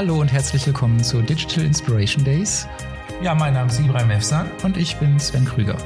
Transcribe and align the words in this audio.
Hallo 0.00 0.18
und 0.18 0.32
herzlich 0.32 0.66
willkommen 0.66 1.04
zu 1.04 1.20
Digital 1.20 1.62
Inspiration 1.62 2.24
Days. 2.24 2.66
Ja, 3.22 3.34
mein 3.34 3.52
Name 3.52 3.68
ist 3.68 3.80
Ibrahim 3.80 4.10
Efsan. 4.12 4.50
Und 4.62 4.78
ich 4.78 4.96
bin 4.96 5.20
Sven 5.20 5.44
Krüger. 5.44 5.76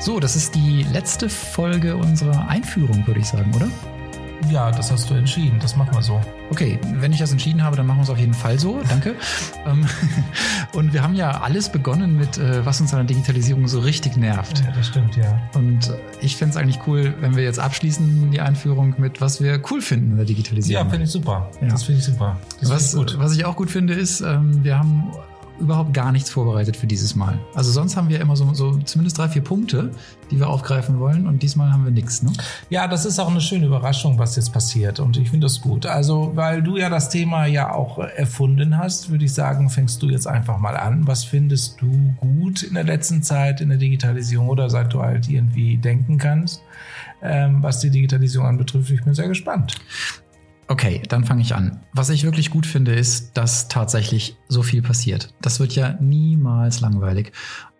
So, 0.00 0.18
das 0.18 0.34
ist 0.34 0.56
die 0.56 0.82
letzte 0.92 1.28
Folge 1.28 1.96
unserer 1.96 2.48
Einführung, 2.48 3.06
würde 3.06 3.20
ich 3.20 3.26
sagen, 3.26 3.54
oder? 3.54 3.68
Ja, 4.50 4.70
das 4.70 4.90
hast 4.90 5.10
du 5.10 5.14
entschieden. 5.14 5.58
Das 5.60 5.76
machen 5.76 5.94
wir 5.94 6.02
so. 6.02 6.20
Okay, 6.50 6.78
wenn 6.96 7.12
ich 7.12 7.18
das 7.18 7.32
entschieden 7.32 7.62
habe, 7.62 7.76
dann 7.76 7.86
machen 7.86 7.98
wir 7.98 8.02
es 8.04 8.10
auf 8.10 8.18
jeden 8.18 8.34
Fall 8.34 8.58
so. 8.58 8.80
Danke. 8.88 9.14
Ähm, 9.66 9.86
und 10.74 10.92
wir 10.92 11.02
haben 11.02 11.14
ja 11.14 11.40
alles 11.40 11.70
begonnen 11.70 12.18
mit, 12.18 12.36
äh, 12.36 12.66
was 12.66 12.78
uns 12.82 12.92
an 12.92 12.98
der 12.98 13.06
Digitalisierung 13.06 13.66
so 13.66 13.80
richtig 13.80 14.18
nervt. 14.18 14.60
Ja, 14.60 14.72
das 14.72 14.88
stimmt, 14.88 15.16
ja. 15.16 15.40
Und 15.54 15.90
ich 16.20 16.36
finde 16.36 16.50
es 16.50 16.56
eigentlich 16.58 16.80
cool, 16.86 17.14
wenn 17.20 17.34
wir 17.34 17.44
jetzt 17.44 17.58
abschließen 17.58 18.30
die 18.30 18.40
Einführung 18.40 18.94
mit, 18.98 19.22
was 19.22 19.40
wir 19.40 19.62
cool 19.70 19.80
finden 19.80 20.10
in 20.10 20.16
der 20.18 20.26
Digitalisierung. 20.26 20.84
Ja, 20.84 20.90
finde 20.90 21.04
ich 21.06 21.10
super. 21.10 21.50
Ja. 21.62 21.68
Das 21.68 21.84
finde 21.84 22.00
ich 22.00 22.04
super. 22.04 22.36
was, 22.60 22.92
ich 22.92 22.98
gut. 22.98 23.18
was 23.18 23.34
ich 23.34 23.46
auch 23.46 23.56
gut 23.56 23.70
finde, 23.70 23.94
ist, 23.94 24.20
ähm, 24.20 24.62
wir 24.62 24.78
haben 24.78 25.12
überhaupt 25.58 25.94
gar 25.94 26.12
nichts 26.12 26.30
vorbereitet 26.30 26.76
für 26.76 26.86
dieses 26.86 27.14
Mal. 27.14 27.38
Also 27.54 27.70
sonst 27.70 27.96
haben 27.96 28.08
wir 28.08 28.20
immer 28.20 28.36
so, 28.36 28.52
so 28.54 28.76
zumindest 28.78 29.18
drei, 29.18 29.28
vier 29.28 29.42
Punkte, 29.42 29.90
die 30.30 30.38
wir 30.38 30.48
aufgreifen 30.48 30.98
wollen 30.98 31.26
und 31.26 31.42
diesmal 31.42 31.72
haben 31.72 31.84
wir 31.84 31.92
nichts. 31.92 32.22
Ne? 32.22 32.32
Ja, 32.70 32.88
das 32.88 33.04
ist 33.04 33.18
auch 33.18 33.30
eine 33.30 33.40
schöne 33.40 33.66
Überraschung, 33.66 34.18
was 34.18 34.36
jetzt 34.36 34.52
passiert 34.52 35.00
und 35.00 35.16
ich 35.16 35.30
finde 35.30 35.46
das 35.46 35.60
gut. 35.60 35.86
Also 35.86 36.32
weil 36.34 36.62
du 36.62 36.76
ja 36.76 36.88
das 36.88 37.08
Thema 37.08 37.46
ja 37.46 37.72
auch 37.72 37.98
erfunden 37.98 38.78
hast, 38.78 39.10
würde 39.10 39.24
ich 39.24 39.34
sagen, 39.34 39.70
fängst 39.70 40.02
du 40.02 40.08
jetzt 40.08 40.26
einfach 40.26 40.58
mal 40.58 40.76
an. 40.76 41.06
Was 41.06 41.24
findest 41.24 41.80
du 41.80 42.14
gut 42.18 42.62
in 42.62 42.74
der 42.74 42.84
letzten 42.84 43.22
Zeit 43.22 43.60
in 43.60 43.68
der 43.68 43.78
Digitalisierung 43.78 44.48
oder 44.48 44.68
seit 44.70 44.92
du 44.92 45.02
halt 45.02 45.28
irgendwie 45.28 45.76
denken 45.76 46.18
kannst, 46.18 46.62
ähm, 47.22 47.62
was 47.62 47.80
die 47.80 47.90
Digitalisierung 47.90 48.46
anbetrifft? 48.46 48.90
Ich 48.90 49.04
bin 49.04 49.14
sehr 49.14 49.28
gespannt. 49.28 49.76
Okay, 50.66 51.02
dann 51.08 51.24
fange 51.24 51.42
ich 51.42 51.54
an. 51.54 51.80
Was 51.92 52.10
ich 52.10 52.24
wirklich 52.24 52.50
gut 52.50 52.66
finde, 52.66 52.94
ist, 52.94 53.36
dass 53.36 53.68
tatsächlich 53.68 54.36
so 54.48 54.62
viel 54.62 54.82
passiert. 54.82 55.34
Das 55.40 55.60
wird 55.60 55.74
ja 55.74 55.96
niemals 56.00 56.80
langweilig. 56.80 57.32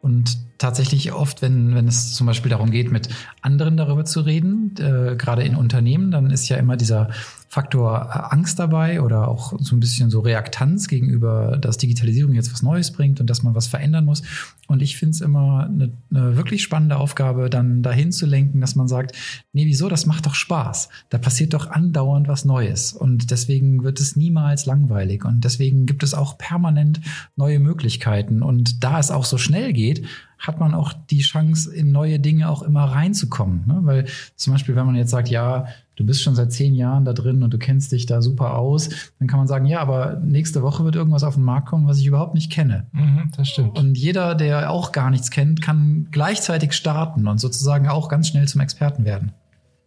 Und 0.03 0.37
tatsächlich 0.59 1.13
oft, 1.13 1.41
wenn, 1.41 1.75
wenn 1.75 1.89
es 1.89 2.13
zum 2.13 2.27
Beispiel 2.27 2.51
darum 2.51 2.71
geht, 2.71 2.93
mit 2.93 3.09
anderen 3.41 3.79
darüber 3.79 4.05
zu 4.05 4.21
reden, 4.21 4.75
äh, 4.79 5.17
gerade 5.17 5.45
in 5.45 5.57
Unternehmen, 5.57 6.11
dann 6.11 6.31
ist 6.31 6.49
ja 6.51 6.59
immer 6.59 6.77
dieser 6.77 7.09
Faktor 7.55 8.11
äh, 8.13 8.35
Angst 8.35 8.59
dabei 8.59 9.01
oder 9.01 9.29
auch 9.29 9.55
so 9.61 9.77
ein 9.77 9.81
bisschen 9.81 10.11
so 10.11 10.19
Reaktanz 10.19 10.89
gegenüber, 10.89 11.57
dass 11.57 11.79
Digitalisierung 11.79 12.35
jetzt 12.35 12.53
was 12.53 12.63
Neues 12.63 12.91
bringt 12.91 13.21
und 13.21 13.31
dass 13.31 13.45
man 13.45 13.55
was 13.55 13.69
verändern 13.69 14.05
muss. 14.05 14.23
Und 14.67 14.83
ich 14.83 14.97
finde 14.97 15.13
es 15.13 15.21
immer 15.21 15.69
eine, 15.69 15.93
eine, 16.11 16.37
wirklich 16.37 16.65
spannende 16.65 16.97
Aufgabe, 16.97 17.49
dann 17.51 17.83
dahin 17.83 18.11
zu 18.11 18.27
lenken, 18.27 18.61
dass 18.61 18.75
man 18.75 18.89
sagt, 18.89 19.13
nee, 19.53 19.67
wieso, 19.67 19.89
das 19.89 20.05
macht 20.05 20.27
doch 20.27 20.35
Spaß. 20.35 20.89
Da 21.11 21.19
passiert 21.19 21.55
doch 21.55 21.71
andauernd 21.71 22.27
was 22.27 22.45
Neues. 22.45 22.93
Und 22.93 23.31
deswegen 23.31 23.85
wird 23.85 24.01
es 24.01 24.17
niemals 24.17 24.67
langweilig. 24.67 25.25
Und 25.25 25.45
deswegen 25.45 25.87
gibt 25.87 26.03
es 26.03 26.13
auch 26.13 26.37
permanent 26.37 27.01
neue 27.37 27.61
Möglichkeiten. 27.61 28.43
Und 28.43 28.83
da 28.83 28.99
es 28.99 29.13
auch 29.13 29.25
so 29.25 29.39
schnell 29.39 29.73
geht, 29.73 30.05
hat 30.47 30.61
man 30.61 30.75
auch 30.75 30.93
die 30.93 31.21
Chance, 31.21 31.75
in 31.75 31.93
neue 31.93 32.19
Dinge 32.19 32.49
auch 32.49 32.63
immer 32.63 32.85
reinzukommen. 32.85 33.65
Ne? 33.67 33.81
Weil 33.83 34.07
zum 34.37 34.53
Beispiel, 34.53 34.77
wenn 34.77 34.87
man 34.87 34.97
jetzt 34.97 35.11
sagt, 35.11 35.29
ja, 35.29 35.67
du 35.97 36.05
bist 36.05 36.23
schon 36.23 36.35
seit 36.35 36.53
zehn 36.53 36.75
Jahren 36.75 37.05
da 37.05 37.13
drin 37.13 37.43
und 37.43 37.53
du 37.53 37.59
kennst 37.59 37.93
dich 37.93 38.07
da 38.07 38.21
super 38.21 38.57
aus, 38.57 38.91
dann 39.19 39.29
kann 39.29 39.39
man 39.39 39.47
sagen, 39.49 39.67
ja, 39.67 39.81
aber 39.81 40.21
nächste 40.25 40.63
Woche 40.63 40.85
wird 40.85 40.97
irgendwas 40.97 41.25
auf 41.25 41.35
den 41.35 41.45
Markt 41.45 41.69
kommen, 41.69 41.87
was 41.87 41.99
ich 41.99 42.07
überhaupt 42.07 42.35
nicht 42.35 42.51
kenne. 42.51 42.87
Mhm, 42.93 43.31
das 43.37 43.49
stimmt. 43.49 43.79
Und 43.79 43.97
jeder, 43.97 44.35
der 44.35 44.71
auch 44.71 44.93
gar 44.93 45.11
nichts 45.11 45.31
kennt, 45.31 45.63
kann 45.63 46.09
gleichzeitig 46.11 46.73
starten 46.73 47.27
und 47.27 47.39
sozusagen 47.39 47.89
auch 47.89 48.09
ganz 48.09 48.29
schnell 48.29 48.49
zum 48.49 48.61
Experten 48.61 49.05
werden. 49.05 49.33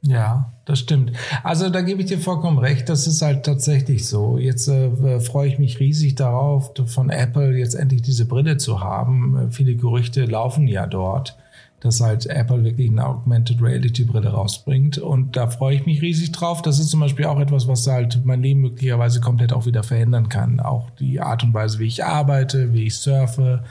Ja, 0.03 0.53
das 0.65 0.79
stimmt. 0.79 1.11
Also 1.43 1.69
da 1.69 1.81
gebe 1.81 2.01
ich 2.01 2.07
dir 2.07 2.19
vollkommen 2.19 2.59
recht. 2.59 2.87
Das 2.87 3.07
ist 3.07 3.21
halt 3.21 3.45
tatsächlich 3.45 4.07
so. 4.07 4.37
Jetzt 4.37 4.67
äh, 4.67 5.19
freue 5.19 5.49
ich 5.49 5.59
mich 5.59 5.79
riesig 5.79 6.15
darauf, 6.15 6.71
von 6.85 7.09
Apple 7.09 7.57
jetzt 7.57 7.73
endlich 7.73 8.03
diese 8.03 8.25
Brille 8.25 8.57
zu 8.57 8.79
haben. 8.79 9.37
Äh, 9.37 9.51
viele 9.51 9.75
Gerüchte 9.75 10.25
laufen 10.25 10.67
ja 10.67 10.85
dort, 10.85 11.37
dass 11.79 11.99
halt 11.99 12.27
Apple 12.27 12.63
wirklich 12.63 12.89
eine 12.89 13.05
Augmented 13.05 13.61
Reality 13.61 14.05
Brille 14.05 14.29
rausbringt. 14.29 14.99
Und 14.99 15.35
da 15.35 15.47
freue 15.47 15.75
ich 15.75 15.85
mich 15.85 16.01
riesig 16.01 16.31
drauf. 16.31 16.61
Das 16.61 16.79
ist 16.79 16.89
zum 16.89 16.99
Beispiel 16.99 17.25
auch 17.25 17.39
etwas, 17.39 17.67
was 17.67 17.87
halt 17.87 18.23
mein 18.23 18.43
Leben 18.43 18.61
möglicherweise 18.61 19.19
komplett 19.19 19.51
auch 19.51 19.65
wieder 19.65 19.83
verändern 19.83 20.29
kann. 20.29 20.59
Auch 20.59 20.91
die 20.91 21.19
Art 21.19 21.43
und 21.43 21.53
Weise, 21.55 21.79
wie 21.79 21.87
ich 21.87 22.05
arbeite, 22.05 22.71
wie 22.71 22.85
ich 22.85 22.95
surfe, 22.95 23.63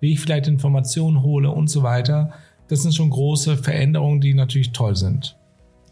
wie 0.00 0.12
ich 0.12 0.20
vielleicht 0.20 0.48
Informationen 0.48 1.22
hole 1.22 1.50
und 1.50 1.70
so 1.70 1.82
weiter. 1.82 2.32
Das 2.66 2.82
sind 2.82 2.94
schon 2.94 3.10
große 3.10 3.56
Veränderungen, 3.56 4.20
die 4.20 4.34
natürlich 4.34 4.72
toll 4.72 4.96
sind. 4.96 5.37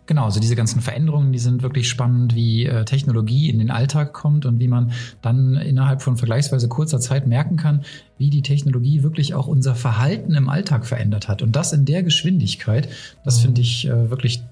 Genau, 0.06 0.24
also 0.24 0.38
diese 0.38 0.54
ganzen 0.54 0.80
Veränderungen, 0.80 1.32
die 1.32 1.40
sind 1.40 1.62
wirklich 1.62 1.88
spannend, 1.88 2.36
wie 2.36 2.64
äh, 2.64 2.84
Technologie 2.84 3.50
in 3.50 3.58
den 3.58 3.72
Alltag 3.72 4.12
kommt 4.12 4.46
und 4.46 4.60
wie 4.60 4.68
man 4.68 4.92
dann 5.20 5.54
innerhalb 5.56 6.00
von 6.00 6.16
vergleichsweise 6.16 6.68
kurzer 6.68 7.00
Zeit 7.00 7.26
merken 7.26 7.56
kann, 7.56 7.82
wie 8.16 8.30
die 8.30 8.42
Technologie 8.42 9.02
wirklich 9.02 9.34
auch 9.34 9.48
unser 9.48 9.74
Verhalten 9.74 10.34
im 10.34 10.48
Alltag 10.48 10.86
verändert 10.86 11.26
hat. 11.26 11.42
Und 11.42 11.56
das 11.56 11.72
in 11.72 11.84
der 11.84 12.04
Geschwindigkeit, 12.04 12.88
das 13.24 13.38
mhm. 13.38 13.42
finde 13.42 13.60
ich 13.62 13.88
äh, 13.88 14.10
wirklich 14.10 14.42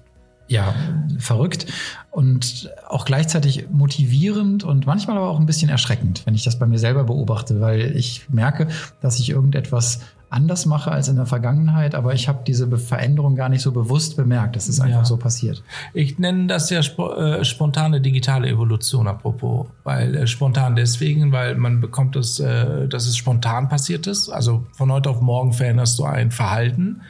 ja, 0.47 0.75
verrückt 1.17 1.65
und 2.11 2.69
auch 2.87 3.05
gleichzeitig 3.05 3.67
motivierend 3.71 4.63
und 4.63 4.85
manchmal 4.85 5.17
aber 5.17 5.29
auch 5.29 5.39
ein 5.39 5.47
bisschen 5.47 5.69
erschreckend, 5.69 6.21
wenn 6.25 6.35
ich 6.35 6.43
das 6.43 6.59
bei 6.59 6.67
mir 6.67 6.77
selber 6.77 7.05
beobachte, 7.05 7.61
weil 7.61 7.95
ich 7.95 8.29
merke, 8.29 8.67
dass 9.01 9.19
ich 9.19 9.29
irgendetwas 9.29 10.01
anders 10.35 10.65
mache 10.65 10.91
als 10.91 11.07
in 11.07 11.15
der 11.15 11.25
Vergangenheit, 11.25 11.95
aber 11.95 12.13
ich 12.13 12.27
habe 12.27 12.39
diese 12.45 12.67
Veränderung 12.77 13.35
gar 13.35 13.47
nicht 13.47 13.61
so 13.61 13.71
bewusst 13.71 14.17
bemerkt. 14.17 14.55
Das 14.57 14.67
ist 14.67 14.81
einfach 14.81 14.99
ja. 14.99 15.05
so 15.05 15.15
passiert. 15.17 15.63
Ich 15.93 16.19
nenne 16.19 16.47
das 16.47 16.69
ja 16.69 16.79
sp 16.83 16.99
äh, 16.99 17.45
spontane 17.45 18.01
digitale 18.01 18.49
Evolution, 18.49 19.07
apropos. 19.07 19.67
Weil 19.83 20.15
äh, 20.15 20.27
spontan 20.27 20.75
deswegen, 20.75 21.31
weil 21.31 21.55
man 21.55 21.79
bekommt 21.79 22.15
das, 22.15 22.39
äh, 22.39 22.87
dass 22.87 23.07
es 23.07 23.15
spontan 23.15 23.69
passiert 23.69 24.07
ist. 24.07 24.29
Also 24.29 24.65
von 24.73 24.91
heute 24.91 25.09
auf 25.09 25.21
morgen 25.21 25.53
veränderst 25.53 25.97
du 25.97 26.03
ein 26.03 26.31
Verhalten. 26.31 27.01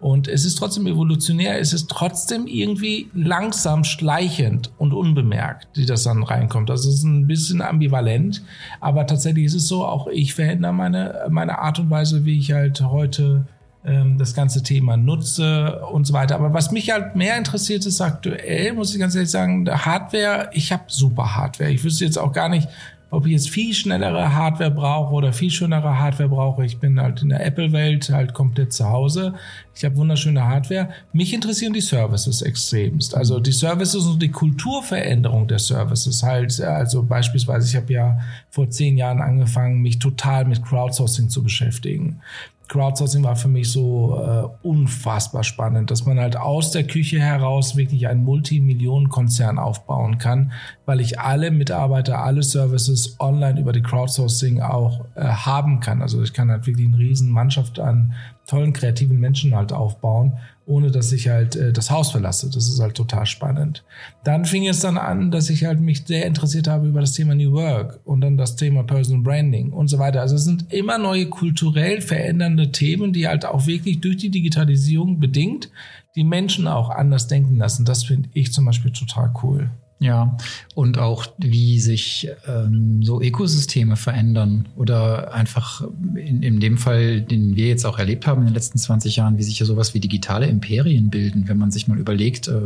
Und 0.00 0.28
es 0.28 0.46
ist 0.46 0.56
trotzdem 0.56 0.86
evolutionär, 0.86 1.60
es 1.60 1.74
ist 1.74 1.90
trotzdem 1.90 2.46
irgendwie 2.46 3.10
langsam, 3.14 3.84
schleichend 3.84 4.72
und 4.78 4.94
unbemerkt, 4.94 5.68
die 5.76 5.84
das 5.84 6.04
dann 6.04 6.22
reinkommt. 6.22 6.70
Das 6.70 6.86
ist 6.86 7.02
ein 7.02 7.26
bisschen 7.26 7.60
ambivalent, 7.60 8.42
aber 8.80 9.06
tatsächlich 9.06 9.44
ist 9.44 9.54
es 9.54 9.68
so, 9.68 9.84
auch 9.84 10.06
ich 10.06 10.32
verändere 10.34 10.72
meine, 10.72 11.26
meine 11.28 11.58
Art 11.58 11.78
und 11.78 11.90
Weise, 11.90 12.24
wie 12.24 12.38
ich 12.38 12.52
halt 12.52 12.80
heute 12.80 13.44
ähm, 13.84 14.16
das 14.16 14.34
ganze 14.34 14.62
Thema 14.62 14.96
nutze 14.96 15.82
und 15.92 16.06
so 16.06 16.14
weiter. 16.14 16.36
Aber 16.36 16.54
was 16.54 16.70
mich 16.70 16.90
halt 16.90 17.14
mehr 17.14 17.36
interessiert 17.36 17.84
ist 17.84 18.00
aktuell, 18.00 18.72
muss 18.72 18.94
ich 18.94 19.00
ganz 19.00 19.14
ehrlich 19.14 19.30
sagen, 19.30 19.68
Hardware, 19.68 20.48
ich 20.54 20.72
habe 20.72 20.84
super 20.86 21.36
Hardware. 21.36 21.70
Ich 21.70 21.84
wüsste 21.84 22.06
jetzt 22.06 22.18
auch 22.18 22.32
gar 22.32 22.48
nicht, 22.48 22.68
ob 23.10 23.26
ich 23.26 23.32
jetzt 23.32 23.50
viel 23.50 23.74
schnellere 23.74 24.34
Hardware 24.34 24.70
brauche 24.70 25.12
oder 25.12 25.32
viel 25.32 25.50
schönere 25.50 25.98
Hardware 25.98 26.28
brauche. 26.28 26.64
Ich 26.64 26.78
bin 26.78 27.00
halt 27.00 27.22
in 27.22 27.30
der 27.30 27.44
Apple-Welt 27.44 28.10
halt 28.10 28.34
komplett 28.34 28.72
zu 28.72 28.88
Hause. 28.88 29.34
Ich 29.74 29.84
habe 29.84 29.96
wunderschöne 29.96 30.46
Hardware. 30.46 30.90
Mich 31.12 31.34
interessieren 31.34 31.72
die 31.72 31.80
Services 31.80 32.42
extremst. 32.42 33.16
Also 33.16 33.40
die 33.40 33.52
Services 33.52 34.06
und 34.06 34.22
die 34.22 34.30
Kulturveränderung 34.30 35.48
der 35.48 35.58
Services 35.58 36.22
halt. 36.22 36.60
Also 36.60 37.02
beispielsweise, 37.02 37.68
ich 37.68 37.76
habe 37.76 37.92
ja 37.92 38.18
vor 38.50 38.70
zehn 38.70 38.96
Jahren 38.96 39.20
angefangen, 39.20 39.82
mich 39.82 39.98
total 39.98 40.44
mit 40.44 40.64
Crowdsourcing 40.64 41.28
zu 41.28 41.42
beschäftigen. 41.42 42.20
Crowdsourcing 42.70 43.24
war 43.24 43.34
für 43.34 43.48
mich 43.48 43.72
so 43.72 44.16
äh, 44.16 44.66
unfassbar 44.66 45.42
spannend, 45.42 45.90
dass 45.90 46.06
man 46.06 46.20
halt 46.20 46.36
aus 46.36 46.70
der 46.70 46.84
Küche 46.84 47.18
heraus 47.18 47.76
wirklich 47.76 48.06
einen 48.06 48.22
Multimillionenkonzern 48.22 49.58
aufbauen 49.58 50.18
kann, 50.18 50.52
weil 50.86 51.00
ich 51.00 51.18
alle 51.18 51.50
Mitarbeiter, 51.50 52.22
alle 52.22 52.44
Services 52.44 53.16
online 53.18 53.58
über 53.60 53.72
die 53.72 53.82
Crowdsourcing 53.82 54.60
auch 54.60 55.04
äh, 55.16 55.24
haben 55.24 55.80
kann. 55.80 56.00
Also 56.00 56.22
ich 56.22 56.32
kann 56.32 56.48
halt 56.48 56.64
wirklich 56.68 56.86
eine 56.86 56.98
riesen 56.98 57.30
Mannschaft 57.30 57.80
an 57.80 58.14
tollen 58.46 58.72
kreativen 58.72 59.18
Menschen 59.18 59.56
halt 59.56 59.72
aufbauen 59.72 60.38
ohne 60.70 60.92
dass 60.92 61.10
ich 61.10 61.28
halt 61.28 61.56
äh, 61.56 61.72
das 61.72 61.90
Haus 61.90 62.12
verlasse. 62.12 62.48
Das 62.48 62.68
ist 62.68 62.80
halt 62.80 62.94
total 62.94 63.26
spannend. 63.26 63.84
Dann 64.22 64.44
fing 64.44 64.66
es 64.68 64.80
dann 64.80 64.96
an, 64.96 65.32
dass 65.32 65.50
ich 65.50 65.64
halt 65.64 65.80
mich 65.80 66.06
sehr 66.06 66.26
interessiert 66.26 66.68
habe 66.68 66.86
über 66.86 67.00
das 67.00 67.12
Thema 67.12 67.34
New 67.34 67.52
Work 67.52 67.98
und 68.04 68.20
dann 68.20 68.36
das 68.36 68.54
Thema 68.54 68.84
Personal 68.84 69.22
Branding 69.22 69.72
und 69.72 69.88
so 69.88 69.98
weiter. 69.98 70.20
Also 70.20 70.36
es 70.36 70.44
sind 70.44 70.72
immer 70.72 70.96
neue 70.98 71.26
kulturell 71.26 72.00
verändernde 72.00 72.70
Themen, 72.70 73.12
die 73.12 73.26
halt 73.26 73.44
auch 73.44 73.66
wirklich 73.66 74.00
durch 74.00 74.18
die 74.18 74.30
Digitalisierung 74.30 75.18
bedingt 75.18 75.70
die 76.16 76.24
Menschen 76.24 76.66
auch 76.66 76.90
anders 76.90 77.26
denken 77.26 77.56
lassen. 77.56 77.84
Das 77.84 78.04
finde 78.04 78.28
ich 78.32 78.52
zum 78.52 78.64
Beispiel 78.64 78.92
total 78.92 79.32
cool. 79.42 79.70
Ja, 80.02 80.38
und 80.74 80.96
auch 80.96 81.26
wie 81.36 81.78
sich 81.78 82.30
ähm, 82.48 83.02
so 83.02 83.20
Ökosysteme 83.20 83.96
verändern 83.96 84.66
oder 84.74 85.34
einfach 85.34 85.86
in, 86.14 86.42
in 86.42 86.58
dem 86.58 86.78
Fall, 86.78 87.20
den 87.20 87.54
wir 87.54 87.66
jetzt 87.66 87.84
auch 87.84 87.98
erlebt 87.98 88.26
haben 88.26 88.40
in 88.40 88.46
den 88.46 88.54
letzten 88.54 88.78
20 88.78 89.16
Jahren, 89.16 89.36
wie 89.36 89.42
sich 89.42 89.58
ja 89.58 89.66
sowas 89.66 89.92
wie 89.92 90.00
digitale 90.00 90.46
Imperien 90.46 91.10
bilden. 91.10 91.48
Wenn 91.48 91.58
man 91.58 91.70
sich 91.70 91.86
mal 91.86 91.98
überlegt, 91.98 92.48
äh, 92.48 92.60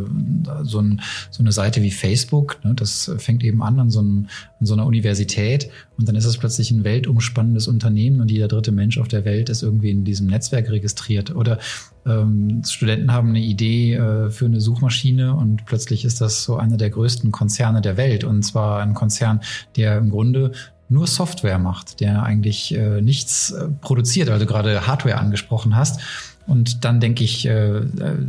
so, 0.63 0.79
ein, 0.79 1.03
so 1.33 1.43
eine 1.43 1.51
Seite 1.51 1.83
wie 1.83 1.91
Facebook, 1.91 2.65
ne, 2.65 2.73
das 2.73 3.11
fängt 3.19 3.43
eben 3.43 3.65
an 3.65 3.81
an 3.81 3.91
so, 3.91 3.99
einem, 3.99 4.29
an 4.61 4.67
so 4.67 4.75
einer 4.75 4.87
Universität 4.87 5.71
und 5.99 6.09
dann 6.09 6.15
ist 6.15 6.27
es 6.27 6.39
plötzlich 6.39 6.71
ein 6.71 6.85
weltumspannendes 6.85 7.67
Unternehmen 7.67 8.21
und 8.21 8.31
jeder 8.31 8.47
dritte 8.47 8.71
Mensch 8.71 8.97
auf 8.97 9.09
der 9.09 9.25
Welt 9.25 9.49
ist 9.49 9.65
irgendwie 9.65 9.91
in 9.91 10.05
diesem 10.05 10.29
Netzwerk 10.29 10.71
registriert. 10.71 11.35
Oder 11.35 11.59
ähm, 12.07 12.63
Studenten 12.67 13.13
haben 13.13 13.31
eine 13.31 13.41
Idee 13.41 13.95
äh, 13.95 14.31
für 14.31 14.47
eine 14.47 14.61
Suchmaschine 14.61 15.35
und 15.35 15.65
plötzlich 15.67 16.05
ist 16.05 16.21
das 16.21 16.45
so 16.45 16.57
einer 16.57 16.77
der 16.77 16.91
größten 16.91 17.33
Konzerne 17.33 17.81
der 17.81 17.97
Welt. 17.97 18.25
Und 18.25 18.43
zwar 18.43 18.83
ein 18.83 18.95
Konzern, 18.95 19.41
der 19.77 19.99
im 19.99 20.11
Grunde 20.11 20.53
nur 20.89 21.07
Software 21.07 21.59
macht, 21.59 22.01
der 22.01 22.23
eigentlich 22.23 22.75
äh, 22.75 23.01
nichts 23.01 23.51
äh, 23.51 23.69
produziert, 23.81 24.29
weil 24.29 24.39
du 24.39 24.47
gerade 24.47 24.87
Hardware 24.87 25.19
angesprochen 25.19 25.77
hast. 25.77 26.01
Und 26.47 26.85
dann 26.85 27.01
denke 27.01 27.25
ich 27.25 27.47
äh, 27.47 27.83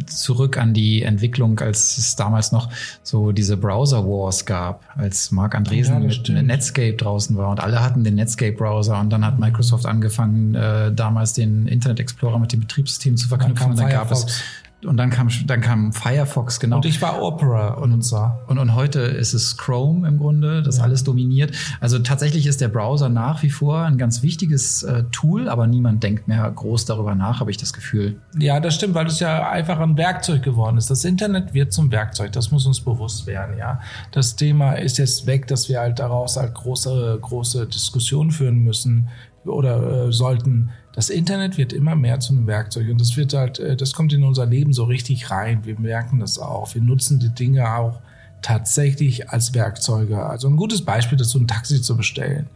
zurück 0.06 0.58
an 0.58 0.74
die 0.74 1.04
Entwicklung, 1.04 1.60
als 1.60 1.98
es 1.98 2.16
damals 2.16 2.52
noch 2.52 2.70
so 3.04 3.32
diese 3.32 3.58
Browser 3.58 4.06
Wars 4.06 4.46
gab, 4.46 4.84
als 4.96 5.32
Mark 5.32 5.54
Andresen 5.54 5.96
ja, 5.96 6.00
mit 6.00 6.30
Netscape 6.30 6.94
draußen 6.94 7.36
war 7.36 7.50
und 7.50 7.60
alle 7.60 7.82
hatten 7.82 8.04
den 8.04 8.16
Netscape 8.16 8.54
Browser 8.54 9.00
und 9.00 9.10
dann 9.10 9.26
hat 9.26 9.40
Microsoft 9.40 9.86
angefangen, 9.86 10.56
äh, 10.56 10.94
damals 10.94 11.34
den 11.34 11.68
Internet 11.68 12.00
Explorer 12.00 12.40
mit 12.40 12.54
dem 12.54 12.62
Betriebssystem 12.62 13.18
zu 13.18 13.28
verknüpfen. 13.28 13.72
Und 13.72 13.80
dann 13.80 13.90
gab 13.90 14.12
es 14.12 14.42
und 14.84 14.98
dann 14.98 15.10
kam, 15.10 15.30
dann 15.48 15.62
kam 15.62 15.94
Firefox, 15.94 16.60
genau. 16.60 16.78
Und 16.78 16.86
ich 16.86 17.02
war 17.02 17.22
Opera 17.22 17.76
und 17.76 17.92
Nutzer. 17.92 18.40
Und, 18.48 18.60
und 18.60 18.76
heute 18.76 19.00
ist 19.00 19.34
es 19.34 19.58
Chrome 19.58 20.08
im 20.08 20.18
Grunde, 20.18 20.62
das 20.62 20.78
ja. 20.78 20.84
alles 20.84 21.04
dominiert. 21.04 21.56
Also 21.80 22.00
tatsächlich 22.00 22.46
ist 22.46 22.62
der 22.62 22.68
Browser 22.68 23.10
nach 23.10 23.42
wie 23.44 23.50
vor 23.50 23.80
ein 23.80 23.98
ganz 23.98 24.22
wichtiges 24.22 24.84
äh, 24.84 25.04
Tool, 25.12 25.50
aber 25.50 25.68
niemand 25.68 26.04
denkt 26.04 26.28
mehr 26.28 26.50
groß 26.52 26.86
darüber 26.86 27.16
nach, 27.16 27.40
habe 27.40 27.52
ich 27.52 27.58
das 27.58 27.74
Gefühl. 27.74 28.20
Ja, 28.38 28.60
das 28.60 28.76
stimmt, 28.76 28.94
weil 28.96 29.08
es 29.08 29.20
ja 29.20 29.50
einfach 29.50 29.80
ein 29.80 29.98
Werkzeug 29.98 30.44
geworden 30.44 30.78
ist. 30.78 30.90
Das 30.90 31.04
Internet 31.04 31.54
wird 31.54 31.74
zum 31.74 31.92
Werkzeug, 31.92 32.32
das 32.34 32.52
muss 32.52 32.66
uns 32.66 32.82
bewusst 32.82 33.28
werden, 33.28 33.58
ja. 33.58 33.80
Das 34.12 34.36
Thema 34.36 34.74
ist 34.74 34.98
jetzt 34.98 35.26
weg, 35.26 35.48
dass 35.48 35.70
wir 35.70 35.80
halt 35.80 36.00
daraus 36.00 36.38
halt 36.38 36.54
große, 36.54 37.18
große 37.22 37.68
Diskussionen 37.68 38.32
führen 38.32 38.60
müssen 38.60 39.10
oder 39.46 40.08
äh, 40.08 40.12
sollten 40.12 40.72
das 40.96 41.10
Internet 41.10 41.58
wird 41.58 41.74
immer 41.74 41.96
mehr 41.96 42.22
zu 42.22 42.34
einem 42.34 42.48
Werkzeug 42.48 42.90
und 42.90 43.02
das 43.02 43.18
wird 43.18 43.34
halt, 43.34 43.60
äh, 43.60 43.76
das 43.76 43.94
kommt 43.94 44.14
in 44.14 44.24
unser 44.24 44.46
Leben 44.46 44.74
so 44.74 44.86
richtig 44.86 45.30
rein. 45.30 45.66
Wir 45.66 45.78
merken 45.78 46.20
das 46.20 46.40
auch. 46.40 46.74
Wir 46.74 46.82
nutzen 46.82 47.20
die 47.20 47.30
Dinge 47.30 47.76
auch 47.76 48.00
tatsächlich 48.42 49.30
als 49.30 49.54
Werkzeuge. 49.54 50.26
Also 50.26 50.48
ein 50.48 50.56
gutes 50.56 50.84
Beispiel 50.84 51.18
dazu, 51.18 51.40
ein 51.40 51.48
Taxi 51.48 51.82
zu 51.82 51.98
bestellen 51.98 52.48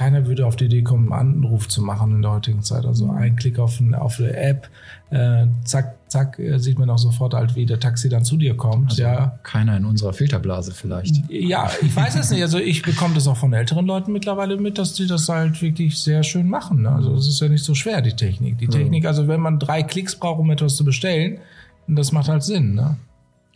keiner 0.00 0.26
würde 0.26 0.46
auf 0.46 0.56
die 0.56 0.64
Idee 0.64 0.80
kommen, 0.80 1.12
einen 1.12 1.44
Anruf 1.44 1.68
zu 1.68 1.82
machen 1.82 2.12
in 2.12 2.22
der 2.22 2.30
heutigen 2.30 2.62
Zeit. 2.62 2.86
Also 2.86 3.10
ein 3.10 3.36
Klick 3.36 3.58
auf, 3.58 3.78
ein, 3.80 3.94
auf 3.94 4.18
eine 4.18 4.34
App, 4.34 4.70
äh, 5.10 5.44
zack, 5.62 5.96
zack, 6.08 6.38
äh, 6.38 6.56
sieht 6.58 6.78
man 6.78 6.88
auch 6.88 6.96
sofort 6.96 7.34
halt, 7.34 7.54
wie 7.54 7.66
der 7.66 7.78
Taxi 7.78 8.08
dann 8.08 8.24
zu 8.24 8.38
dir 8.38 8.56
kommt. 8.56 8.92
Also 8.92 9.02
ja. 9.02 9.38
Keiner 9.42 9.76
in 9.76 9.84
unserer 9.84 10.14
Filterblase 10.14 10.72
vielleicht. 10.72 11.16
Ja, 11.28 11.70
ich 11.82 11.94
weiß 11.94 12.14
es 12.14 12.30
nicht. 12.30 12.40
Also 12.40 12.56
ich 12.56 12.80
bekomme 12.80 13.12
das 13.12 13.28
auch 13.28 13.36
von 13.36 13.52
älteren 13.52 13.84
Leuten 13.84 14.10
mittlerweile 14.14 14.56
mit, 14.56 14.78
dass 14.78 14.94
die 14.94 15.06
das 15.06 15.28
halt 15.28 15.60
wirklich 15.60 15.98
sehr 15.98 16.22
schön 16.22 16.48
machen. 16.48 16.80
Ne? 16.80 16.92
Also 16.92 17.14
es 17.14 17.28
ist 17.28 17.38
ja 17.38 17.50
nicht 17.50 17.64
so 17.64 17.74
schwer, 17.74 18.00
die 18.00 18.16
Technik. 18.16 18.56
Die 18.56 18.68
Technik, 18.68 19.04
also 19.04 19.28
wenn 19.28 19.40
man 19.40 19.58
drei 19.58 19.82
Klicks 19.82 20.16
braucht, 20.16 20.40
um 20.40 20.50
etwas 20.50 20.76
zu 20.76 20.84
bestellen, 20.86 21.40
das 21.88 22.10
macht 22.10 22.30
halt 22.30 22.42
Sinn. 22.42 22.74
Ne? 22.74 22.96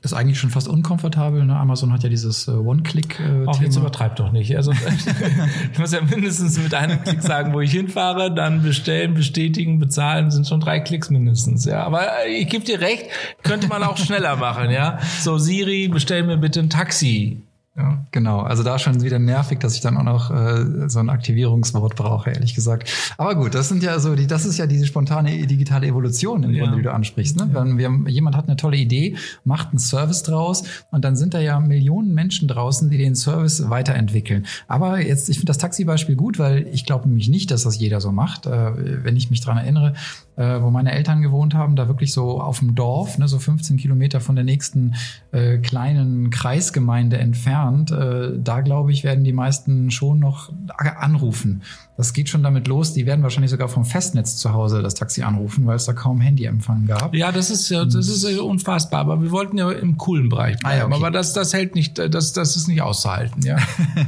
Ist 0.04 0.12
eigentlich 0.12 0.38
schon 0.38 0.50
fast 0.50 0.68
unkomfortabel. 0.68 1.44
Ne? 1.44 1.56
Amazon 1.56 1.92
hat 1.92 2.02
ja 2.02 2.08
dieses 2.08 2.46
äh, 2.48 2.52
One-Click. 2.52 3.20
Äh, 3.20 3.46
Auch 3.46 3.60
jetzt 3.60 3.76
übertreibt 3.76 4.20
doch 4.20 4.32
nicht. 4.32 4.56
Also 4.56 4.72
ich 5.72 5.78
muss 5.78 5.92
ja 5.92 6.00
mindestens 6.02 6.58
mit 6.58 6.74
einem 6.74 7.02
Klick 7.02 7.22
sagen, 7.22 7.52
wo 7.52 7.60
ich 7.60 7.70
hinfahre, 7.70 8.34
dann 8.34 8.62
bestellen, 8.62 9.14
bestätigen, 9.14 9.78
bezahlen, 9.78 10.30
sind 10.30 10.46
schon 10.46 10.60
drei 10.60 10.80
Klicks 10.80 11.10
mindestens. 11.10 11.64
Ja, 11.64 11.84
aber 11.84 12.02
äh, 12.26 12.30
ich 12.30 12.48
gebe 12.48 12.64
dir 12.64 12.80
recht, 12.80 13.06
könnte 13.42 13.68
man 13.68 13.82
auch 13.82 13.96
schneller 13.96 14.36
machen. 14.36 14.70
Ja, 14.70 14.98
so 15.20 15.38
Siri, 15.38 15.88
bestell 15.88 16.22
mir 16.24 16.36
bitte 16.36 16.60
ein 16.60 16.70
Taxi. 16.70 17.42
Ja, 17.76 18.06
genau. 18.12 18.38
Also 18.38 18.62
da 18.62 18.78
schon 18.78 19.02
wieder 19.02 19.18
nervig, 19.18 19.58
dass 19.58 19.74
ich 19.74 19.80
dann 19.80 19.96
auch 19.96 20.04
noch 20.04 20.30
äh, 20.30 20.88
so 20.88 21.00
ein 21.00 21.10
Aktivierungswort 21.10 21.96
brauche, 21.96 22.30
ehrlich 22.30 22.54
gesagt. 22.54 22.88
Aber 23.18 23.34
gut, 23.34 23.56
das 23.56 23.68
sind 23.68 23.82
ja 23.82 23.98
so 23.98 24.14
die, 24.14 24.28
das 24.28 24.44
ist 24.44 24.58
ja 24.58 24.68
diese 24.68 24.86
spontane 24.86 25.44
digitale 25.48 25.88
Evolution 25.88 26.44
im 26.44 26.52
ja. 26.52 26.62
Grunde, 26.62 26.76
die 26.76 26.84
du 26.84 26.92
ansprichst. 26.92 27.36
Ne? 27.36 27.50
Ja. 27.52 27.64
Wenn 27.64 27.76
wir, 27.76 28.12
jemand 28.12 28.36
hat 28.36 28.46
eine 28.46 28.56
tolle 28.56 28.76
Idee, 28.76 29.16
macht 29.42 29.70
einen 29.70 29.80
Service 29.80 30.22
draus 30.22 30.62
und 30.92 31.04
dann 31.04 31.16
sind 31.16 31.34
da 31.34 31.40
ja 31.40 31.58
Millionen 31.58 32.14
Menschen 32.14 32.46
draußen, 32.46 32.90
die 32.90 32.98
den 32.98 33.16
Service 33.16 33.68
weiterentwickeln. 33.68 34.46
Aber 34.68 35.00
jetzt, 35.00 35.28
ich 35.28 35.38
finde 35.38 35.50
das 35.50 35.58
Taxi-Beispiel 35.58 36.14
gut, 36.14 36.38
weil 36.38 36.68
ich 36.72 36.86
glaube 36.86 37.08
nämlich 37.08 37.28
nicht, 37.28 37.50
dass 37.50 37.64
das 37.64 37.76
jeder 37.76 38.00
so 38.00 38.12
macht. 38.12 38.46
Äh, 38.46 39.02
wenn 39.04 39.16
ich 39.16 39.30
mich 39.30 39.40
dran 39.40 39.56
erinnere, 39.56 39.94
äh, 40.36 40.60
wo 40.60 40.70
meine 40.70 40.92
Eltern 40.92 41.22
gewohnt 41.22 41.54
haben, 41.54 41.76
da 41.76 41.88
wirklich 41.88 42.12
so 42.12 42.40
auf 42.40 42.58
dem 42.58 42.74
Dorf, 42.74 43.18
ne, 43.18 43.28
so 43.28 43.38
15 43.38 43.76
Kilometer 43.76 44.20
von 44.20 44.34
der 44.34 44.44
nächsten 44.44 44.94
äh, 45.32 45.58
kleinen 45.58 46.30
Kreisgemeinde 46.30 47.18
entfernt. 47.18 47.90
Äh, 47.90 48.32
da 48.42 48.60
glaube 48.60 48.92
ich, 48.92 49.04
werden 49.04 49.24
die 49.24 49.32
meisten 49.32 49.90
schon 49.90 50.18
noch 50.18 50.52
anrufen. 50.76 51.62
Das 51.96 52.12
geht 52.12 52.28
schon 52.28 52.42
damit 52.42 52.66
los. 52.66 52.92
Die 52.92 53.06
werden 53.06 53.22
wahrscheinlich 53.22 53.52
sogar 53.52 53.68
vom 53.68 53.84
Festnetz 53.84 54.36
zu 54.36 54.52
Hause 54.52 54.82
das 54.82 54.94
Taxi 54.94 55.22
anrufen, 55.22 55.64
weil 55.66 55.76
es 55.76 55.84
da 55.84 55.92
kaum 55.92 56.20
Handyempfang 56.20 56.86
gab. 56.86 57.14
Ja, 57.14 57.30
das 57.30 57.50
ist 57.50 57.68
ja, 57.68 57.84
das 57.84 58.08
ist 58.08 58.24
unfassbar. 58.40 59.00
Aber 59.00 59.22
wir 59.22 59.30
wollten 59.30 59.56
ja 59.58 59.70
im 59.70 59.96
coolen 59.96 60.28
Bereich 60.28 60.58
bleiben. 60.58 60.74
Ah, 60.74 60.78
ja, 60.78 60.86
okay. 60.86 60.94
Aber 60.96 61.10
das, 61.12 61.32
das 61.34 61.52
hält 61.52 61.76
nicht, 61.76 61.98
das, 61.98 62.32
das 62.32 62.56
ist 62.56 62.66
nicht 62.66 62.82
auszuhalten. 62.82 63.42
Ja. 63.42 63.58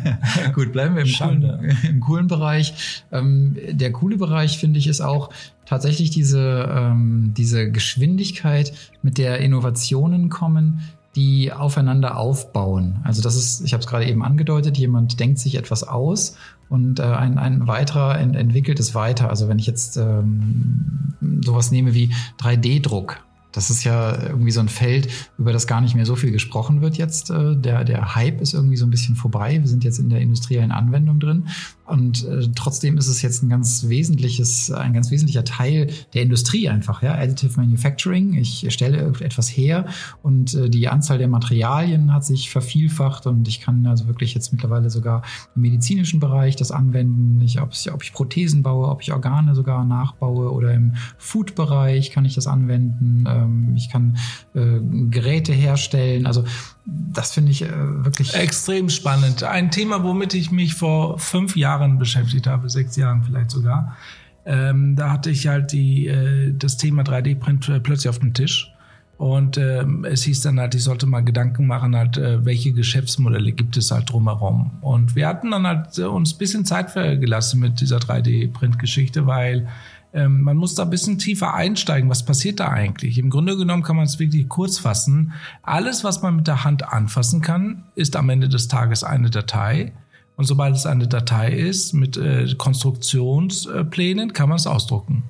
Gut, 0.55 0.72
bleiben 0.72 0.96
wir 0.96 1.05
im, 1.05 1.12
coolen, 1.12 1.76
im 1.88 2.00
coolen 2.00 2.26
Bereich. 2.26 3.05
Ähm, 3.12 3.56
der 3.70 3.93
coole 3.93 4.17
Bereich 4.17 4.58
finde 4.58 4.81
ich 4.81 4.88
ist 4.88 5.00
auch 5.00 5.31
tatsächlich 5.66 6.10
diese 6.10 6.68
ähm, 6.72 7.34
diese 7.36 7.70
Geschwindigkeit, 7.70 8.72
mit 9.02 9.18
der 9.18 9.40
Innovationen 9.40 10.30
kommen 10.30 10.80
die 11.16 11.50
aufeinander 11.50 12.18
aufbauen. 12.18 12.96
Also 13.02 13.22
das 13.22 13.36
ist, 13.36 13.62
ich 13.62 13.72
habe 13.72 13.80
es 13.80 13.86
gerade 13.86 14.04
eben 14.04 14.22
angedeutet, 14.22 14.76
jemand 14.76 15.18
denkt 15.18 15.38
sich 15.38 15.54
etwas 15.54 15.82
aus 15.82 16.36
und 16.68 17.00
äh, 17.00 17.04
ein, 17.04 17.38
ein 17.38 17.66
weiterer 17.66 18.18
ent 18.18 18.36
entwickelt 18.36 18.78
es 18.78 18.94
weiter. 18.94 19.30
Also 19.30 19.48
wenn 19.48 19.58
ich 19.58 19.66
jetzt 19.66 19.96
ähm, 19.96 21.14
sowas 21.42 21.70
nehme 21.70 21.94
wie 21.94 22.12
3D-Druck, 22.38 23.24
das 23.56 23.70
ist 23.70 23.85
ja 23.85 24.23
irgendwie 24.23 24.50
so 24.50 24.61
ein 24.61 24.69
Feld, 24.69 25.08
über 25.38 25.50
das 25.50 25.67
gar 25.67 25.81
nicht 25.81 25.94
mehr 25.94 26.05
so 26.05 26.14
viel 26.14 26.31
gesprochen 26.31 26.82
wird 26.82 26.99
jetzt. 26.99 27.31
Äh, 27.31 27.56
der, 27.56 27.85
der 27.85 28.14
Hype 28.14 28.43
ist 28.43 28.53
irgendwie 28.53 28.76
so 28.76 28.85
ein 28.85 28.91
bisschen 28.91 29.17
vorbei. 29.17 29.58
Wir 29.58 29.67
sind 29.67 29.82
jetzt 29.82 29.99
in 29.99 30.11
der 30.11 30.20
industriellen 30.20 30.73
Anwendung 30.73 31.20
drin. 31.20 31.49
Und 31.87 32.26
äh, 32.26 32.49
trotzdem 32.55 32.99
ist 32.99 33.06
es 33.06 33.23
jetzt 33.23 33.43
ein 33.43 33.49
ganz 33.49 33.88
wesentliches, 33.88 34.70
ein 34.70 34.93
ganz 34.93 35.11
wesentlicher 35.11 35.44
Teil 35.44 35.88
der 36.12 36.23
Industrie 36.23 36.69
einfach, 36.69 37.03
ja. 37.03 37.14
Additive 37.14 37.58
Manufacturing. 37.58 38.35
Ich 38.35 38.67
stelle 38.75 38.99
etwas 39.20 39.49
her 39.49 39.87
und 40.23 40.53
äh, 40.53 40.69
die 40.69 40.88
Anzahl 40.88 41.17
der 41.17 41.29
Materialien 41.29 42.12
hat 42.12 42.26
sich 42.26 42.50
vervielfacht 42.50 43.26
und 43.26 43.49
ich 43.49 43.61
kann 43.61 43.87
also 43.87 44.06
wirklich 44.06 44.35
jetzt 44.35 44.53
mittlerweile 44.53 44.91
sogar 44.91 45.23
im 45.55 45.62
medizinischen 45.62 46.20
Bereich 46.20 46.56
das 46.56 46.73
anwenden. 46.73 47.41
Ich, 47.41 47.61
ob, 47.61 47.73
ich, 47.73 47.91
ob 47.91 48.03
ich 48.03 48.13
Prothesen 48.13 48.63
baue, 48.63 48.89
ob 48.89 49.01
ich 49.01 49.13
Organe 49.13 49.55
sogar 49.55 49.84
nachbaue 49.84 50.53
oder 50.53 50.75
im 50.75 50.96
Food-Bereich 51.17 52.10
kann 52.10 52.27
ich 52.27 52.34
das 52.34 52.46
anwenden. 52.46 53.25
Ähm, 53.46 53.74
ich 53.76 53.91
kann 53.91 54.17
äh, 54.55 54.81
Geräte 55.10 55.53
herstellen. 55.53 56.26
Also 56.26 56.44
das 56.84 57.32
finde 57.32 57.53
ich 57.53 57.62
äh, 57.62 58.05
wirklich 58.05 58.34
extrem 58.34 58.88
spannend. 58.88 59.43
Ein 59.43 59.70
Thema, 59.70 60.03
womit 60.03 60.34
ich 60.34 60.50
mich 60.50 60.74
vor 60.74 61.19
fünf 61.19 61.56
Jahren 61.56 61.98
beschäftigt 61.98 62.46
habe, 62.46 62.69
sechs 62.70 62.96
Jahren 62.96 63.24
vielleicht 63.24 63.50
sogar. 63.50 63.96
Ähm, 64.44 64.94
da 64.94 65.10
hatte 65.10 65.31
ich 65.31 65.48
halt 65.48 65.72
die, 65.72 66.06
äh, 66.06 66.55
das 66.56 66.76
Thema 66.76 67.03
3D-Print 67.03 67.69
äh, 67.69 67.81
plötzlich 67.81 68.08
auf 68.08 68.20
dem 68.20 68.32
Tisch. 68.32 68.72
Und 69.19 69.56
ähm, 69.56 70.05
es 70.05 70.24
hieß 70.24 70.43
dann 70.43 70.60
halt, 70.60 70.74
ich 70.74 70.84
sollte 70.84 71.06
mal 71.06 71.24
Gedanken 71.24 71.67
machen, 71.67 71.96
halt, 71.96 72.19
äh, 72.19 72.44
welche 72.44 72.72
Geschäftsmodelle 72.72 73.53
gibt 73.53 73.76
es 73.76 73.91
halt 73.91 74.12
drumherum. 74.12 74.72
Und 74.82 75.17
wir 75.17 75.26
hatten 75.26 75.50
dann 75.50 75.67
halt 75.67 75.98
uns 75.98 76.34
ein 76.34 76.38
bisschen 76.38 76.65
Zeit 76.67 76.93
gelassen 76.94 77.58
mit 77.58 77.81
dieser 77.81 77.96
3D-Print-Geschichte, 77.96 79.26
weil 79.26 79.69
ähm, 80.17 80.41
man 80.41 80.56
muss 80.56 80.75
da 80.75 80.85
ein 80.85 80.91
bisschen 80.91 81.19
tiefer 81.19 81.53
einsteigen. 81.53 82.08
Was 82.08 82.25
passiert 82.25 82.58
da 82.58 82.69
eigentlich? 82.69 83.19
Im 83.19 83.29
Grunde 83.29 83.56
genommen 83.56 83.82
kann 83.82 83.96
man 83.96 84.06
es 84.06 84.19
wirklich 84.19 84.49
kurz 84.49 84.79
fassen. 84.79 85.35
Alles, 85.63 86.05
was 86.05 86.23
man 86.23 86.37
mit 86.37 86.46
der 86.46 86.65
Hand 86.65 86.89
anfassen 86.89 87.43
kann, 87.43 87.85
ist 87.94 88.17
am 88.17 88.31
Ende 88.31 88.49
des 88.49 88.67
Tages 88.69 89.05
eine 89.05 89.29
Datei. 89.29 89.93
Und 90.37 90.46
sobald 90.46 90.75
es 90.75 90.87
eine 90.87 91.06
Datei 91.06 91.53
ist 91.53 91.93
mit 91.93 92.17
äh, 92.17 92.46
Konstruktionsplänen, 92.56 94.32
kann 94.32 94.49
man 94.49 94.56
es 94.56 94.67
ausdrucken. 94.67 95.25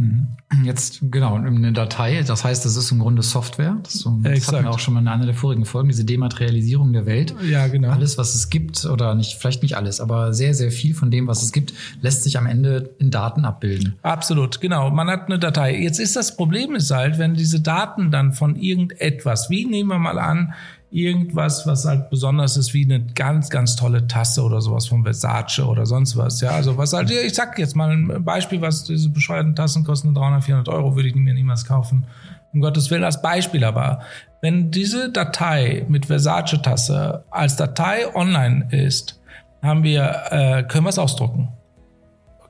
Mhm. 0.00 0.28
Jetzt, 0.64 1.00
genau, 1.02 1.34
eine 1.34 1.72
Datei, 1.72 2.22
das 2.22 2.42
heißt, 2.42 2.64
das 2.64 2.74
ist 2.74 2.90
im 2.90 3.00
Grunde 3.00 3.22
Software. 3.22 3.76
Das, 3.82 3.92
so, 3.94 4.18
das 4.22 4.48
hatten 4.48 4.64
wir 4.64 4.70
auch 4.70 4.78
schon 4.78 4.94
mal 4.94 5.00
in 5.00 5.08
einer 5.08 5.26
der 5.26 5.34
vorigen 5.34 5.66
Folgen, 5.66 5.90
diese 5.90 6.06
Dematerialisierung 6.06 6.94
der 6.94 7.04
Welt. 7.04 7.34
Ja, 7.48 7.66
genau. 7.68 7.90
Alles, 7.90 8.16
was 8.16 8.34
es 8.34 8.48
gibt, 8.48 8.86
oder 8.86 9.14
nicht, 9.14 9.34
vielleicht 9.34 9.62
nicht 9.62 9.76
alles, 9.76 10.00
aber 10.00 10.32
sehr, 10.32 10.54
sehr 10.54 10.70
viel 10.70 10.94
von 10.94 11.10
dem, 11.10 11.26
was 11.26 11.42
es 11.42 11.52
gibt, 11.52 11.74
lässt 12.00 12.22
sich 12.22 12.38
am 12.38 12.46
Ende 12.46 12.94
in 12.98 13.10
Daten 13.10 13.44
abbilden. 13.44 13.96
Absolut, 14.00 14.62
genau. 14.62 14.90
Man 14.90 15.08
hat 15.08 15.26
eine 15.26 15.38
Datei. 15.38 15.78
Jetzt 15.78 16.00
ist 16.00 16.16
das 16.16 16.34
Problem 16.34 16.74
ist 16.74 16.90
halt, 16.90 17.18
wenn 17.18 17.34
diese 17.34 17.60
Daten 17.60 18.10
dann 18.10 18.32
von 18.32 18.56
irgendetwas, 18.56 19.50
wie 19.50 19.66
nehmen 19.66 19.90
wir 19.90 19.98
mal 19.98 20.18
an, 20.18 20.54
irgendwas, 20.90 21.66
was 21.66 21.84
halt 21.84 22.10
besonders 22.10 22.56
ist, 22.56 22.74
wie 22.74 22.84
eine 22.84 23.04
ganz, 23.14 23.48
ganz 23.48 23.76
tolle 23.76 24.06
Tasse 24.06 24.42
oder 24.42 24.60
sowas 24.60 24.88
von 24.88 25.04
Versace 25.04 25.60
oder 25.60 25.86
sonst 25.86 26.16
was. 26.16 26.40
Ja, 26.40 26.50
also 26.50 26.76
was 26.76 26.92
halt, 26.92 27.10
ich 27.10 27.34
sag 27.34 27.58
jetzt 27.58 27.76
mal 27.76 27.90
ein 27.90 28.24
Beispiel, 28.24 28.60
was 28.60 28.84
diese 28.84 29.08
bescheuerten 29.08 29.54
Tassen 29.54 29.84
kosten 29.84 30.14
300, 30.14 30.44
400 30.44 30.74
Euro, 30.74 30.96
würde 30.96 31.08
ich 31.08 31.14
mir 31.14 31.34
niemals 31.34 31.64
kaufen. 31.64 32.06
Um 32.52 32.60
Gottes 32.60 32.90
Willen 32.90 33.04
als 33.04 33.22
Beispiel 33.22 33.62
aber. 33.62 34.00
Wenn 34.40 34.70
diese 34.72 35.10
Datei 35.10 35.84
mit 35.88 36.06
Versace-Tasse 36.06 37.24
als 37.30 37.56
Datei 37.56 38.12
online 38.14 38.66
ist, 38.72 39.20
haben 39.62 39.84
wir, 39.84 40.22
äh, 40.30 40.62
können 40.64 40.84
wir 40.84 40.90
es 40.90 40.98
ausdrucken 40.98 41.48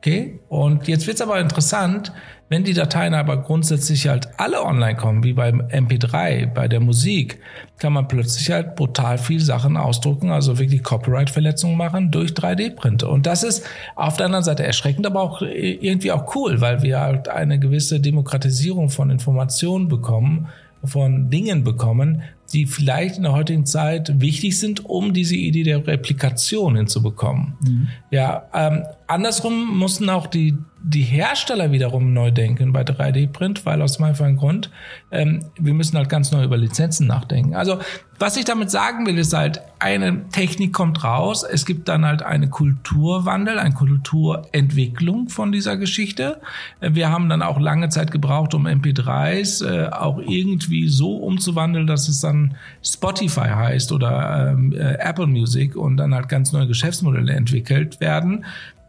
Okay? 0.01 0.41
Und 0.49 0.89
jetzt 0.89 1.07
wird's 1.07 1.21
aber 1.21 1.39
interessant, 1.41 2.13
wenn 2.49 2.65
die 2.65 2.73
Dateien 2.73 3.15
aber 3.15 3.37
grundsätzlich 3.37 4.09
halt 4.09 4.29
alle 4.39 4.65
online 4.65 4.97
kommen, 4.97 5.23
wie 5.23 5.35
beim 5.35 5.61
MP3, 5.61 6.47
bei 6.47 6.67
der 6.67 6.81
Musik, 6.81 7.39
kann 7.79 7.93
man 7.93 8.09
plötzlich 8.09 8.51
halt 8.51 8.75
brutal 8.75 9.19
viel 9.19 9.41
Sachen 9.41 9.77
ausdrucken, 9.77 10.31
also 10.31 10.59
wirklich 10.59 10.83
Copyright-Verletzungen 10.83 11.77
machen 11.77 12.11
durch 12.11 12.33
3D-Print. 12.33 13.05
Und 13.05 13.27
das 13.27 13.45
ist 13.45 13.65
auf 13.95 14.17
der 14.17 14.27
anderen 14.27 14.43
Seite 14.43 14.65
erschreckend, 14.65 15.07
aber 15.07 15.21
auch 15.21 15.43
irgendwie 15.43 16.11
auch 16.11 16.35
cool, 16.35 16.61
weil 16.61 16.83
wir 16.83 16.99
halt 16.99 17.29
eine 17.29 17.61
gewisse 17.61 18.01
Demokratisierung 18.01 18.89
von 18.89 19.11
Informationen 19.11 19.89
bekommen, 19.89 20.49
von 20.83 21.31
Dingen 21.31 21.63
bekommen, 21.63 22.23
die 22.53 22.67
vielleicht 22.67 23.17
in 23.17 23.23
der 23.23 23.33
heutigen 23.33 23.65
Zeit 23.65 24.21
wichtig 24.21 24.59
sind, 24.59 24.85
um 24.85 25.13
diese 25.13 25.37
Idee 25.37 25.63
der 25.63 25.87
Replikation 25.87 26.77
hinzubekommen. 26.77 27.55
Mhm. 27.61 27.89
Ja, 28.11 28.45
ähm, 28.53 28.83
andersrum 29.11 29.79
mussten 29.79 30.09
auch 30.09 30.27
die 30.27 30.57
die 30.83 31.03
Hersteller 31.03 31.73
wiederum 31.73 32.15
neu 32.15 32.31
denken 32.31 32.73
bei 32.73 32.83
3D-Print, 32.83 33.67
weil 33.67 33.83
aus 33.83 33.99
meinem 33.99 34.11
einfachen 34.11 34.37
Grund, 34.37 34.71
ähm, 35.11 35.45
wir 35.59 35.75
müssen 35.75 35.97
halt 35.97 36.09
ganz 36.09 36.33
neu 36.33 36.43
über 36.43 36.57
Lizenzen 36.57 37.07
nachdenken. 37.07 37.55
Also 37.55 37.79
was 38.19 38.37
ich 38.37 38.45
damit 38.45 38.71
sagen 38.71 39.07
will, 39.07 39.19
ist 39.19 39.33
halt, 39.35 39.61
eine 39.79 40.29
Technik 40.29 40.75
kommt 40.75 41.05
raus, 41.05 41.43
es 41.43 41.65
gibt 41.65 41.89
dann 41.89 42.05
halt 42.05 42.23
eine 42.23 42.51
Kulturwandel, 42.51 43.59
eine 43.59 43.75
Kulturentwicklung 43.75 45.29
von 45.29 45.53
dieser 45.53 45.79
Geschichte. 45.79 46.41
Wir 46.81 47.11
haben 47.11 47.29
dann 47.31 47.41
auch 47.41 47.59
lange 47.59 47.89
Zeit 47.89 48.11
gebraucht, 48.11 48.53
um 48.55 48.67
MP3s 48.67 49.65
äh, 49.65 49.89
auch 49.91 50.19
irgendwie 50.19 50.89
so 50.89 51.17
umzuwandeln, 51.17 51.87
dass 51.87 52.09
es 52.09 52.21
dann 52.21 52.57
Spotify 52.83 53.49
heißt 53.49 53.93
oder 53.93 54.51
ähm, 54.51 54.73
äh, 54.73 54.95
Apple 54.99 55.27
Music 55.27 55.77
und 55.77 55.97
dann 55.97 56.15
halt 56.15 56.29
ganz 56.29 56.53
neue 56.53 56.67
Geschäftsmodelle 56.67 57.33
entwickelt 57.33 58.01
werden 58.01 58.45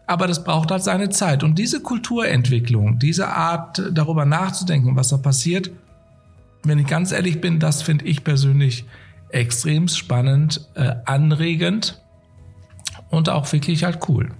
aber 0.08 0.28
das 0.28 0.44
braucht 0.44 0.72
halt 0.72 0.84
seine 0.84 1.10
Zeit. 1.10 1.44
Und 1.44 1.58
diese 1.58 1.82
Kulturentwicklung, 1.82 3.00
diese 3.00 3.30
Art 3.30 3.82
darüber 3.92 4.26
nachzudenken, 4.26 4.96
was 4.96 5.10
da 5.10 5.18
passiert, 5.18 5.72
wenn 6.64 6.80
ich 6.80 6.88
ganz 6.88 7.12
ehrlich 7.12 7.42
bin, 7.42 7.60
das 7.60 7.82
finde 7.82 8.06
ich 8.06 8.24
persönlich 8.24 8.86
extrem 9.30 9.88
spannend, 9.88 10.68
äh, 10.76 10.96
anregend 11.06 12.02
und 13.10 13.30
auch 13.30 13.52
wirklich 13.52 13.84
halt 13.84 14.00
cool. 14.10 14.32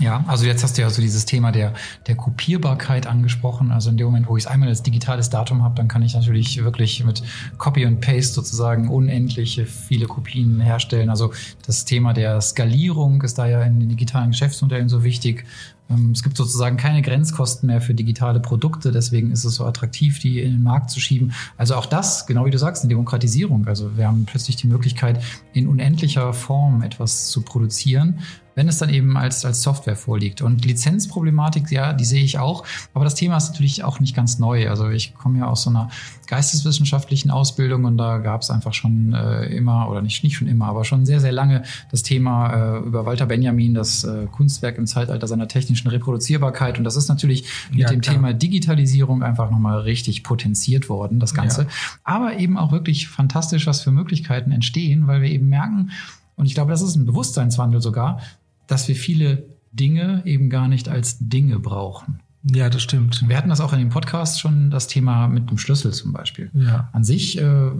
Ja, 0.00 0.24
also 0.26 0.44
jetzt 0.44 0.64
hast 0.64 0.76
du 0.76 0.82
ja 0.82 0.90
so 0.90 1.00
dieses 1.00 1.24
Thema 1.24 1.52
der, 1.52 1.72
der 2.08 2.16
Kopierbarkeit 2.16 3.06
angesprochen. 3.06 3.70
Also 3.70 3.90
in 3.90 3.96
dem 3.96 4.06
Moment, 4.06 4.28
wo 4.28 4.36
ich 4.36 4.44
es 4.44 4.50
einmal 4.50 4.68
als 4.68 4.82
digitales 4.82 5.30
Datum 5.30 5.62
habe, 5.62 5.76
dann 5.76 5.86
kann 5.86 6.02
ich 6.02 6.14
natürlich 6.14 6.62
wirklich 6.64 7.04
mit 7.04 7.22
Copy 7.58 7.86
und 7.86 8.00
Paste 8.00 8.34
sozusagen 8.34 8.88
unendliche 8.88 9.66
viele 9.66 10.06
Kopien 10.06 10.60
herstellen. 10.60 11.10
Also 11.10 11.32
das 11.64 11.84
Thema 11.84 12.12
der 12.12 12.40
Skalierung 12.40 13.22
ist 13.22 13.38
da 13.38 13.46
ja 13.46 13.62
in 13.62 13.78
den 13.78 13.88
digitalen 13.88 14.32
Geschäftsmodellen 14.32 14.88
so 14.88 15.04
wichtig. 15.04 15.44
Ähm, 15.88 16.10
es 16.10 16.24
gibt 16.24 16.36
sozusagen 16.36 16.76
keine 16.76 17.02
Grenzkosten 17.02 17.68
mehr 17.68 17.80
für 17.80 17.94
digitale 17.94 18.40
Produkte, 18.40 18.90
deswegen 18.90 19.30
ist 19.30 19.44
es 19.44 19.56
so 19.56 19.64
attraktiv, 19.64 20.18
die 20.18 20.40
in 20.40 20.52
den 20.52 20.62
Markt 20.62 20.90
zu 20.90 20.98
schieben. 20.98 21.32
Also 21.56 21.76
auch 21.76 21.86
das, 21.86 22.26
genau 22.26 22.46
wie 22.46 22.50
du 22.50 22.58
sagst, 22.58 22.82
eine 22.82 22.88
Demokratisierung. 22.88 23.68
Also 23.68 23.96
wir 23.96 24.08
haben 24.08 24.24
plötzlich 24.24 24.56
die 24.56 24.66
Möglichkeit, 24.66 25.22
in 25.52 25.68
unendlicher 25.68 26.32
Form 26.32 26.82
etwas 26.82 27.28
zu 27.28 27.42
produzieren 27.42 28.20
wenn 28.54 28.68
es 28.68 28.78
dann 28.78 28.88
eben 28.88 29.16
als, 29.16 29.44
als 29.44 29.62
Software 29.62 29.96
vorliegt. 29.96 30.42
Und 30.42 30.64
Lizenzproblematik, 30.64 31.70
ja, 31.70 31.92
die 31.92 32.04
sehe 32.04 32.22
ich 32.22 32.38
auch. 32.38 32.64
Aber 32.92 33.04
das 33.04 33.14
Thema 33.14 33.36
ist 33.36 33.50
natürlich 33.50 33.84
auch 33.84 34.00
nicht 34.00 34.14
ganz 34.14 34.38
neu. 34.38 34.68
Also 34.68 34.88
ich 34.88 35.14
komme 35.14 35.40
ja 35.40 35.46
aus 35.46 35.62
so 35.62 35.70
einer 35.70 35.90
geisteswissenschaftlichen 36.26 37.30
Ausbildung 37.30 37.84
und 37.84 37.98
da 37.98 38.18
gab 38.18 38.42
es 38.42 38.50
einfach 38.50 38.72
schon 38.72 39.12
äh, 39.12 39.46
immer, 39.46 39.90
oder 39.90 40.00
nicht, 40.02 40.24
nicht 40.24 40.36
schon 40.36 40.48
immer, 40.48 40.66
aber 40.66 40.84
schon 40.84 41.04
sehr, 41.04 41.20
sehr 41.20 41.32
lange 41.32 41.64
das 41.90 42.02
Thema 42.02 42.76
äh, 42.76 42.78
über 42.78 43.06
Walter 43.06 43.26
Benjamin, 43.26 43.74
das 43.74 44.04
äh, 44.04 44.26
Kunstwerk 44.30 44.78
im 44.78 44.86
Zeitalter 44.86 45.26
seiner 45.26 45.48
technischen 45.48 45.88
Reproduzierbarkeit. 45.88 46.78
Und 46.78 46.84
das 46.84 46.96
ist 46.96 47.08
natürlich 47.08 47.44
mit 47.70 47.80
ja, 47.80 47.88
dem. 47.88 48.04
Thema 48.04 48.34
Digitalisierung 48.34 49.22
einfach 49.22 49.50
nochmal 49.50 49.80
richtig 49.80 50.24
potenziert 50.24 50.90
worden, 50.90 51.20
das 51.20 51.32
Ganze. 51.32 51.62
Ja. 51.62 51.68
Aber 52.04 52.36
eben 52.38 52.58
auch 52.58 52.70
wirklich 52.70 53.08
fantastisch, 53.08 53.66
was 53.66 53.80
für 53.80 53.90
Möglichkeiten 53.90 54.52
entstehen, 54.52 55.06
weil 55.06 55.22
wir 55.22 55.30
eben 55.30 55.48
merken, 55.48 55.90
und 56.36 56.46
ich 56.46 56.54
glaube, 56.54 56.70
das 56.70 56.82
ist 56.82 56.96
ein 56.96 57.06
Bewusstseinswandel 57.06 57.80
sogar, 57.80 58.20
dass 58.66 58.88
wir 58.88 58.96
viele 58.96 59.48
Dinge 59.72 60.22
eben 60.24 60.50
gar 60.50 60.68
nicht 60.68 60.88
als 60.88 61.18
Dinge 61.18 61.58
brauchen. 61.58 62.20
Ja, 62.52 62.68
das 62.68 62.82
stimmt. 62.82 63.26
Wir 63.26 63.38
hatten 63.38 63.48
das 63.48 63.62
auch 63.62 63.72
in 63.72 63.78
dem 63.78 63.88
Podcast 63.88 64.38
schon, 64.38 64.70
das 64.70 64.86
Thema 64.86 65.28
mit 65.28 65.48
dem 65.48 65.56
Schlüssel 65.56 65.92
zum 65.92 66.12
Beispiel. 66.12 66.50
Ja. 66.52 66.90
An 66.92 67.02
sich 67.02 67.40
äh, 67.40 67.70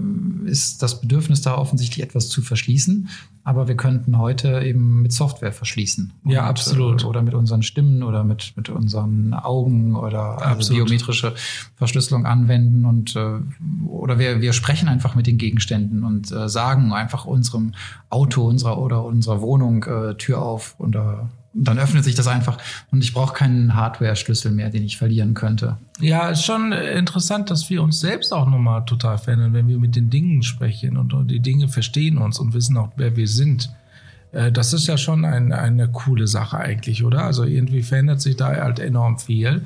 ist 0.47 0.83
das 0.83 1.03
Bedürfnis 1.03 1.43
da 1.43 1.59
offensichtlich 1.59 2.03
etwas 2.03 2.31
zu 2.31 2.41
verschließen, 2.41 3.11
aber 3.43 3.69
wir 3.69 3.77
könnten 3.77 4.17
heute 4.17 4.63
eben 4.63 5.03
mit 5.03 5.13
Software 5.13 5.53
verschließen. 5.53 6.15
Ja, 6.25 6.45
und, 6.45 6.49
absolut. 6.49 7.03
Äh, 7.03 7.07
oder 7.07 7.21
mit 7.21 7.35
unseren 7.35 7.63
Stimmen 7.63 8.03
oder 8.03 8.25
mit, 8.25 8.55
mit 8.57 8.71
unseren 8.71 9.35
Augen 9.35 9.97
oder 9.97 10.41
also 10.41 10.73
biometrische 10.73 11.35
Verschlüsselung 11.77 12.25
anwenden 12.25 12.87
und 12.87 13.15
äh, 13.17 13.41
oder 13.87 14.19
wir, 14.19 14.41
wir 14.41 14.55
sprechen 14.55 14.89
einfach 14.89 15.15
mit 15.15 15.27
den 15.27 15.37
Gegenständen 15.37 16.05
und 16.05 16.33
äh, 16.33 16.49
sagen 16.49 16.95
einfach 16.95 17.27
unserem 17.27 17.75
Auto, 18.09 18.49
unserer 18.49 18.79
oder 18.79 19.05
unserer 19.05 19.43
Wohnung 19.43 19.85
äh, 19.85 20.15
Tür 20.15 20.41
auf 20.41 20.77
oder 20.79 21.29
dann 21.55 21.79
öffnet 21.79 22.05
sich 22.05 22.15
das 22.15 22.27
einfach 22.27 22.59
und 22.91 23.03
ich 23.03 23.15
brauche 23.15 23.35
keinen 23.35 23.75
Hardware-Schlüssel 23.75 24.51
mehr, 24.51 24.71
den 24.71 24.85
ich 24.85 24.97
verlieren 24.97 25.35
könnte. 25.35 25.79
Ja, 26.01 26.29
ist 26.29 26.45
schon 26.45 26.73
interessant, 26.73 27.51
dass 27.51 27.71
wir 27.71 27.83
uns 27.83 28.01
selbst 28.01 28.33
auch 28.33 28.47
nochmal 28.47 28.85
total 28.85 29.19
verändern, 29.19 29.53
wenn 29.53 29.69
wir 29.69 29.79
mit 29.79 29.95
den 29.95 30.11
Dingen 30.11 30.43
sprechen 30.43 30.97
und 30.97 31.31
die 31.31 31.41
Dinge 31.41 31.69
verstehen 31.69 32.19
uns 32.19 32.39
und 32.39 32.55
wissen 32.55 32.77
auch, 32.77 32.91
wer 32.97 33.17
wir 33.17 33.29
sind. 33.29 33.71
Äh, 34.35 34.53
das 34.53 34.73
ist 34.73 34.87
ja 34.87 34.99
schon 34.99 35.25
ein, 35.25 35.53
eine 35.53 35.89
coole 35.89 36.27
Sache 36.27 36.59
eigentlich, 36.59 37.05
oder? 37.05 37.25
Also 37.25 37.45
irgendwie 37.45 37.83
verändert 37.83 38.21
sich 38.21 38.37
da 38.37 38.49
halt 38.49 38.81
enorm 38.81 39.19
viel. 39.19 39.65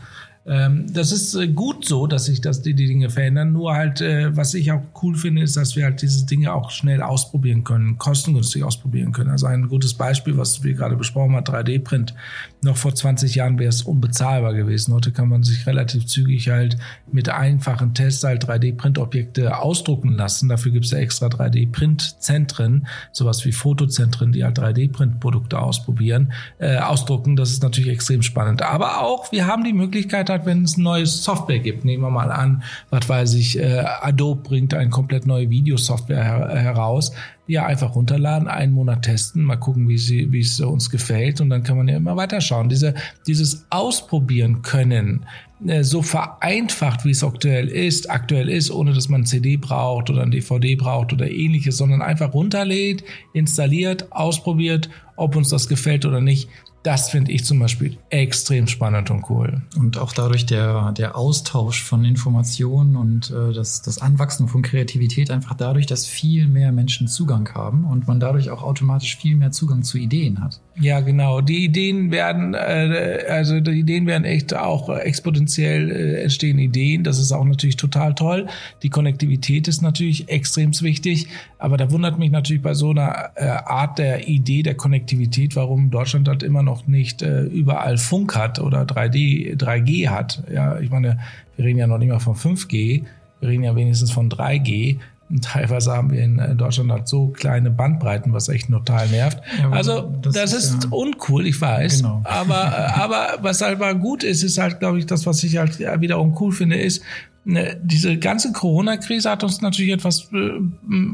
Ähm, 0.48 0.86
das 0.90 1.12
ist 1.12 1.34
äh, 1.34 1.46
gut 1.46 1.84
so, 1.84 2.06
dass 2.06 2.24
sich 2.24 2.40
das, 2.40 2.62
die, 2.62 2.72
die 2.72 2.86
Dinge 2.86 3.10
verändern. 3.10 3.52
Nur 3.52 3.74
halt, 3.74 4.00
äh, 4.00 4.34
was 4.34 4.54
ich 4.54 4.72
auch 4.72 4.80
cool 5.02 5.14
finde, 5.14 5.42
ist, 5.42 5.58
dass 5.58 5.76
wir 5.76 5.84
halt 5.84 6.00
diese 6.00 6.24
Dinge 6.24 6.54
auch 6.54 6.70
schnell 6.70 7.02
ausprobieren 7.02 7.64
können, 7.64 7.98
kostengünstig 7.98 8.64
ausprobieren 8.64 9.12
können. 9.12 9.28
Also 9.28 9.46
ein 9.46 9.68
gutes 9.68 9.92
Beispiel, 9.92 10.38
was 10.38 10.64
wir 10.64 10.72
gerade 10.72 10.96
besprochen 10.96 11.36
haben, 11.36 11.44
3D-Print. 11.44 12.14
Noch 12.62 12.78
vor 12.78 12.94
20 12.94 13.34
Jahren 13.34 13.58
wäre 13.58 13.68
es 13.68 13.82
unbezahlbar 13.82 14.54
gewesen. 14.54 14.94
Heute 14.94 15.12
kann 15.12 15.28
man 15.28 15.42
sich 15.42 15.66
relativ 15.66 16.06
zügig 16.06 16.48
halt 16.48 16.78
mit 17.12 17.28
einfachen 17.28 17.92
Tests 17.92 18.24
halt 18.24 18.48
3D-Print-Objekte 18.48 19.58
ausdrucken 19.58 20.12
lassen. 20.12 20.48
Dafür 20.48 20.72
gibt 20.72 20.86
es 20.86 20.92
ja 20.92 20.98
extra 20.98 21.26
3D-Print-Zentren, 21.26 22.86
sowas 23.12 23.44
wie 23.44 23.52
Fotozentren, 23.52 24.32
die 24.32 24.44
halt 24.44 24.58
3D-Print-Produkte 24.58 25.58
ausprobieren, 25.58 26.32
äh, 26.58 26.78
ausdrucken. 26.78 27.36
Das 27.36 27.50
ist 27.50 27.62
natürlich 27.62 27.92
extrem 27.92 28.22
spannend. 28.22 28.62
Aber 28.62 29.02
auch, 29.02 29.30
wir 29.30 29.46
haben 29.46 29.62
die 29.62 29.74
Möglichkeit 29.74 30.30
halt, 30.30 30.37
wenn 30.46 30.64
es 30.64 30.76
neues 30.76 31.22
Software 31.24 31.58
gibt, 31.58 31.84
nehmen 31.84 32.02
wir 32.02 32.10
mal 32.10 32.30
an, 32.30 32.62
was 32.90 33.08
weiß 33.08 33.34
ich, 33.34 33.58
äh, 33.58 33.84
Adobe 34.02 34.42
bringt 34.42 34.74
eine 34.74 34.90
komplett 34.90 35.26
neue 35.26 35.50
Videosoftware 35.50 36.24
her 36.24 36.48
heraus, 36.48 37.12
ja 37.46 37.66
einfach 37.66 37.94
runterladen, 37.94 38.46
einen 38.46 38.72
Monat 38.72 39.02
testen, 39.02 39.42
mal 39.42 39.56
gucken, 39.56 39.88
wie, 39.88 39.98
sie, 39.98 40.30
wie 40.32 40.40
es 40.40 40.60
uns 40.60 40.90
gefällt 40.90 41.40
und 41.40 41.50
dann 41.50 41.62
kann 41.62 41.76
man 41.76 41.88
ja 41.88 41.96
immer 41.96 42.16
weiterschauen. 42.16 42.68
Diese, 42.68 42.94
dieses 43.26 43.66
Ausprobieren 43.70 44.62
können, 44.62 45.24
äh, 45.66 45.82
so 45.82 46.02
vereinfacht, 46.02 47.04
wie 47.04 47.10
es 47.10 47.24
aktuell 47.24 47.68
ist, 47.68 48.10
aktuell 48.10 48.48
ist, 48.48 48.70
ohne 48.70 48.92
dass 48.92 49.08
man 49.08 49.24
CD 49.24 49.56
braucht 49.56 50.10
oder 50.10 50.22
ein 50.22 50.30
DVD 50.30 50.76
braucht 50.76 51.12
oder 51.12 51.28
ähnliches, 51.28 51.78
sondern 51.78 52.02
einfach 52.02 52.32
runterlädt, 52.32 53.02
installiert, 53.32 54.12
ausprobiert, 54.12 54.88
ob 55.16 55.34
uns 55.34 55.48
das 55.48 55.68
gefällt 55.68 56.04
oder 56.04 56.20
nicht. 56.20 56.48
Das 56.88 57.10
finde 57.10 57.32
ich 57.32 57.44
zum 57.44 57.58
Beispiel 57.58 57.98
extrem 58.08 58.66
spannend 58.66 59.10
und 59.10 59.28
cool. 59.28 59.60
Und 59.76 59.98
auch 59.98 60.14
dadurch 60.14 60.46
der, 60.46 60.92
der 60.92 61.18
Austausch 61.18 61.84
von 61.84 62.02
Informationen 62.02 62.96
und 62.96 63.30
äh, 63.30 63.52
das, 63.52 63.82
das 63.82 63.98
Anwachsen 63.98 64.48
von 64.48 64.62
Kreativität 64.62 65.30
einfach 65.30 65.52
dadurch, 65.52 65.84
dass 65.84 66.06
viel 66.06 66.48
mehr 66.48 66.72
Menschen 66.72 67.06
Zugang 67.06 67.46
haben 67.52 67.84
und 67.84 68.08
man 68.08 68.20
dadurch 68.20 68.48
auch 68.48 68.62
automatisch 68.62 69.18
viel 69.18 69.36
mehr 69.36 69.50
Zugang 69.50 69.82
zu 69.82 69.98
Ideen 69.98 70.42
hat. 70.42 70.62
Ja, 70.80 71.00
genau. 71.00 71.40
Die 71.40 71.64
Ideen 71.64 72.12
werden, 72.12 72.54
äh, 72.54 73.24
also 73.28 73.58
die 73.60 73.80
Ideen 73.80 74.06
werden 74.06 74.24
echt 74.24 74.54
auch 74.54 74.88
exponentiell 74.88 75.90
äh, 75.90 76.22
entstehen 76.22 76.58
Ideen. 76.58 77.02
Das 77.02 77.18
ist 77.18 77.32
auch 77.32 77.44
natürlich 77.44 77.76
total 77.76 78.14
toll. 78.14 78.46
Die 78.82 78.90
Konnektivität 78.90 79.66
ist 79.66 79.82
natürlich 79.82 80.28
extrem 80.28 80.68
wichtig. 80.80 81.26
Aber 81.58 81.76
da 81.76 81.90
wundert 81.90 82.18
mich 82.18 82.30
natürlich 82.30 82.62
bei 82.62 82.74
so 82.74 82.90
einer 82.90 83.30
äh, 83.34 83.46
Art 83.46 83.98
der 83.98 84.28
Idee 84.28 84.62
der 84.62 84.76
Konnektivität, 84.76 85.56
warum 85.56 85.90
Deutschland 85.90 86.28
halt 86.28 86.44
immer 86.44 86.62
noch 86.62 86.86
nicht 86.86 87.22
äh, 87.22 87.42
überall 87.42 87.98
Funk 87.98 88.36
hat 88.36 88.60
oder 88.60 88.82
3D, 88.82 89.56
3G 89.56 90.08
hat. 90.08 90.44
Ja, 90.52 90.78
ich 90.78 90.90
meine, 90.90 91.18
wir 91.56 91.64
reden 91.64 91.78
ja 91.78 91.88
noch 91.88 91.98
nicht 91.98 92.10
mal 92.10 92.20
von 92.20 92.36
5G. 92.36 93.02
Wir 93.40 93.48
reden 93.48 93.64
ja 93.64 93.74
wenigstens 93.74 94.12
von 94.12 94.30
3G. 94.30 94.98
Teilweise 95.42 95.92
haben 95.92 96.10
wir 96.10 96.22
in 96.22 96.56
Deutschland 96.56 96.90
halt 96.90 97.08
so 97.08 97.28
kleine 97.28 97.70
Bandbreiten, 97.70 98.32
was 98.32 98.48
echt 98.48 98.70
total 98.70 99.08
nervt. 99.08 99.40
Ja, 99.58 99.70
also 99.70 100.12
das, 100.22 100.34
das 100.34 100.52
ist, 100.52 100.74
ist 100.74 100.84
ja 100.84 100.90
uncool, 100.90 101.46
ich 101.46 101.60
weiß. 101.60 101.98
Genau. 101.98 102.22
Aber, 102.24 102.94
aber 102.94 103.38
was 103.42 103.60
halt 103.60 103.78
mal 103.78 103.94
gut 103.94 104.24
ist, 104.24 104.42
ist 104.42 104.58
halt, 104.58 104.78
glaube 104.80 104.98
ich, 104.98 105.06
das, 105.06 105.26
was 105.26 105.42
ich 105.44 105.56
halt 105.58 105.78
wiederum 105.78 106.36
cool 106.40 106.52
finde, 106.52 106.76
ist, 106.76 107.02
diese 107.44 108.18
ganze 108.18 108.52
Corona-Krise 108.52 109.30
hat 109.30 109.42
uns 109.42 109.62
natürlich 109.62 109.92
etwas 109.92 110.30
äh, 110.32 110.50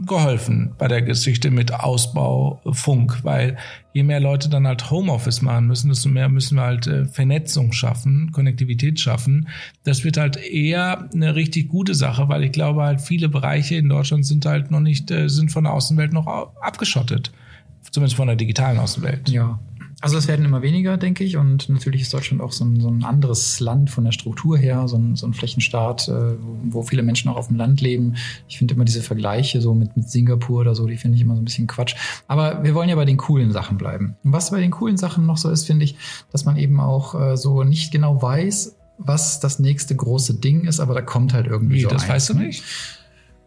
geholfen 0.04 0.72
bei 0.78 0.88
der 0.88 1.02
Geschichte 1.02 1.52
mit 1.52 1.72
Ausbau 1.72 2.60
Funk, 2.72 3.20
weil 3.22 3.56
je 3.92 4.02
mehr 4.02 4.18
Leute 4.18 4.48
dann 4.48 4.66
halt 4.66 4.90
Homeoffice 4.90 5.42
machen 5.42 5.68
müssen, 5.68 5.90
desto 5.90 6.08
mehr 6.08 6.28
müssen 6.28 6.56
wir 6.56 6.62
halt 6.62 6.88
äh, 6.88 7.04
Vernetzung 7.04 7.72
schaffen, 7.72 8.32
Konnektivität 8.32 8.98
schaffen. 8.98 9.48
Das 9.84 10.02
wird 10.02 10.16
halt 10.16 10.36
eher 10.36 11.08
eine 11.14 11.36
richtig 11.36 11.68
gute 11.68 11.94
Sache, 11.94 12.28
weil 12.28 12.42
ich 12.42 12.52
glaube 12.52 12.82
halt 12.82 13.00
viele 13.00 13.28
Bereiche 13.28 13.76
in 13.76 13.88
Deutschland 13.88 14.26
sind 14.26 14.44
halt 14.44 14.72
noch 14.72 14.80
nicht, 14.80 15.12
äh, 15.12 15.28
sind 15.28 15.52
von 15.52 15.64
der 15.64 15.72
Außenwelt 15.72 16.12
noch 16.12 16.26
abgeschottet. 16.26 17.30
Zumindest 17.92 18.16
von 18.16 18.26
der 18.26 18.36
digitalen 18.36 18.78
Außenwelt. 18.78 19.28
Ja, 19.28 19.60
also 20.04 20.18
es 20.18 20.28
werden 20.28 20.44
immer 20.44 20.62
weniger, 20.62 20.96
denke 20.96 21.24
ich. 21.24 21.36
Und 21.36 21.68
natürlich 21.68 22.02
ist 22.02 22.12
Deutschland 22.12 22.42
auch 22.42 22.52
so 22.52 22.64
ein, 22.64 22.78
so 22.80 22.88
ein 22.88 23.04
anderes 23.04 23.58
Land 23.58 23.90
von 23.90 24.04
der 24.04 24.12
Struktur 24.12 24.58
her, 24.58 24.86
so 24.86 24.96
ein, 24.96 25.16
so 25.16 25.26
ein 25.26 25.34
Flächenstaat, 25.34 26.08
äh, 26.08 26.36
wo 26.64 26.82
viele 26.82 27.02
Menschen 27.02 27.30
auch 27.30 27.36
auf 27.36 27.48
dem 27.48 27.56
Land 27.56 27.80
leben. 27.80 28.16
Ich 28.46 28.58
finde 28.58 28.74
immer 28.74 28.84
diese 28.84 29.02
Vergleiche 29.02 29.60
so 29.60 29.74
mit, 29.74 29.96
mit 29.96 30.08
Singapur 30.08 30.60
oder 30.60 30.74
so, 30.74 30.86
die 30.86 30.96
finde 30.96 31.16
ich 31.16 31.22
immer 31.22 31.34
so 31.34 31.40
ein 31.40 31.44
bisschen 31.46 31.66
Quatsch. 31.66 31.96
Aber 32.28 32.62
wir 32.62 32.74
wollen 32.74 32.88
ja 32.88 32.96
bei 32.96 33.06
den 33.06 33.16
coolen 33.16 33.52
Sachen 33.52 33.78
bleiben. 33.78 34.16
Und 34.22 34.32
was 34.32 34.50
bei 34.50 34.60
den 34.60 34.70
coolen 34.70 34.96
Sachen 34.96 35.26
noch 35.26 35.38
so 35.38 35.50
ist, 35.50 35.64
finde 35.64 35.84
ich, 35.84 35.96
dass 36.30 36.44
man 36.44 36.56
eben 36.56 36.80
auch 36.80 37.14
äh, 37.18 37.36
so 37.36 37.64
nicht 37.64 37.90
genau 37.90 38.20
weiß, 38.20 38.76
was 38.98 39.40
das 39.40 39.58
nächste 39.58 39.96
große 39.96 40.34
Ding 40.34 40.66
ist, 40.66 40.80
aber 40.80 40.94
da 40.94 41.00
kommt 41.00 41.32
halt 41.32 41.46
irgendwie 41.46 41.76
Wie, 41.76 41.82
so 41.82 41.88
das 41.88 42.02
eins, 42.02 42.10
weißt 42.10 42.28
du 42.30 42.34
ne? 42.34 42.50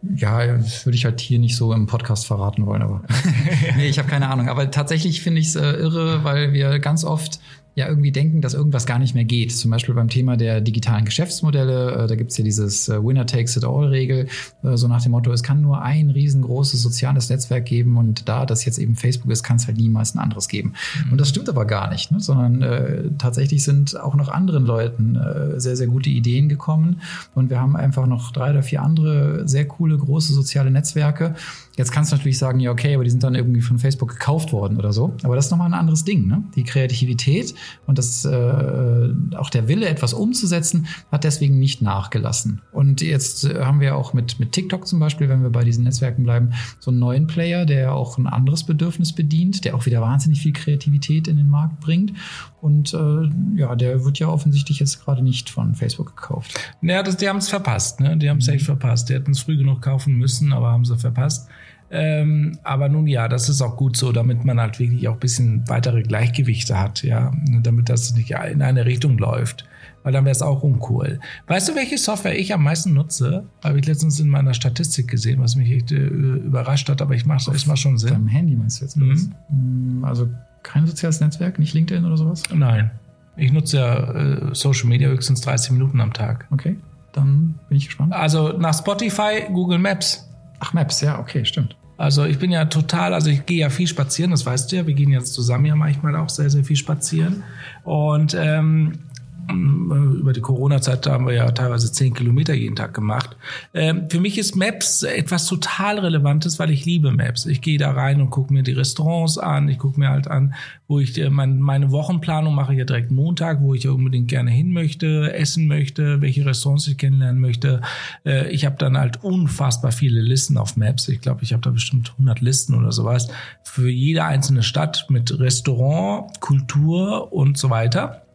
Ja, 0.02 0.38
würde 0.84 0.94
ich 0.94 1.04
halt 1.04 1.20
hier 1.20 1.38
nicht 1.38 1.56
so 1.56 1.72
im 1.72 1.86
Podcast 1.86 2.26
verraten 2.26 2.66
wollen, 2.66 2.82
aber 2.82 3.02
nee, 3.76 3.88
ich 3.88 3.98
habe 3.98 4.08
keine 4.08 4.28
Ahnung. 4.28 4.48
Aber 4.48 4.70
tatsächlich 4.70 5.22
finde 5.22 5.40
ich 5.40 5.48
es 5.48 5.56
äh, 5.56 5.72
irre, 5.72 6.22
weil 6.22 6.52
wir 6.52 6.78
ganz 6.78 7.04
oft 7.04 7.40
ja 7.78 7.88
irgendwie 7.88 8.10
denken, 8.10 8.40
dass 8.40 8.54
irgendwas 8.54 8.86
gar 8.86 8.98
nicht 8.98 9.14
mehr 9.14 9.24
geht. 9.24 9.56
Zum 9.56 9.70
Beispiel 9.70 9.94
beim 9.94 10.08
Thema 10.08 10.36
der 10.36 10.60
digitalen 10.60 11.04
Geschäftsmodelle, 11.04 11.92
äh, 11.92 12.06
da 12.08 12.16
gibt's 12.16 12.36
ja 12.36 12.44
dieses 12.44 12.88
äh, 12.88 13.02
Winner 13.02 13.24
takes 13.24 13.56
it 13.56 13.64
all 13.64 13.86
Regel, 13.86 14.26
äh, 14.64 14.76
so 14.76 14.88
nach 14.88 15.00
dem 15.02 15.12
Motto, 15.12 15.32
es 15.32 15.44
kann 15.44 15.62
nur 15.62 15.80
ein 15.80 16.10
riesengroßes 16.10 16.82
soziales 16.82 17.30
Netzwerk 17.30 17.66
geben 17.66 17.96
und 17.96 18.28
da 18.28 18.46
das 18.46 18.64
jetzt 18.64 18.78
eben 18.78 18.96
Facebook 18.96 19.30
ist, 19.30 19.44
kann 19.44 19.56
es 19.56 19.66
halt 19.68 19.76
niemals 19.76 20.14
ein 20.14 20.18
anderes 20.18 20.48
geben. 20.48 20.74
Mhm. 21.06 21.12
Und 21.12 21.20
das 21.20 21.28
stimmt 21.28 21.48
aber 21.48 21.64
gar 21.66 21.88
nicht, 21.90 22.10
ne? 22.10 22.18
sondern 22.20 22.62
äh, 22.62 23.04
tatsächlich 23.16 23.62
sind 23.62 23.98
auch 23.98 24.16
noch 24.16 24.28
anderen 24.28 24.66
Leuten 24.66 25.14
äh, 25.14 25.60
sehr, 25.60 25.76
sehr 25.76 25.86
gute 25.86 26.10
Ideen 26.10 26.48
gekommen 26.48 27.00
und 27.34 27.48
wir 27.48 27.60
haben 27.60 27.76
einfach 27.76 28.06
noch 28.06 28.32
drei 28.32 28.50
oder 28.50 28.64
vier 28.64 28.82
andere 28.82 29.48
sehr 29.48 29.66
coole, 29.66 29.96
große 29.96 30.32
soziale 30.32 30.72
Netzwerke. 30.72 31.36
Jetzt 31.78 31.92
kannst 31.92 32.10
du 32.10 32.16
natürlich 32.16 32.38
sagen, 32.38 32.58
ja, 32.58 32.72
okay, 32.72 32.92
aber 32.94 33.04
die 33.04 33.10
sind 33.10 33.22
dann 33.22 33.36
irgendwie 33.36 33.60
von 33.60 33.78
Facebook 33.78 34.10
gekauft 34.10 34.52
worden 34.52 34.78
oder 34.78 34.92
so. 34.92 35.14
Aber 35.22 35.36
das 35.36 35.46
ist 35.46 35.50
nochmal 35.52 35.68
ein 35.68 35.78
anderes 35.78 36.02
Ding. 36.02 36.26
Ne? 36.26 36.42
Die 36.56 36.64
Kreativität 36.64 37.54
und 37.86 37.98
das, 37.98 38.24
äh, 38.24 39.08
auch 39.36 39.48
der 39.48 39.68
Wille, 39.68 39.88
etwas 39.88 40.12
umzusetzen, 40.12 40.88
hat 41.12 41.22
deswegen 41.22 41.60
nicht 41.60 41.80
nachgelassen. 41.80 42.62
Und 42.72 43.00
jetzt 43.00 43.44
äh, 43.44 43.64
haben 43.64 43.80
wir 43.80 43.94
auch 43.94 44.12
mit, 44.12 44.40
mit 44.40 44.50
TikTok 44.50 44.88
zum 44.88 44.98
Beispiel, 44.98 45.28
wenn 45.28 45.44
wir 45.44 45.50
bei 45.50 45.62
diesen 45.62 45.84
Netzwerken 45.84 46.24
bleiben, 46.24 46.52
so 46.80 46.90
einen 46.90 46.98
neuen 46.98 47.28
Player, 47.28 47.64
der 47.64 47.94
auch 47.94 48.18
ein 48.18 48.26
anderes 48.26 48.64
Bedürfnis 48.64 49.12
bedient, 49.12 49.64
der 49.64 49.76
auch 49.76 49.86
wieder 49.86 50.00
wahnsinnig 50.00 50.40
viel 50.40 50.52
Kreativität 50.52 51.28
in 51.28 51.36
den 51.36 51.48
Markt 51.48 51.78
bringt. 51.78 52.12
Und 52.60 52.92
äh, 52.92 53.30
ja, 53.54 53.76
der 53.76 54.04
wird 54.04 54.18
ja 54.18 54.26
offensichtlich 54.26 54.80
jetzt 54.80 55.04
gerade 55.04 55.22
nicht 55.22 55.48
von 55.48 55.76
Facebook 55.76 56.16
gekauft. 56.16 56.58
Naja, 56.80 57.04
das, 57.04 57.16
die 57.16 57.28
haben 57.28 57.38
es 57.38 57.48
verpasst, 57.48 58.00
ne? 58.00 58.16
Die 58.16 58.28
haben 58.28 58.38
es 58.38 58.48
echt 58.48 58.64
verpasst. 58.64 59.08
Die 59.08 59.14
hätten 59.14 59.30
es 59.30 59.38
früh 59.38 59.56
genug 59.56 59.80
kaufen 59.80 60.14
müssen, 60.14 60.52
aber 60.52 60.72
haben 60.72 60.84
sie 60.84 60.96
verpasst. 60.96 61.48
Ähm, 61.90 62.58
aber 62.64 62.88
nun 62.88 63.06
ja, 63.06 63.28
das 63.28 63.48
ist 63.48 63.62
auch 63.62 63.76
gut 63.76 63.96
so, 63.96 64.12
damit 64.12 64.44
man 64.44 64.60
halt 64.60 64.78
wirklich 64.78 65.08
auch 65.08 65.14
ein 65.14 65.20
bisschen 65.20 65.68
weitere 65.68 66.02
Gleichgewichte 66.02 66.78
hat, 66.78 67.02
ja, 67.02 67.32
damit 67.62 67.88
das 67.88 68.12
nicht 68.14 68.30
in 68.30 68.62
eine 68.62 68.84
Richtung 68.84 69.16
läuft. 69.18 69.64
Weil 70.02 70.12
dann 70.12 70.24
wäre 70.24 70.32
es 70.32 70.42
auch 70.42 70.62
uncool. 70.62 71.18
Weißt 71.48 71.68
du, 71.68 71.74
welche 71.74 71.98
Software 71.98 72.38
ich 72.38 72.54
am 72.54 72.62
meisten 72.62 72.94
nutze? 72.94 73.44
Habe 73.64 73.78
ich 73.80 73.86
letztens 73.86 74.20
in 74.20 74.28
meiner 74.28 74.54
Statistik 74.54 75.08
gesehen, 75.08 75.40
was 75.40 75.56
mich 75.56 75.70
echt 75.70 75.90
äh, 75.92 75.96
überrascht 75.96 76.88
hat, 76.88 77.02
aber 77.02 77.14
ich 77.14 77.26
mache 77.26 77.50
es 77.50 77.66
macht 77.66 77.78
schon 77.78 77.98
Sinn. 77.98 78.10
Beim 78.10 78.28
Handy 78.28 78.54
meinst 78.54 78.80
du 78.80 78.84
jetzt? 78.84 78.96
Mhm. 78.96 79.32
Mm, 79.50 80.04
Also 80.04 80.28
kein 80.62 80.86
soziales 80.86 81.20
Netzwerk, 81.20 81.58
nicht 81.58 81.74
LinkedIn 81.74 82.04
oder 82.04 82.16
sowas? 82.16 82.42
Nein. 82.54 82.90
Ich 83.36 83.52
nutze 83.52 83.78
ja 83.78 84.12
äh, 84.14 84.54
Social 84.54 84.88
Media 84.88 85.08
höchstens 85.08 85.40
30 85.40 85.72
Minuten 85.72 86.00
am 86.00 86.12
Tag. 86.12 86.46
Okay, 86.50 86.76
dann 87.12 87.54
bin 87.68 87.78
ich 87.78 87.86
gespannt. 87.86 88.12
Also 88.12 88.56
nach 88.58 88.76
Spotify, 88.76 89.44
Google 89.52 89.78
Maps. 89.78 90.27
Ach, 90.60 90.72
Maps, 90.72 91.00
ja, 91.00 91.18
okay, 91.18 91.44
stimmt. 91.44 91.76
Also 91.98 92.24
ich 92.24 92.38
bin 92.38 92.52
ja 92.52 92.64
total, 92.66 93.12
also 93.12 93.28
ich 93.28 93.44
gehe 93.44 93.58
ja 93.58 93.70
viel 93.70 93.88
spazieren, 93.88 94.30
das 94.30 94.46
weißt 94.46 94.70
du 94.70 94.76
ja. 94.76 94.86
Wir 94.86 94.94
gehen 94.94 95.10
jetzt 95.10 95.34
zusammen 95.34 95.64
ja 95.66 95.74
manchmal 95.74 96.14
auch 96.14 96.28
sehr, 96.28 96.48
sehr 96.48 96.62
viel 96.62 96.76
spazieren. 96.76 97.42
Und 97.82 98.36
ähm, 98.38 99.00
über 99.50 100.32
die 100.32 100.40
Corona-Zeit 100.40 101.06
haben 101.06 101.26
wir 101.26 101.34
ja 101.34 101.50
teilweise 101.50 101.90
zehn 101.90 102.12
Kilometer 102.12 102.52
jeden 102.52 102.76
Tag 102.76 102.92
gemacht. 102.92 103.36
Ähm, 103.72 104.10
für 104.10 104.20
mich 104.20 104.36
ist 104.36 104.56
Maps 104.56 105.02
etwas 105.02 105.46
total 105.46 105.98
Relevantes, 105.98 106.58
weil 106.58 106.70
ich 106.70 106.84
liebe 106.84 107.12
Maps. 107.12 107.46
Ich 107.46 107.62
gehe 107.62 107.78
da 107.78 107.92
rein 107.92 108.20
und 108.20 108.30
gucke 108.30 108.52
mir 108.52 108.62
die 108.62 108.72
Restaurants 108.72 109.38
an. 109.38 109.68
Ich 109.68 109.78
gucke 109.78 109.98
mir 109.98 110.10
halt 110.10 110.28
an, 110.28 110.54
wo 110.86 111.00
ich 111.00 111.16
äh, 111.18 111.30
mein, 111.30 111.60
meine 111.60 111.90
Wochenplanung 111.90 112.54
mache 112.54 112.74
ja 112.74 112.84
direkt 112.84 113.10
Montag, 113.10 113.62
wo 113.62 113.72
ich 113.74 113.84
ja 113.84 113.90
unbedingt 113.90 114.28
gerne 114.28 114.50
hin 114.50 114.70
möchte, 114.72 115.32
essen 115.32 115.66
möchte, 115.66 116.20
welche 116.20 116.44
Restaurants 116.44 116.86
ich 116.86 116.98
kennenlernen 116.98 117.40
möchte. 117.40 117.80
Äh, 118.26 118.50
ich 118.50 118.66
habe 118.66 118.76
dann 118.78 118.98
halt 118.98 119.24
unfassbar 119.24 119.92
viele 119.92 120.20
Listen 120.20 120.58
auf 120.58 120.76
Maps. 120.76 121.08
Ich 121.08 121.22
glaube, 121.22 121.42
ich 121.42 121.54
habe 121.54 121.62
da 121.62 121.70
bestimmt 121.70 122.12
100 122.12 122.40
Listen 122.42 122.74
oder 122.74 122.92
sowas 122.92 123.28
für 123.62 123.88
jede 123.88 124.24
einzelne 124.24 124.62
Stadt 124.62 125.06
mit 125.08 125.38
Restaurant, 125.38 126.40
Kultur 126.40 127.32
und 127.32 127.56
so 127.56 127.70
weiter. 127.70 128.27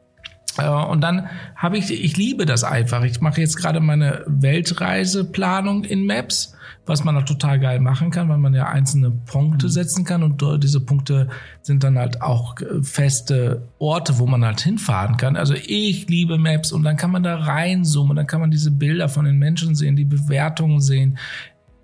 Äh, 0.57 0.67
Und 0.67 1.01
dann 1.01 1.27
habe 1.55 1.77
ich, 1.77 1.91
ich 1.91 2.17
liebe 2.17 2.45
das 2.45 2.63
einfach. 2.63 3.03
Ich 3.03 3.21
mache 3.21 3.41
jetzt 3.41 3.57
gerade 3.57 3.79
meine 3.79 4.23
Weltreiseplanung 4.27 5.83
in 5.83 6.05
Maps, 6.05 6.55
was 6.85 7.03
man 7.03 7.15
auch 7.17 7.23
total 7.23 7.59
geil 7.59 7.79
machen 7.79 8.11
kann, 8.11 8.27
weil 8.27 8.37
man 8.37 8.53
ja 8.53 8.67
einzelne 8.67 9.09
Punkte 9.09 9.69
setzen 9.69 10.03
kann 10.03 10.21
und 10.21 10.43
diese 10.61 10.81
Punkte 10.81 11.29
sind 11.61 11.83
dann 11.83 11.97
halt 11.97 12.21
auch 12.21 12.59
äh, 12.59 12.83
feste 12.83 13.63
Orte, 13.79 14.19
wo 14.19 14.27
man 14.27 14.43
halt 14.43 14.61
hinfahren 14.61 15.17
kann. 15.17 15.37
Also 15.37 15.53
ich 15.53 16.09
liebe 16.09 16.37
Maps 16.37 16.71
und 16.71 16.83
dann 16.83 16.97
kann 16.97 17.11
man 17.11 17.23
da 17.23 17.37
reinzoomen 17.37 18.15
dann 18.15 18.27
kann 18.27 18.41
man 18.41 18.51
diese 18.51 18.71
Bilder 18.71 19.07
von 19.07 19.25
den 19.25 19.37
Menschen 19.37 19.75
sehen, 19.75 19.95
die 19.95 20.05
Bewertungen 20.05 20.81
sehen 20.81 21.17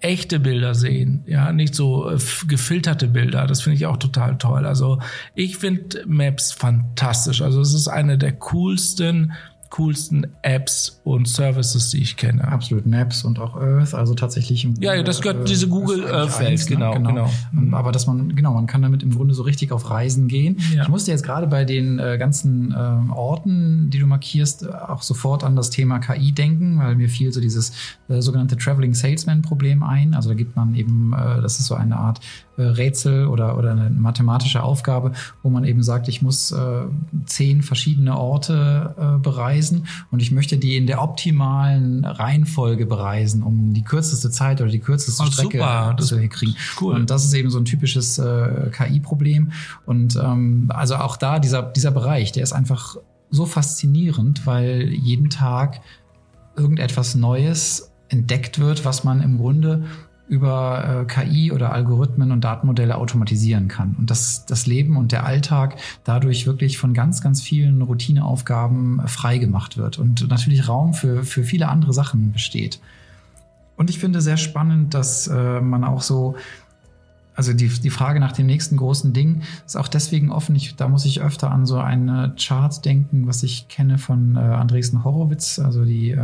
echte 0.01 0.39
Bilder 0.39 0.75
sehen, 0.75 1.23
ja, 1.25 1.51
nicht 1.51 1.75
so 1.75 2.09
äh, 2.09 2.17
gefilterte 2.47 3.07
Bilder. 3.07 3.47
Das 3.47 3.62
finde 3.62 3.75
ich 3.75 3.85
auch 3.85 3.97
total 3.97 4.38
toll. 4.38 4.65
Also 4.65 4.99
ich 5.35 5.57
finde 5.57 6.03
Maps 6.05 6.51
fantastisch. 6.51 7.41
Also 7.41 7.62
es 7.62 7.73
ist 7.73 7.88
eine 7.88 8.17
der 8.17 8.33
coolsten, 8.33 9.33
coolsten 9.69 10.25
Apps 10.41 10.99
und 11.03 11.27
Services, 11.27 11.91
die 11.91 12.01
ich 12.01 12.17
kenne. 12.17 12.47
Absolut 12.47 12.88
Maps 12.88 13.23
und 13.23 13.39
auch 13.39 13.55
Earth, 13.55 13.93
also 13.93 14.15
tatsächlich. 14.15 14.65
im 14.65 14.73
Ja, 14.79 14.95
ja, 14.95 15.03
das 15.03 15.21
gehört 15.21 15.47
diese 15.47 15.67
Google 15.67 16.05
Earth 16.12 16.39
Welt, 16.39 16.60
ne? 16.60 16.75
genau, 16.75 16.93
genau. 16.93 17.29
Ähm, 17.53 17.73
Aber 17.73 17.91
dass 17.91 18.08
man, 18.08 18.36
genau, 18.36 18.53
man 18.53 18.65
kann 18.65 18.82
damit 18.82 19.03
im 19.03 19.13
Grunde 19.13 19.36
so 19.36 19.43
richtig 19.43 19.71
auf 19.71 19.89
Reisen 19.89 20.27
gehen. 20.27 20.58
Ja. 20.73 20.84
Ich 20.84 20.89
musste 20.89 21.12
jetzt 21.12 21.23
gerade 21.23 21.45
bei 21.45 21.65
den 21.65 21.99
äh, 21.99 22.17
ganzen 22.17 22.75
ähm, 22.77 23.12
Orten, 23.12 23.89
die 23.91 23.99
du 23.99 24.08
markierst, 24.08 24.63
äh, 24.63 24.69
auch 24.69 25.03
sofort 25.03 25.43
an 25.43 25.55
das 25.55 25.69
Thema 25.69 25.99
KI 25.99 26.32
denken, 26.32 26.79
weil 26.79 26.95
mir 26.95 27.10
fiel 27.10 27.32
so 27.32 27.39
dieses 27.39 27.71
äh, 28.08 28.21
sogenannte 28.21 28.58
Traveling 28.58 28.95
Salesman 28.95 29.43
Problem 29.43 29.84
ein. 29.84 30.15
Also 30.15 30.29
da 30.29 30.36
gibt 30.36 30.55
man 30.55 30.73
eben, 30.73 31.13
äh, 31.13 31.41
das 31.41 31.60
ist 31.60 31.67
so 31.67 31.75
eine 31.75 31.97
Art 31.97 32.19
äh, 32.19 32.48
Rätsel 32.63 33.28
oder, 33.28 33.58
oder 33.58 33.72
eine 33.72 33.89
mathematische 33.89 34.63
Aufgabe, 34.63 35.13
wo 35.43 35.50
man 35.50 35.63
eben 35.63 35.84
sagt, 35.84 36.08
ich 36.08 36.22
muss 36.22 36.52
äh, 36.52 36.82
zehn 37.26 37.62
verschiedene 37.62 38.17
Orte 38.17 38.95
äh, 38.98 39.22
bereisen 39.22 39.88
und 40.12 40.22
ich 40.22 40.32
möchte 40.32 40.58
die 40.58 40.78
in 40.78 40.88
der 40.88 41.02
optimalen 41.02 42.06
Reihenfolge 42.06 42.86
bereisen, 42.86 43.43
um 43.43 43.74
die 43.74 43.84
kürzeste 43.84 44.30
Zeit 44.32 44.62
oder 44.62 44.72
die 44.72 44.80
kürzeste 44.80 45.24
Oh, 45.24 45.26
Strecke 45.28 45.58
super. 45.60 45.95
Zu 46.00 46.28
kriegen. 46.30 46.56
cool. 46.82 46.95
Und 46.95 47.10
das 47.10 47.26
ist 47.26 47.34
eben 47.34 47.50
so 47.50 47.58
ein 47.60 47.65
typisches 47.65 48.17
äh, 48.19 48.69
KI-Problem. 48.72 49.52
Und 49.86 50.15
ähm, 50.15 50.69
also 50.74 50.95
auch 50.95 51.17
da, 51.17 51.39
dieser, 51.39 51.63
dieser 51.63 51.91
Bereich, 51.91 52.32
der 52.32 52.43
ist 52.43 52.54
einfach 52.54 52.98
so 53.30 53.45
faszinierend, 53.45 54.45
weil 54.45 54.89
jeden 54.89 55.30
Tag 55.30 55.82
irgendetwas 56.56 57.15
Neues 57.15 57.91
entdeckt 58.10 58.60
wird, 58.60 58.86
was 58.86 59.04
man 59.04 59.22
im 59.22 59.38
Grunde 59.38 59.86
über 60.29 61.01
äh, 61.01 61.05
KI 61.05 61.51
oder 61.51 61.73
Algorithmen 61.73 62.31
und 62.31 62.43
Datenmodelle 62.43 62.95
automatisieren 62.95 63.67
kann. 63.67 63.95
Und 63.97 64.11
dass 64.11 64.45
das 64.45 64.67
Leben 64.67 64.95
und 64.95 65.11
der 65.11 65.25
Alltag 65.25 65.77
dadurch 66.03 66.45
wirklich 66.45 66.77
von 66.77 66.93
ganz, 66.93 67.21
ganz 67.21 67.41
vielen 67.41 67.81
Routineaufgaben 67.81 68.99
äh, 68.99 69.07
frei 69.07 69.39
gemacht 69.39 69.77
wird 69.77 69.97
und 69.97 70.29
natürlich 70.29 70.67
Raum 70.67 70.93
für, 70.93 71.23
für 71.23 71.43
viele 71.43 71.67
andere 71.67 71.93
Sachen 71.93 72.31
besteht. 72.31 72.79
Und 73.75 73.89
ich 73.89 73.97
finde 73.97 74.21
sehr 74.21 74.37
spannend, 74.37 74.93
dass 74.93 75.27
äh, 75.27 75.61
man 75.61 75.83
auch 75.83 76.03
so, 76.03 76.35
also 77.33 77.53
die, 77.53 77.67
die 77.67 77.89
Frage 77.89 78.19
nach 78.19 78.33
dem 78.33 78.45
nächsten 78.45 78.77
großen 78.77 79.13
Ding 79.13 79.41
ist 79.65 79.77
auch 79.77 79.87
deswegen 79.87 80.31
offen. 80.31 80.55
Ich, 80.55 80.75
da 80.75 80.87
muss 80.87 81.05
ich 81.05 81.21
öfter 81.21 81.49
an 81.49 81.65
so 81.65 81.79
eine 81.79 82.35
Chart 82.37 82.85
denken, 82.85 83.25
was 83.25 83.41
ich 83.41 83.67
kenne 83.67 83.97
von 83.97 84.35
äh, 84.35 84.39
Andresen 84.39 85.03
Horowitz, 85.03 85.57
also 85.57 85.85
die 85.85 86.11
äh, 86.11 86.17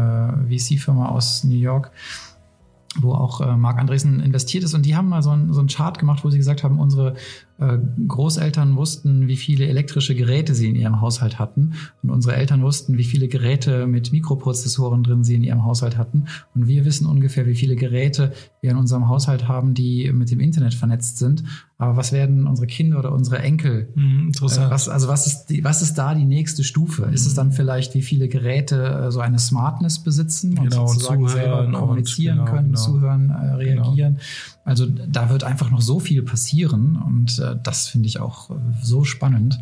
VC-Firma 0.48 1.08
aus 1.08 1.44
New 1.44 1.56
York, 1.56 1.92
wo 3.00 3.14
auch 3.14 3.42
äh, 3.42 3.58
Marc 3.58 3.78
Andresen 3.78 4.20
investiert 4.20 4.64
ist. 4.64 4.74
Und 4.74 4.86
die 4.86 4.96
haben 4.96 5.10
mal 5.10 5.22
so 5.22 5.32
ein, 5.32 5.54
so 5.54 5.62
ein 5.62 5.68
Chart 5.68 6.00
gemacht, 6.00 6.24
wo 6.24 6.30
sie 6.30 6.38
gesagt 6.38 6.64
haben, 6.64 6.80
unsere 6.80 7.16
Großeltern 7.58 8.76
wussten, 8.76 9.28
wie 9.28 9.38
viele 9.38 9.68
elektrische 9.68 10.14
Geräte 10.14 10.54
sie 10.54 10.70
in 10.70 10.76
ihrem 10.76 11.00
Haushalt 11.00 11.40
hatten 11.40 11.74
und 12.04 12.10
unsere 12.10 12.36
Eltern 12.36 12.62
wussten, 12.64 12.98
wie 12.98 13.06
viele 13.06 13.30
Geräte 13.30 13.88
mit 13.88 14.12
Mikroprozessoren 14.12 15.04
drin 15.04 15.24
sie 15.24 15.36
in 15.36 15.44
ihrem 15.44 15.64
Haushalt 15.64 15.98
hatten 15.98 16.26
und 16.54 16.68
wir 16.68 16.84
wissen 16.84 17.08
ungefähr, 17.08 17.46
wie 17.48 17.56
viele 17.56 17.78
Geräte 17.78 18.34
wir 18.62 18.72
in 18.72 18.78
unserem 18.78 19.08
Haushalt 19.08 19.48
haben, 19.48 19.74
die 19.74 20.12
mit 20.12 20.32
dem 20.32 20.40
Internet 20.40 20.74
vernetzt 20.74 21.18
sind. 21.18 21.44
Aber 21.78 21.98
was 21.98 22.12
werden 22.14 22.48
unsere 22.48 22.68
Kinder 22.68 23.00
oder 23.00 23.12
unsere 23.12 23.40
Enkel? 23.40 23.90
Mhm, 23.96 24.28
interessant. 24.28 24.68
Äh, 24.68 24.72
was, 24.72 24.88
also 24.88 25.08
was 25.08 25.28
ist, 25.28 25.46
die, 25.48 25.64
was 25.64 25.82
ist 25.82 25.96
da 25.96 26.16
die 26.16 26.24
nächste 26.24 26.64
Stufe? 26.64 27.06
Mhm. 27.06 27.14
Ist 27.14 27.26
es 27.26 27.34
dann 27.34 27.52
vielleicht, 27.52 27.94
wie 27.96 28.02
viele 28.02 28.28
Geräte 28.30 29.08
äh, 29.08 29.12
so 29.12 29.20
eine 29.20 29.40
Smartness 29.40 30.00
besitzen 30.00 30.58
und 30.58 30.70
genau, 30.70 30.88
sozusagen 30.88 31.24
und 31.24 31.30
selber 31.30 31.72
kommunizieren 31.72 32.40
und, 32.40 32.46
genau, 32.46 32.56
können, 32.56 32.68
genau. 32.70 32.82
zuhören, 32.82 33.30
äh, 33.30 33.54
reagieren? 33.56 34.20
Also 34.66 34.88
da 34.88 35.30
wird 35.30 35.44
einfach 35.44 35.70
noch 35.70 35.82
so 35.82 36.00
viel 36.00 36.24
passieren 36.24 36.98
und 36.98 37.40
äh, 37.40 37.56
das 37.62 37.88
finde 37.88 38.08
ich 38.08 38.20
auch 38.20 38.50
äh, 38.50 38.56
so 38.82 39.04
spannend. 39.04 39.60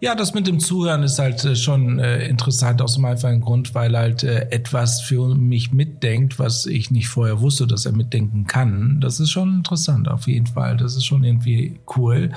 Ja, 0.00 0.14
das 0.14 0.34
mit 0.34 0.46
dem 0.46 0.60
Zuhören 0.60 1.02
ist 1.02 1.18
halt 1.18 1.42
äh, 1.44 1.56
schon 1.56 1.98
äh, 1.98 2.28
interessant 2.28 2.82
aus 2.82 2.94
dem 2.94 3.06
einfachen 3.06 3.40
Grund, 3.40 3.74
weil 3.74 3.96
halt 3.96 4.22
äh, 4.22 4.50
etwas 4.50 5.00
für 5.00 5.34
mich 5.34 5.72
mitdenkt, 5.72 6.38
was 6.38 6.66
ich 6.66 6.90
nicht 6.90 7.08
vorher 7.08 7.40
wusste, 7.40 7.66
dass 7.66 7.86
er 7.86 7.92
mitdenken 7.92 8.46
kann. 8.46 9.00
Das 9.00 9.18
ist 9.18 9.30
schon 9.30 9.54
interessant 9.54 10.08
auf 10.08 10.26
jeden 10.26 10.46
Fall. 10.46 10.76
Das 10.76 10.96
ist 10.96 11.06
schon 11.06 11.24
irgendwie 11.24 11.80
cool. 11.96 12.32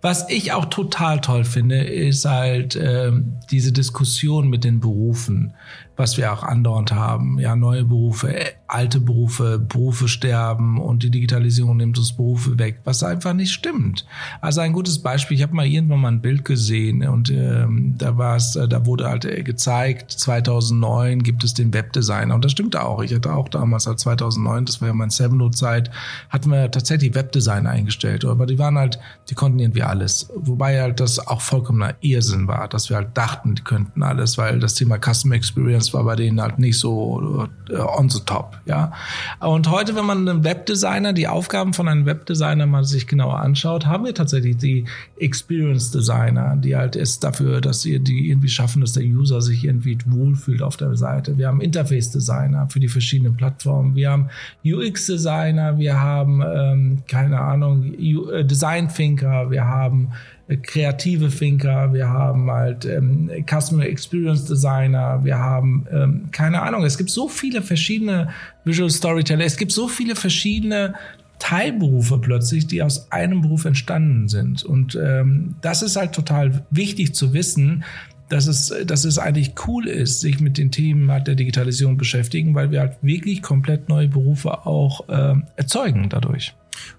Was 0.00 0.30
ich 0.30 0.52
auch 0.52 0.66
total 0.66 1.20
toll 1.20 1.44
finde, 1.44 1.82
ist 1.82 2.24
halt 2.24 2.76
äh, 2.76 3.10
diese 3.50 3.72
Diskussion 3.72 4.48
mit 4.48 4.62
den 4.62 4.78
Berufen 4.78 5.54
was 6.00 6.16
wir 6.16 6.32
auch 6.32 6.42
andauernd 6.42 6.92
haben. 6.92 7.38
Ja, 7.38 7.54
neue 7.54 7.84
Berufe, 7.84 8.34
äh, 8.34 8.52
alte 8.66 9.00
Berufe, 9.00 9.58
Berufe 9.58 10.08
sterben 10.08 10.80
und 10.80 11.02
die 11.02 11.10
Digitalisierung 11.10 11.76
nimmt 11.76 11.98
uns 11.98 12.14
Berufe 12.14 12.58
weg, 12.58 12.80
was 12.84 13.02
einfach 13.02 13.34
nicht 13.34 13.52
stimmt. 13.52 14.06
Also 14.40 14.62
ein 14.62 14.72
gutes 14.72 15.00
Beispiel, 15.00 15.36
ich 15.36 15.42
habe 15.42 15.54
mal 15.54 15.66
irgendwann 15.66 16.00
mal 16.00 16.08
ein 16.08 16.22
Bild 16.22 16.44
gesehen 16.44 17.06
und 17.06 17.30
ähm, 17.30 17.94
da 17.98 18.16
war 18.16 18.36
es, 18.36 18.56
äh, 18.56 18.66
da 18.66 18.86
wurde 18.86 19.08
halt 19.08 19.26
äh, 19.26 19.42
gezeigt, 19.42 20.12
2009 20.12 21.22
gibt 21.22 21.44
es 21.44 21.52
den 21.52 21.74
Webdesigner 21.74 22.34
und 22.34 22.44
das 22.44 22.52
stimmt 22.52 22.76
auch. 22.76 23.02
Ich 23.02 23.14
hatte 23.14 23.34
auch 23.34 23.48
damals, 23.48 23.86
halt 23.86 24.00
2009, 24.00 24.64
das 24.64 24.80
war 24.80 24.88
ja 24.88 24.94
mein 24.94 25.10
Seven-Note-Zeit, 25.10 25.90
hatten 26.30 26.50
wir 26.50 26.70
tatsächlich 26.70 27.14
Webdesigner 27.14 27.70
eingestellt, 27.70 28.24
aber 28.24 28.46
die 28.46 28.58
waren 28.58 28.78
halt, 28.78 28.98
die 29.28 29.34
konnten 29.34 29.58
irgendwie 29.58 29.82
alles. 29.82 30.30
Wobei 30.34 30.80
halt 30.80 31.00
das 31.00 31.18
auch 31.18 31.42
vollkommener 31.42 31.94
Irrsinn 32.00 32.48
war, 32.48 32.68
dass 32.68 32.88
wir 32.88 32.96
halt 32.96 33.16
dachten, 33.18 33.54
die 33.54 33.62
könnten 33.62 34.02
alles, 34.02 34.38
weil 34.38 34.60
das 34.60 34.74
Thema 34.74 34.98
Customer 34.98 35.34
Experience 35.34 35.89
war 35.94 36.04
bei 36.04 36.16
denen 36.16 36.40
halt 36.40 36.58
nicht 36.58 36.78
so 36.78 37.46
äh, 37.68 37.76
on 37.76 38.08
the 38.08 38.20
top, 38.24 38.58
ja. 38.66 38.92
Und 39.40 39.70
heute, 39.70 39.94
wenn 39.96 40.06
man 40.06 40.28
einen 40.28 40.44
Webdesigner, 40.44 41.12
die 41.12 41.28
Aufgaben 41.28 41.72
von 41.72 41.88
einem 41.88 42.06
Webdesigner 42.06 42.66
mal 42.66 42.84
sich 42.84 43.06
genauer 43.06 43.40
anschaut, 43.40 43.86
haben 43.86 44.04
wir 44.04 44.14
tatsächlich 44.14 44.56
die 44.56 44.84
Experience 45.18 45.90
Designer, 45.90 46.56
die 46.56 46.76
halt 46.76 46.96
ist 46.96 47.24
dafür, 47.24 47.60
dass 47.60 47.82
sie 47.82 48.00
die 48.00 48.30
irgendwie 48.30 48.48
schaffen, 48.48 48.80
dass 48.80 48.92
der 48.92 49.04
User 49.04 49.40
sich 49.40 49.64
irgendwie 49.64 49.98
wohlfühlt 50.06 50.62
auf 50.62 50.76
der 50.76 50.96
Seite. 50.96 51.38
Wir 51.38 51.48
haben 51.48 51.60
Interface 51.60 52.10
Designer 52.10 52.68
für 52.68 52.80
die 52.80 52.88
verschiedenen 52.88 53.36
Plattformen. 53.36 53.94
Wir 53.94 54.10
haben 54.10 54.28
UX 54.64 55.06
Designer, 55.06 55.78
wir 55.78 56.00
haben 56.00 56.42
ähm, 56.42 57.02
keine 57.08 57.40
Ahnung 57.40 57.94
äh, 57.94 58.44
Design 58.44 58.88
Thinker, 58.88 59.50
wir 59.50 59.66
haben 59.66 60.12
kreative 60.56 61.28
Thinker, 61.28 61.92
wir 61.92 62.08
haben 62.08 62.50
halt 62.50 62.84
ähm, 62.84 63.30
Customer 63.48 63.84
Experience 63.84 64.44
Designer, 64.44 65.20
wir 65.22 65.38
haben 65.38 65.86
ähm, 65.92 66.28
keine 66.32 66.62
Ahnung, 66.62 66.84
es 66.84 66.98
gibt 66.98 67.10
so 67.10 67.28
viele 67.28 67.62
verschiedene 67.62 68.30
Visual 68.64 68.90
Storyteller, 68.90 69.44
es 69.44 69.56
gibt 69.56 69.72
so 69.72 69.88
viele 69.88 70.16
verschiedene 70.16 70.94
Teilberufe 71.38 72.18
plötzlich, 72.18 72.66
die 72.66 72.82
aus 72.82 73.10
einem 73.10 73.40
Beruf 73.40 73.64
entstanden 73.64 74.28
sind. 74.28 74.62
Und 74.62 74.94
ähm, 74.94 75.56
das 75.62 75.82
ist 75.82 75.96
halt 75.96 76.12
total 76.12 76.64
wichtig 76.70 77.14
zu 77.14 77.32
wissen, 77.32 77.84
dass 78.28 78.46
es, 78.46 78.72
dass 78.86 79.04
es 79.04 79.18
eigentlich 79.18 79.54
cool 79.66 79.88
ist, 79.88 80.20
sich 80.20 80.40
mit 80.40 80.56
den 80.56 80.70
Themen 80.70 81.10
halt 81.10 81.26
der 81.26 81.34
Digitalisierung 81.34 81.96
beschäftigen, 81.96 82.54
weil 82.54 82.70
wir 82.70 82.80
halt 82.80 82.98
wirklich 83.02 83.42
komplett 83.42 83.88
neue 83.88 84.08
Berufe 84.08 84.66
auch 84.66 85.08
äh, 85.08 85.34
erzeugen 85.56 86.08
dadurch. 86.08 86.54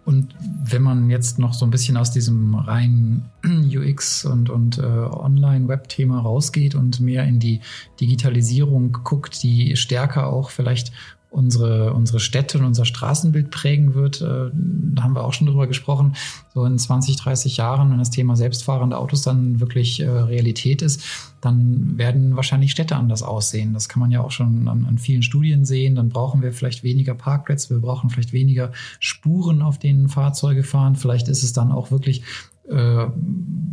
Und 0.05 0.35
wenn 0.41 0.81
man 0.81 1.09
jetzt 1.09 1.39
noch 1.39 1.53
so 1.53 1.65
ein 1.65 1.71
bisschen 1.71 1.97
aus 1.97 2.11
diesem 2.11 2.55
reinen 2.55 3.29
UX 3.45 4.25
und, 4.25 4.49
und 4.49 4.77
äh, 4.77 4.81
Online-Web-Thema 4.81 6.19
rausgeht 6.19 6.75
und 6.75 6.99
mehr 6.99 7.25
in 7.25 7.39
die 7.39 7.61
Digitalisierung 7.99 8.91
guckt, 9.03 9.43
die 9.43 9.75
stärker 9.75 10.27
auch 10.27 10.49
vielleicht 10.49 10.91
unsere, 11.31 11.93
unsere 11.93 12.19
Städte 12.19 12.59
und 12.59 12.65
unser 12.65 12.83
Straßenbild 12.83 13.51
prägen 13.51 13.93
wird. 13.93 14.21
Äh, 14.21 14.51
da 14.53 15.03
haben 15.03 15.15
wir 15.15 15.23
auch 15.23 15.31
schon 15.31 15.47
drüber 15.47 15.65
gesprochen. 15.65 16.13
So 16.53 16.65
in 16.65 16.77
20, 16.77 17.15
30 17.15 17.55
Jahren, 17.55 17.89
wenn 17.89 17.99
das 17.99 18.09
Thema 18.09 18.35
selbstfahrende 18.35 18.97
Autos 18.97 19.21
dann 19.21 19.61
wirklich 19.61 20.01
äh, 20.01 20.09
Realität 20.09 20.81
ist, 20.81 21.03
dann 21.39 21.97
werden 21.97 22.35
wahrscheinlich 22.35 22.71
Städte 22.71 22.97
anders 22.97 23.23
aussehen. 23.23 23.73
Das 23.73 23.87
kann 23.87 24.01
man 24.01 24.11
ja 24.11 24.19
auch 24.21 24.31
schon 24.31 24.67
an, 24.67 24.85
an 24.85 24.97
vielen 24.97 25.23
Studien 25.23 25.63
sehen. 25.63 25.95
Dann 25.95 26.09
brauchen 26.09 26.41
wir 26.41 26.51
vielleicht 26.51 26.83
weniger 26.83 27.15
Parkplätze, 27.15 27.69
wir 27.69 27.81
brauchen 27.81 28.09
vielleicht 28.09 28.33
weniger 28.33 28.73
Spuren, 28.99 29.61
auf 29.61 29.79
denen 29.79 30.09
Fahrzeuge 30.09 30.63
fahren. 30.63 30.97
Vielleicht 30.97 31.29
ist 31.29 31.43
es 31.43 31.53
dann 31.53 31.71
auch 31.71 31.91
wirklich 31.91 32.23
äh, 32.71 33.07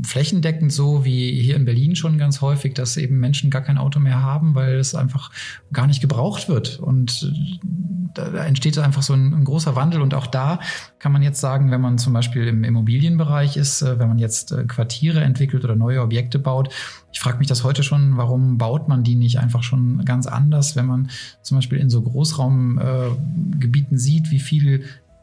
flächendeckend 0.04 0.72
so 0.72 1.04
wie 1.04 1.40
hier 1.40 1.56
in 1.56 1.64
Berlin 1.64 1.96
schon 1.96 2.18
ganz 2.18 2.40
häufig, 2.40 2.74
dass 2.74 2.96
eben 2.96 3.18
Menschen 3.18 3.50
gar 3.50 3.62
kein 3.62 3.78
Auto 3.78 3.98
mehr 4.00 4.22
haben, 4.22 4.54
weil 4.54 4.74
es 4.74 4.94
einfach 4.94 5.30
gar 5.72 5.86
nicht 5.86 6.00
gebraucht 6.00 6.48
wird. 6.48 6.78
Und 6.78 7.32
äh, 7.32 7.68
da, 8.14 8.44
entsteht 8.44 8.78
einfach 8.78 9.02
so 9.02 9.14
ein, 9.14 9.34
ein, 9.34 9.44
großer 9.44 9.76
Wandel. 9.76 10.00
Und 10.02 10.14
auch 10.14 10.26
da 10.26 10.60
kann 10.98 11.12
man 11.12 11.22
jetzt 11.22 11.40
sagen, 11.40 11.70
wenn 11.70 11.80
man 11.80 11.98
zum 11.98 12.12
Beispiel 12.12 12.46
im 12.46 12.64
Immobilienbereich 12.64 13.56
ist, 13.56 13.82
äh, 13.82 13.98
wenn 13.98 14.08
man 14.08 14.18
jetzt 14.18 14.52
äh, 14.52 14.64
Quartiere 14.64 15.20
entwickelt 15.20 15.64
oder 15.64 15.76
neue 15.76 16.02
Objekte 16.02 16.38
baut, 16.38 16.72
ich 17.12 17.20
frage 17.20 17.38
mich 17.38 17.48
das 17.48 17.64
heute 17.64 17.82
schon, 17.82 18.16
warum 18.16 18.58
baut 18.58 18.88
man 18.88 19.02
die 19.02 19.14
nicht 19.14 19.38
einfach 19.38 19.62
schon 19.62 20.04
ganz 20.04 20.26
anders, 20.26 20.76
wenn 20.76 20.86
man 20.86 21.10
zum 21.42 21.58
Beispiel 21.58 21.78
in 21.78 21.90
so 21.90 22.02
Großraumgebieten 22.02 23.96
äh, 23.96 24.00
sieht, 24.00 24.30
wie 24.30 24.40
viele 24.40 24.80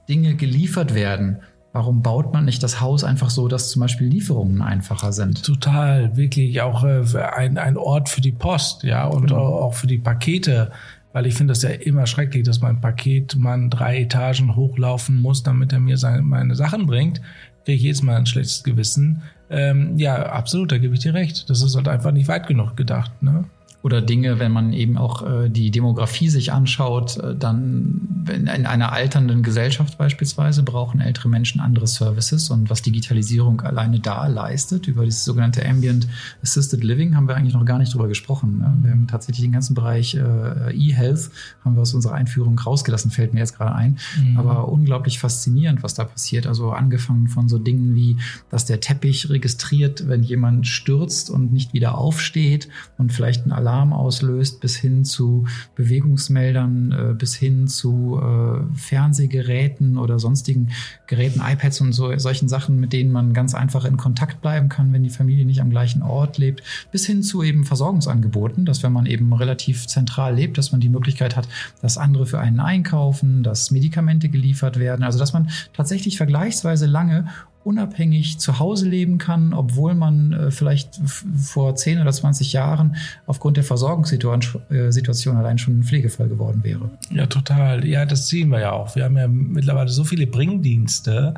Dinge 0.08 0.36
geliefert 0.36 0.94
werden 0.94 1.38
Warum 1.76 2.02
baut 2.02 2.32
man 2.32 2.46
nicht 2.46 2.64
das 2.64 2.80
Haus 2.80 3.04
einfach 3.04 3.30
so, 3.30 3.50
dass 3.50 3.70
zum 3.70 3.82
Beispiel 3.82 4.08
Lieferungen 4.08 4.62
einfacher 4.62 5.12
sind? 5.12 5.44
Total, 5.44 6.16
wirklich 6.16 6.62
auch 6.62 6.86
äh, 6.86 7.04
ein, 7.36 7.58
ein 7.58 7.76
Ort 7.76 8.08
für 8.08 8.22
die 8.22 8.32
Post, 8.32 8.84
ja, 8.84 9.06
und 9.06 9.28
genau. 9.28 9.42
auch 9.42 9.74
für 9.74 9.86
die 9.86 9.98
Pakete. 9.98 10.72
Weil 11.12 11.26
ich 11.26 11.34
finde 11.34 11.52
das 11.52 11.64
ja 11.64 11.72
immer 11.72 12.08
schrecklich, 12.08 12.44
dass 12.44 12.62
mein 12.62 12.80
Paketmann 12.80 13.70
drei 13.70 14.04
Etagen 14.04 14.56
hochlaufen 14.56 15.22
muss, 15.22 15.44
damit 15.44 15.74
er 15.74 15.82
mir 15.82 15.98
seine, 15.98 16.22
meine 16.22 16.56
Sachen 16.56 16.86
bringt. 16.86 17.20
Kriege 17.66 17.76
ich 17.76 17.84
jedes 17.84 18.04
Mal 18.04 18.16
ein 18.16 18.26
schlechtes 18.26 18.64
Gewissen. 18.64 19.24
Ähm, 19.50 19.98
ja, 19.98 20.28
absolut, 20.28 20.72
da 20.72 20.78
gebe 20.78 20.94
ich 20.94 21.02
dir 21.02 21.14
recht. 21.14 21.50
Das 21.50 21.62
ist 21.62 21.76
halt 21.76 21.90
einfach 21.90 22.14
nicht 22.14 22.30
weit 22.30 22.48
genug 22.48 22.78
gedacht. 22.78 23.22
Ne? 23.22 23.44
Oder 23.86 24.02
Dinge, 24.02 24.40
wenn 24.40 24.52
man 24.52 24.74
eben 24.74 24.98
auch 24.98 25.22
äh, 25.22 25.48
die 25.48 25.70
Demografie 25.70 26.30
sich 26.30 26.52
anschaut, 26.52 27.18
äh, 27.18 27.36
dann 27.36 28.26
in, 28.34 28.48
in 28.48 28.66
einer 28.66 28.92
alternden 28.92 29.44
Gesellschaft 29.44 30.00
beispielsweise 30.00 30.64
brauchen 30.64 31.02
ältere 31.02 31.30
Menschen 31.30 31.62
andere 31.62 31.86
Services 31.86 32.50
und 32.50 32.72
was 32.72 32.82
Digitalisierung 32.82 33.62
alleine 33.62 34.00
da 34.00 34.26
leistet, 34.26 34.88
über 34.88 35.06
das 35.06 35.24
sogenannte 35.24 35.64
Ambient 35.64 36.08
Assisted 36.42 36.84
Living 36.84 37.16
haben 37.16 37.28
wir 37.28 37.36
eigentlich 37.36 37.54
noch 37.54 37.64
gar 37.64 37.78
nicht 37.78 37.94
drüber 37.94 38.08
gesprochen. 38.08 38.58
Ne? 38.58 38.74
Wir 38.82 38.90
haben 38.90 39.06
tatsächlich 39.06 39.46
den 39.46 39.52
ganzen 39.52 39.76
Bereich 39.76 40.16
äh, 40.16 40.74
E-Health 40.76 41.30
haben 41.64 41.76
wir 41.76 41.84
aus 41.84 41.94
unserer 41.94 42.16
Einführung 42.16 42.58
rausgelassen, 42.58 43.12
fällt 43.12 43.36
mir 43.36 43.42
jetzt 43.42 43.56
gerade 43.56 43.76
ein. 43.76 44.00
Mhm. 44.20 44.38
Aber 44.38 44.68
unglaublich 44.68 45.20
faszinierend, 45.20 45.84
was 45.84 45.94
da 45.94 46.06
passiert. 46.06 46.48
Also 46.48 46.72
angefangen 46.72 47.28
von 47.28 47.48
so 47.48 47.60
Dingen 47.60 47.94
wie, 47.94 48.18
dass 48.50 48.66
der 48.66 48.80
Teppich 48.80 49.30
registriert, 49.30 50.08
wenn 50.08 50.24
jemand 50.24 50.66
stürzt 50.66 51.30
und 51.30 51.54
nicht 51.54 51.74
wieder 51.74 52.00
aufsteht 52.00 52.68
und 52.98 53.14
vielleicht 53.14 53.46
ein 53.46 53.52
Alarm 53.52 53.75
Alarm 53.76 53.94
auslöst, 53.94 54.62
bis 54.62 54.78
hin 54.78 55.04
zu 55.04 55.46
Bewegungsmeldern, 55.76 56.92
äh, 56.92 57.14
bis 57.14 57.36
hin 57.36 57.68
zu 57.68 58.20
äh, 58.22 58.78
Fernsehgeräten 58.78 59.98
oder 59.98 60.18
sonstigen 60.18 60.70
Geräten, 61.08 61.42
iPads 61.46 61.82
und 61.82 61.94
so 61.94 62.18
solchen 62.18 62.48
Sachen, 62.48 62.80
mit 62.80 62.94
denen 62.94 63.12
man 63.12 63.34
ganz 63.34 63.54
einfach 63.54 63.84
in 63.86 63.98
Kontakt 63.98 64.42
bleiben 64.42 64.70
kann, 64.70 64.94
wenn 64.94 65.04
die 65.04 65.10
Familie 65.10 65.46
nicht 65.46 65.62
am 65.62 65.70
gleichen 65.70 66.02
Ort 66.02 66.38
lebt, 66.38 66.64
bis 66.92 67.06
hin 67.06 67.22
zu 67.22 67.44
eben 67.44 67.66
Versorgungsangeboten, 67.66 68.66
dass 68.66 68.82
wenn 68.84 68.94
man 68.94 69.06
eben 69.06 69.34
relativ 69.34 69.88
zentral 69.88 70.36
lebt, 70.36 70.58
dass 70.58 70.72
man 70.72 70.82
die 70.82 70.90
Möglichkeit 70.90 71.36
hat, 71.36 71.48
dass 71.82 71.98
andere 71.98 72.26
für 72.26 72.40
einen 72.40 72.60
einkaufen, 72.60 73.44
dass 73.44 73.72
Medikamente 73.72 74.30
geliefert 74.30 74.80
werden, 74.80 75.04
also 75.04 75.20
dass 75.20 75.34
man 75.34 75.50
tatsächlich 75.74 76.18
vergleichsweise 76.18 76.86
lange 76.86 77.28
unabhängig 77.66 78.38
zu 78.38 78.60
Hause 78.60 78.88
leben 78.88 79.18
kann, 79.18 79.54
obwohl 79.54 79.96
man 79.96 80.32
äh, 80.34 80.52
vielleicht 80.52 81.02
vor 81.36 81.76
10 81.76 82.00
oder 82.00 82.12
20 82.12 82.54
Jahren 82.54 82.96
aufgrund 83.26 83.58
der 83.58 83.64
Versorgungssituation 83.64 85.36
allein 85.36 85.58
schon 85.58 85.80
ein 85.80 85.84
Pflegefall 85.84 86.30
geworden 86.30 86.64
wäre. 86.64 86.90
Ja, 87.10 87.26
total. 87.26 87.86
Ja, 87.86 88.06
das 88.06 88.28
sehen 88.28 88.50
wir 88.50 88.60
ja 88.60 88.72
auch. 88.72 88.96
Wir 88.96 89.06
haben 89.06 89.18
ja 89.18 89.28
mittlerweile 89.28 89.90
so 89.90 90.04
viele 90.04 90.28
Bringdienste 90.28 91.34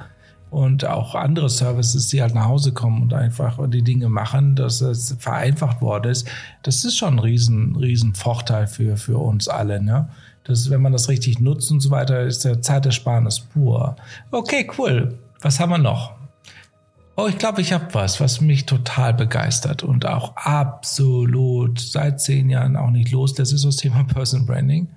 und 0.49 0.85
auch 0.85 1.15
andere 1.15 1.49
Services, 1.49 2.07
die 2.07 2.21
halt 2.21 2.35
nach 2.35 2.45
Hause 2.45 2.73
kommen 2.73 3.01
und 3.03 3.13
einfach 3.13 3.59
die 3.69 3.81
Dinge 3.81 4.09
machen, 4.09 4.55
dass 4.55 4.81
es 4.81 5.15
vereinfacht 5.19 5.81
worden 5.81 6.11
ist. 6.11 6.27
Das 6.63 6.83
ist 6.83 6.97
schon 6.97 7.15
ein 7.15 7.19
riesen, 7.19 7.75
riesen 7.77 8.15
Vorteil 8.15 8.67
für, 8.67 8.97
für 8.97 9.17
uns 9.17 9.47
alle. 9.47 9.81
Ne? 9.81 10.09
Das, 10.43 10.69
wenn 10.69 10.81
man 10.81 10.91
das 10.91 11.07
richtig 11.07 11.39
nutzt 11.39 11.71
und 11.71 11.79
so 11.79 11.89
weiter, 11.89 12.23
ist 12.23 12.43
der 12.43 12.61
Zeitersparnis 12.61 13.39
pur. 13.39 13.95
Okay, 14.31 14.69
cool. 14.77 15.17
Was 15.41 15.59
haben 15.59 15.69
wir 15.69 15.77
noch? 15.77 16.16
Oh, 17.19 17.25
ich 17.27 17.39
glaube, 17.39 17.61
ich 17.61 17.73
habe 17.73 17.93
was, 17.95 18.21
was 18.21 18.41
mich 18.41 18.67
total 18.67 19.11
begeistert 19.11 19.81
und 19.81 20.05
auch 20.05 20.35
absolut 20.35 21.79
seit 21.79 22.21
zehn 22.21 22.47
Jahren 22.49 22.75
auch 22.75 22.91
nicht 22.91 23.11
los. 23.11 23.33
Das 23.33 23.51
ist 23.51 23.65
das 23.65 23.77
Thema 23.77 24.03
Person 24.03 24.45
Branding 24.45 24.87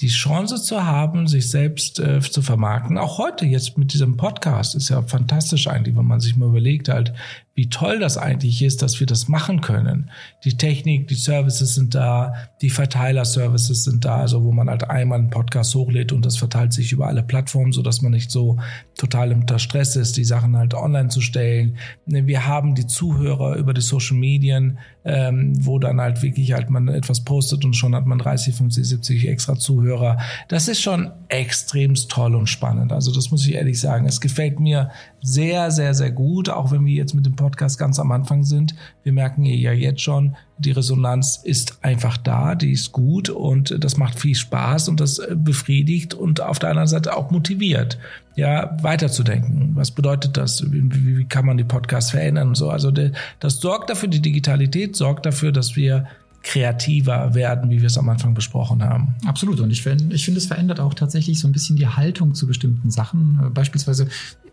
die 0.00 0.08
Chance 0.08 0.60
zu 0.60 0.84
haben, 0.84 1.28
sich 1.28 1.48
selbst 1.48 2.00
äh, 2.00 2.20
zu 2.20 2.42
vermarkten. 2.42 2.98
Auch 2.98 3.18
heute 3.18 3.46
jetzt 3.46 3.78
mit 3.78 3.92
diesem 3.92 4.16
Podcast 4.16 4.74
ist 4.74 4.88
ja 4.88 5.02
fantastisch 5.02 5.68
eigentlich, 5.68 5.96
wenn 5.96 6.06
man 6.06 6.20
sich 6.20 6.36
mal 6.36 6.48
überlegt 6.48 6.88
halt, 6.88 7.14
wie 7.54 7.68
toll 7.68 8.00
das 8.00 8.18
eigentlich 8.18 8.62
ist, 8.62 8.82
dass 8.82 8.98
wir 8.98 9.06
das 9.06 9.28
machen 9.28 9.60
können. 9.60 10.10
Die 10.42 10.56
Technik, 10.56 11.06
die 11.06 11.14
Services 11.14 11.74
sind 11.74 11.94
da, 11.94 12.34
die 12.60 12.70
Verteiler-Services 12.70 13.84
sind 13.84 14.04
da, 14.04 14.16
also 14.16 14.42
wo 14.42 14.50
man 14.50 14.68
halt 14.68 14.90
einmal 14.90 15.20
einen 15.20 15.30
Podcast 15.30 15.72
hochlädt 15.76 16.10
und 16.10 16.26
das 16.26 16.36
verteilt 16.36 16.72
sich 16.72 16.90
über 16.90 17.06
alle 17.06 17.22
Plattformen, 17.22 17.70
so 17.70 17.82
dass 17.82 18.02
man 18.02 18.10
nicht 18.10 18.32
so 18.32 18.58
total 18.96 19.32
unter 19.32 19.60
Stress 19.60 19.94
ist, 19.94 20.16
die 20.16 20.24
Sachen 20.24 20.56
halt 20.56 20.74
online 20.74 21.10
zu 21.10 21.20
stellen. 21.20 21.76
Wir 22.06 22.46
haben 22.46 22.74
die 22.74 22.88
Zuhörer 22.88 23.54
über 23.56 23.72
die 23.72 23.82
Social 23.82 24.16
Medien, 24.16 24.78
ähm, 25.04 25.52
wo 25.64 25.78
dann 25.78 26.00
halt 26.00 26.22
wirklich 26.22 26.54
halt 26.54 26.70
man 26.70 26.88
etwas 26.88 27.22
postet 27.22 27.64
und 27.64 27.74
schon 27.74 27.94
hat 27.94 28.06
man 28.06 28.18
30, 28.18 28.54
50, 28.54 28.84
70 28.84 29.28
extra 29.28 29.54
Zuhörer. 29.54 30.18
Das 30.48 30.66
ist 30.66 30.80
schon 30.80 31.12
extremst 31.28 32.10
toll 32.10 32.34
und 32.34 32.48
spannend. 32.48 32.90
Also 32.90 33.12
das 33.12 33.30
muss 33.30 33.46
ich 33.46 33.54
ehrlich 33.54 33.78
sagen. 33.78 34.06
Es 34.06 34.20
gefällt 34.20 34.58
mir 34.58 34.90
sehr, 35.20 35.70
sehr, 35.70 35.94
sehr 35.94 36.10
gut, 36.10 36.48
auch 36.48 36.72
wenn 36.72 36.84
wir 36.84 36.94
jetzt 36.94 37.14
mit 37.14 37.26
dem 37.26 37.36
Podcast 37.36 37.43
ganz 37.52 37.98
am 37.98 38.12
Anfang 38.12 38.44
sind. 38.44 38.74
Wir 39.02 39.12
merken 39.12 39.44
ja 39.44 39.72
jetzt 39.72 40.00
schon, 40.00 40.36
die 40.58 40.70
Resonanz 40.70 41.40
ist 41.42 41.78
einfach 41.82 42.16
da, 42.16 42.54
die 42.54 42.72
ist 42.72 42.92
gut 42.92 43.28
und 43.28 43.82
das 43.82 43.96
macht 43.96 44.18
viel 44.20 44.34
Spaß 44.34 44.88
und 44.88 45.00
das 45.00 45.20
befriedigt 45.34 46.14
und 46.14 46.40
auf 46.40 46.58
der 46.58 46.70
anderen 46.70 46.88
Seite 46.88 47.16
auch 47.16 47.30
motiviert, 47.30 47.98
ja, 48.36 48.76
weiterzudenken. 48.82 49.72
Was 49.74 49.90
bedeutet 49.90 50.36
das? 50.36 50.70
Wie, 50.72 50.82
wie 51.18 51.24
kann 51.24 51.46
man 51.46 51.56
die 51.56 51.64
Podcasts 51.64 52.12
verändern 52.12 52.48
und 52.48 52.56
so? 52.56 52.70
Also 52.70 52.92
das 53.40 53.60
sorgt 53.60 53.90
dafür, 53.90 54.08
die 54.08 54.22
Digitalität 54.22 54.96
sorgt 54.96 55.26
dafür, 55.26 55.52
dass 55.52 55.76
wir 55.76 56.06
kreativer 56.44 57.34
werden, 57.34 57.70
wie 57.70 57.80
wir 57.80 57.86
es 57.86 57.98
am 57.98 58.08
Anfang 58.08 58.34
besprochen 58.34 58.82
haben. 58.82 59.16
Absolut. 59.26 59.60
Und 59.60 59.70
ich 59.70 59.82
finde, 59.82 60.14
ich 60.14 60.24
finde, 60.24 60.38
es 60.38 60.46
verändert 60.46 60.78
auch 60.78 60.94
tatsächlich 60.94 61.40
so 61.40 61.48
ein 61.48 61.52
bisschen 61.52 61.76
die 61.76 61.88
Haltung 61.88 62.34
zu 62.34 62.46
bestimmten 62.46 62.90
Sachen. 62.90 63.50
Beispielsweise 63.52 64.08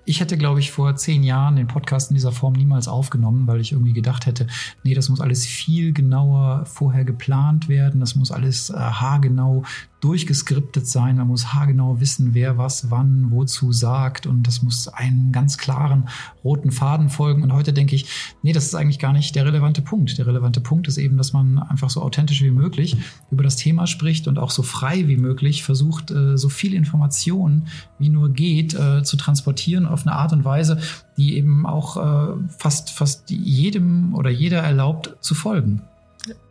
ich 0.05 0.19
hätte, 0.19 0.37
glaube 0.37 0.59
ich, 0.59 0.71
vor 0.71 0.95
zehn 0.95 1.23
Jahren 1.23 1.57
den 1.57 1.67
Podcast 1.67 2.09
in 2.09 2.15
dieser 2.15 2.31
Form 2.31 2.53
niemals 2.53 2.87
aufgenommen, 2.87 3.45
weil 3.45 3.61
ich 3.61 3.71
irgendwie 3.71 3.93
gedacht 3.93 4.25
hätte, 4.25 4.47
nee, 4.83 4.95
das 4.95 5.09
muss 5.09 5.21
alles 5.21 5.45
viel 5.45 5.93
genauer 5.93 6.65
vorher 6.65 7.05
geplant 7.05 7.69
werden, 7.69 7.99
das 7.99 8.15
muss 8.15 8.31
alles 8.31 8.71
äh, 8.71 8.73
haargenau 8.73 9.63
durchgeskriptet 10.01 10.87
sein. 10.87 11.17
Man 11.17 11.27
muss 11.27 11.53
haargenau 11.53 11.99
wissen, 11.99 12.33
wer 12.33 12.57
was 12.57 12.89
wann 12.89 13.29
wozu 13.29 13.71
sagt 13.71 14.25
und 14.25 14.47
das 14.47 14.63
muss 14.63 14.87
einen 14.87 15.31
ganz 15.31 15.57
klaren 15.57 16.09
roten 16.43 16.71
Faden 16.71 17.09
folgen. 17.09 17.43
Und 17.43 17.53
heute 17.53 17.71
denke 17.71 17.95
ich, 17.95 18.07
nee, 18.41 18.51
das 18.51 18.65
ist 18.65 18.75
eigentlich 18.75 18.99
gar 18.99 19.13
nicht 19.13 19.35
der 19.35 19.45
relevante 19.45 19.83
Punkt. 19.83 20.17
Der 20.17 20.25
relevante 20.25 20.59
Punkt 20.59 20.87
ist 20.87 20.97
eben, 20.97 21.17
dass 21.17 21.33
man 21.33 21.59
einfach 21.59 21.91
so 21.91 22.01
authentisch 22.01 22.41
wie 22.41 22.51
möglich 22.51 22.97
über 23.29 23.43
das 23.43 23.55
Thema 23.55 23.85
spricht 23.85 24.27
und 24.27 24.39
auch 24.39 24.49
so 24.49 24.63
frei 24.63 25.07
wie 25.07 25.17
möglich 25.17 25.63
versucht, 25.63 26.09
äh, 26.09 26.37
so 26.37 26.49
viel 26.49 26.73
Information 26.73 27.67
wie 27.99 28.09
nur 28.09 28.33
geht 28.33 28.73
äh, 28.73 29.03
zu 29.03 29.17
transportieren 29.17 29.85
auf 29.85 30.07
eine 30.07 30.15
Art 30.15 30.33
und 30.33 30.43
Weise, 30.43 30.79
die 31.17 31.37
eben 31.37 31.67
auch 31.67 31.97
äh, 31.97 32.33
fast, 32.57 32.89
fast 32.89 33.29
jedem 33.29 34.15
oder 34.15 34.31
jeder 34.31 34.61
erlaubt 34.61 35.15
zu 35.21 35.35
folgen. 35.35 35.83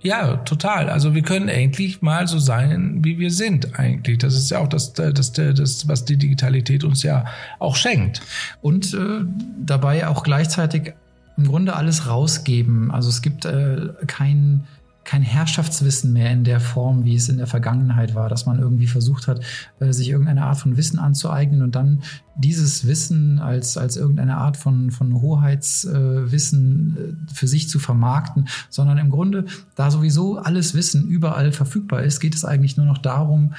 Ja, 0.00 0.36
total. 0.38 0.90
Also 0.90 1.14
wir 1.14 1.22
können 1.22 1.48
endlich 1.48 2.02
mal 2.02 2.26
so 2.26 2.38
sein, 2.38 3.04
wie 3.04 3.18
wir 3.18 3.30
sind 3.30 3.78
eigentlich. 3.78 4.18
Das 4.18 4.34
ist 4.34 4.50
ja 4.50 4.58
auch 4.58 4.68
das, 4.68 4.92
das, 4.92 5.32
das 5.32 5.88
was 5.88 6.04
die 6.04 6.16
Digitalität 6.16 6.84
uns 6.84 7.02
ja 7.02 7.26
auch 7.58 7.76
schenkt. 7.76 8.20
Und 8.62 8.94
äh, 8.94 9.20
dabei 9.58 10.08
auch 10.08 10.22
gleichzeitig 10.22 10.94
im 11.36 11.46
Grunde 11.46 11.76
alles 11.76 12.08
rausgeben. 12.08 12.90
Also 12.90 13.08
es 13.08 13.22
gibt 13.22 13.44
äh, 13.44 13.88
kein 14.06 14.66
kein 15.10 15.22
Herrschaftswissen 15.22 16.12
mehr 16.12 16.30
in 16.30 16.44
der 16.44 16.60
Form, 16.60 17.04
wie 17.04 17.16
es 17.16 17.28
in 17.28 17.38
der 17.38 17.48
Vergangenheit 17.48 18.14
war, 18.14 18.28
dass 18.28 18.46
man 18.46 18.60
irgendwie 18.60 18.86
versucht 18.86 19.26
hat, 19.26 19.40
äh, 19.80 19.92
sich 19.92 20.08
irgendeine 20.08 20.44
Art 20.44 20.58
von 20.58 20.76
Wissen 20.76 21.00
anzueignen 21.00 21.62
und 21.62 21.74
dann 21.74 22.04
dieses 22.36 22.86
Wissen 22.86 23.40
als, 23.40 23.76
als 23.76 23.96
irgendeine 23.96 24.36
Art 24.36 24.56
von, 24.56 24.92
von 24.92 25.20
Hoheitswissen 25.20 26.96
äh, 26.96 27.34
für 27.34 27.48
sich 27.48 27.68
zu 27.68 27.80
vermarkten, 27.80 28.46
sondern 28.68 28.98
im 28.98 29.10
Grunde, 29.10 29.46
da 29.74 29.90
sowieso 29.90 30.38
alles 30.38 30.74
Wissen 30.74 31.08
überall 31.08 31.50
verfügbar 31.50 32.04
ist, 32.04 32.20
geht 32.20 32.36
es 32.36 32.44
eigentlich 32.44 32.76
nur 32.76 32.86
noch 32.86 32.98
darum, 32.98 33.54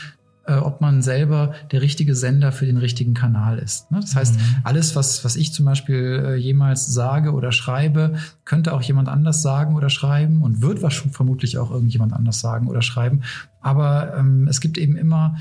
ob 0.56 0.82
man 0.82 1.01
selber 1.01 1.54
der 1.71 1.82
richtige 1.82 2.15
Sender 2.15 2.51
für 2.51 2.65
den 2.65 2.77
richtigen 2.77 3.13
Kanal 3.13 3.60
ist. 3.60 3.91
Ne? 3.91 3.99
Das 3.99 4.15
heißt, 4.15 4.36
mhm. 4.36 4.41
alles, 4.63 4.95
was, 4.95 5.23
was 5.23 5.36
ich 5.36 5.54
zum 5.54 5.65
Beispiel 5.65 6.23
äh, 6.25 6.36
jemals 6.36 6.93
sage 6.93 7.34
oder 7.34 7.51
schreibe, 7.51 8.15
könnte 8.43 8.73
auch 8.73 8.82
jemand 8.82 9.08
anders 9.08 9.41
sagen 9.41 9.75
oder 9.75 9.89
schreiben 9.89 10.41
und 10.41 10.62
wird 10.62 10.80
vermutlich 10.93 11.58
auch 11.58 11.71
irgendjemand 11.71 12.13
anders 12.13 12.39
sagen 12.39 12.67
oder 12.67 12.82
schreiben. 12.82 13.21
Aber 13.62 14.15
ähm, 14.17 14.47
es 14.47 14.62
gibt 14.62 14.77
eben 14.77 14.95
immer 14.95 15.38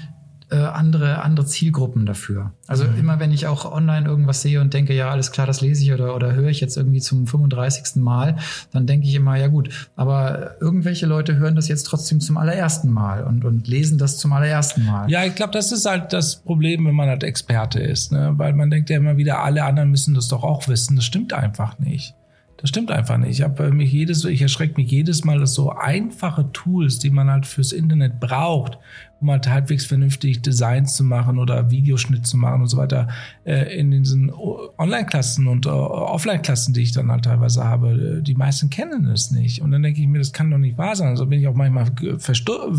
äh, 0.51 0.57
andere, 0.57 1.23
andere 1.23 1.47
Zielgruppen 1.47 2.07
dafür. 2.07 2.53
Also 2.67 2.85
mhm. 2.85 2.99
immer 2.99 3.21
wenn 3.21 3.33
ich 3.33 3.47
auch 3.47 3.71
online 3.71 4.07
irgendwas 4.07 4.43
sehe 4.43 4.61
und 4.61 4.75
denke, 4.75 4.95
ja, 4.95 5.11
alles 5.11 5.33
klar, 5.33 5.47
das 5.47 5.61
lese 5.61 5.83
ich 5.83 5.93
oder, 5.93 6.15
oder 6.15 6.33
höre 6.33 6.49
ich 6.49 6.61
jetzt 6.61 6.77
irgendwie 6.77 7.01
zum 7.01 7.27
35. 7.27 7.97
Mal, 8.03 8.37
dann 8.73 8.87
denke 8.87 9.07
ich 9.07 9.15
immer, 9.15 9.37
ja 9.37 9.49
gut, 9.49 9.89
aber 9.97 10.61
irgendwelche 10.61 11.07
Leute 11.07 11.37
hören 11.37 11.55
das 11.55 11.69
jetzt 11.69 11.85
trotzdem 11.85 12.21
zum 12.21 12.37
allerersten 12.37 12.91
Mal 12.91 13.25
und, 13.25 13.45
und 13.45 13.69
lesen 13.69 13.99
das 13.99 14.19
zum 14.19 14.33
allerersten 14.33 14.85
Mal. 14.85 15.11
Ja, 15.11 15.25
ich 15.25 15.35
glaube, 15.35 15.53
das 15.53 15.73
ist 15.73 15.87
halt 15.87 16.13
das 16.13 16.37
Problem, 16.37 16.87
wenn 16.87 16.95
man 16.95 17.09
halt 17.09 17.23
Experte 17.23 17.81
ist, 17.81 18.13
ne? 18.13 18.33
weil 18.37 18.53
man 18.53 18.71
denkt 18.71 18.91
ja 18.91 18.97
immer 18.97 19.17
wieder, 19.17 19.45
alle 19.45 19.65
anderen 19.65 19.91
müssen 19.91 20.15
das 20.15 20.29
doch 20.29 20.43
auch 20.43 20.69
wissen. 20.69 20.97
Das 20.97 21.05
stimmt 21.05 21.33
einfach 21.33 21.79
nicht. 21.79 22.15
Das 22.61 22.69
stimmt 22.69 22.91
einfach 22.91 23.17
nicht. 23.17 23.31
Ich 23.31 23.43
habe 23.43 23.73
mich 23.73 23.91
jedes, 23.91 24.25
ich 24.27 24.43
erschrecke 24.43 24.79
mich 24.79 24.91
jedes 24.91 25.25
Mal, 25.25 25.39
dass 25.39 25.55
so 25.55 25.71
einfache 25.71 26.53
Tools, 26.53 26.99
die 26.99 27.11
man 27.11 27.31
halt 27.31 27.47
fürs 27.47 27.73
Internet 27.73 28.21
braucht, 28.21 28.79
um 29.21 29.31
halt 29.31 29.49
halbwegs 29.49 29.85
vernünftig 29.85 30.43
Designs 30.43 30.97
zu 30.97 31.05
machen 31.05 31.39
oder 31.39 31.71
Videoschnitt 31.71 32.27
zu 32.27 32.37
machen 32.37 32.63
und 32.63 32.69
so 32.69 32.77
weiter, 32.77 33.09
äh, 33.45 33.79
in 33.79 33.91
diesen 33.91 34.33
Online-Klassen 34.79 35.47
und 35.47 35.67
äh, 35.67 35.71
Offline-Klassen, 35.71 36.75
die 36.75 36.83
ich 36.83 36.93
dann 36.93 37.11
halt 37.11 37.25
teilweise 37.25 37.65
habe, 37.65 38.23
die 38.23 38.35
meisten 38.35 38.71
kennen 38.71 39.07
es 39.07 39.31
nicht. 39.31 39.63
Und 39.63 39.73
dann 39.73 39.83
denke 39.83 40.01
ich 40.01 40.07
mir, 40.07 40.19
das 40.19 40.33
kann 40.33 40.51
doch 40.51 40.59
nicht 40.59 40.79
wahr 40.79 40.97
sein. 40.97 41.09
Also 41.09 41.27
bin 41.27 41.41
ich 41.41 41.49
auch 41.49 41.55
manchmal 41.55 41.91
verstor 42.19 42.73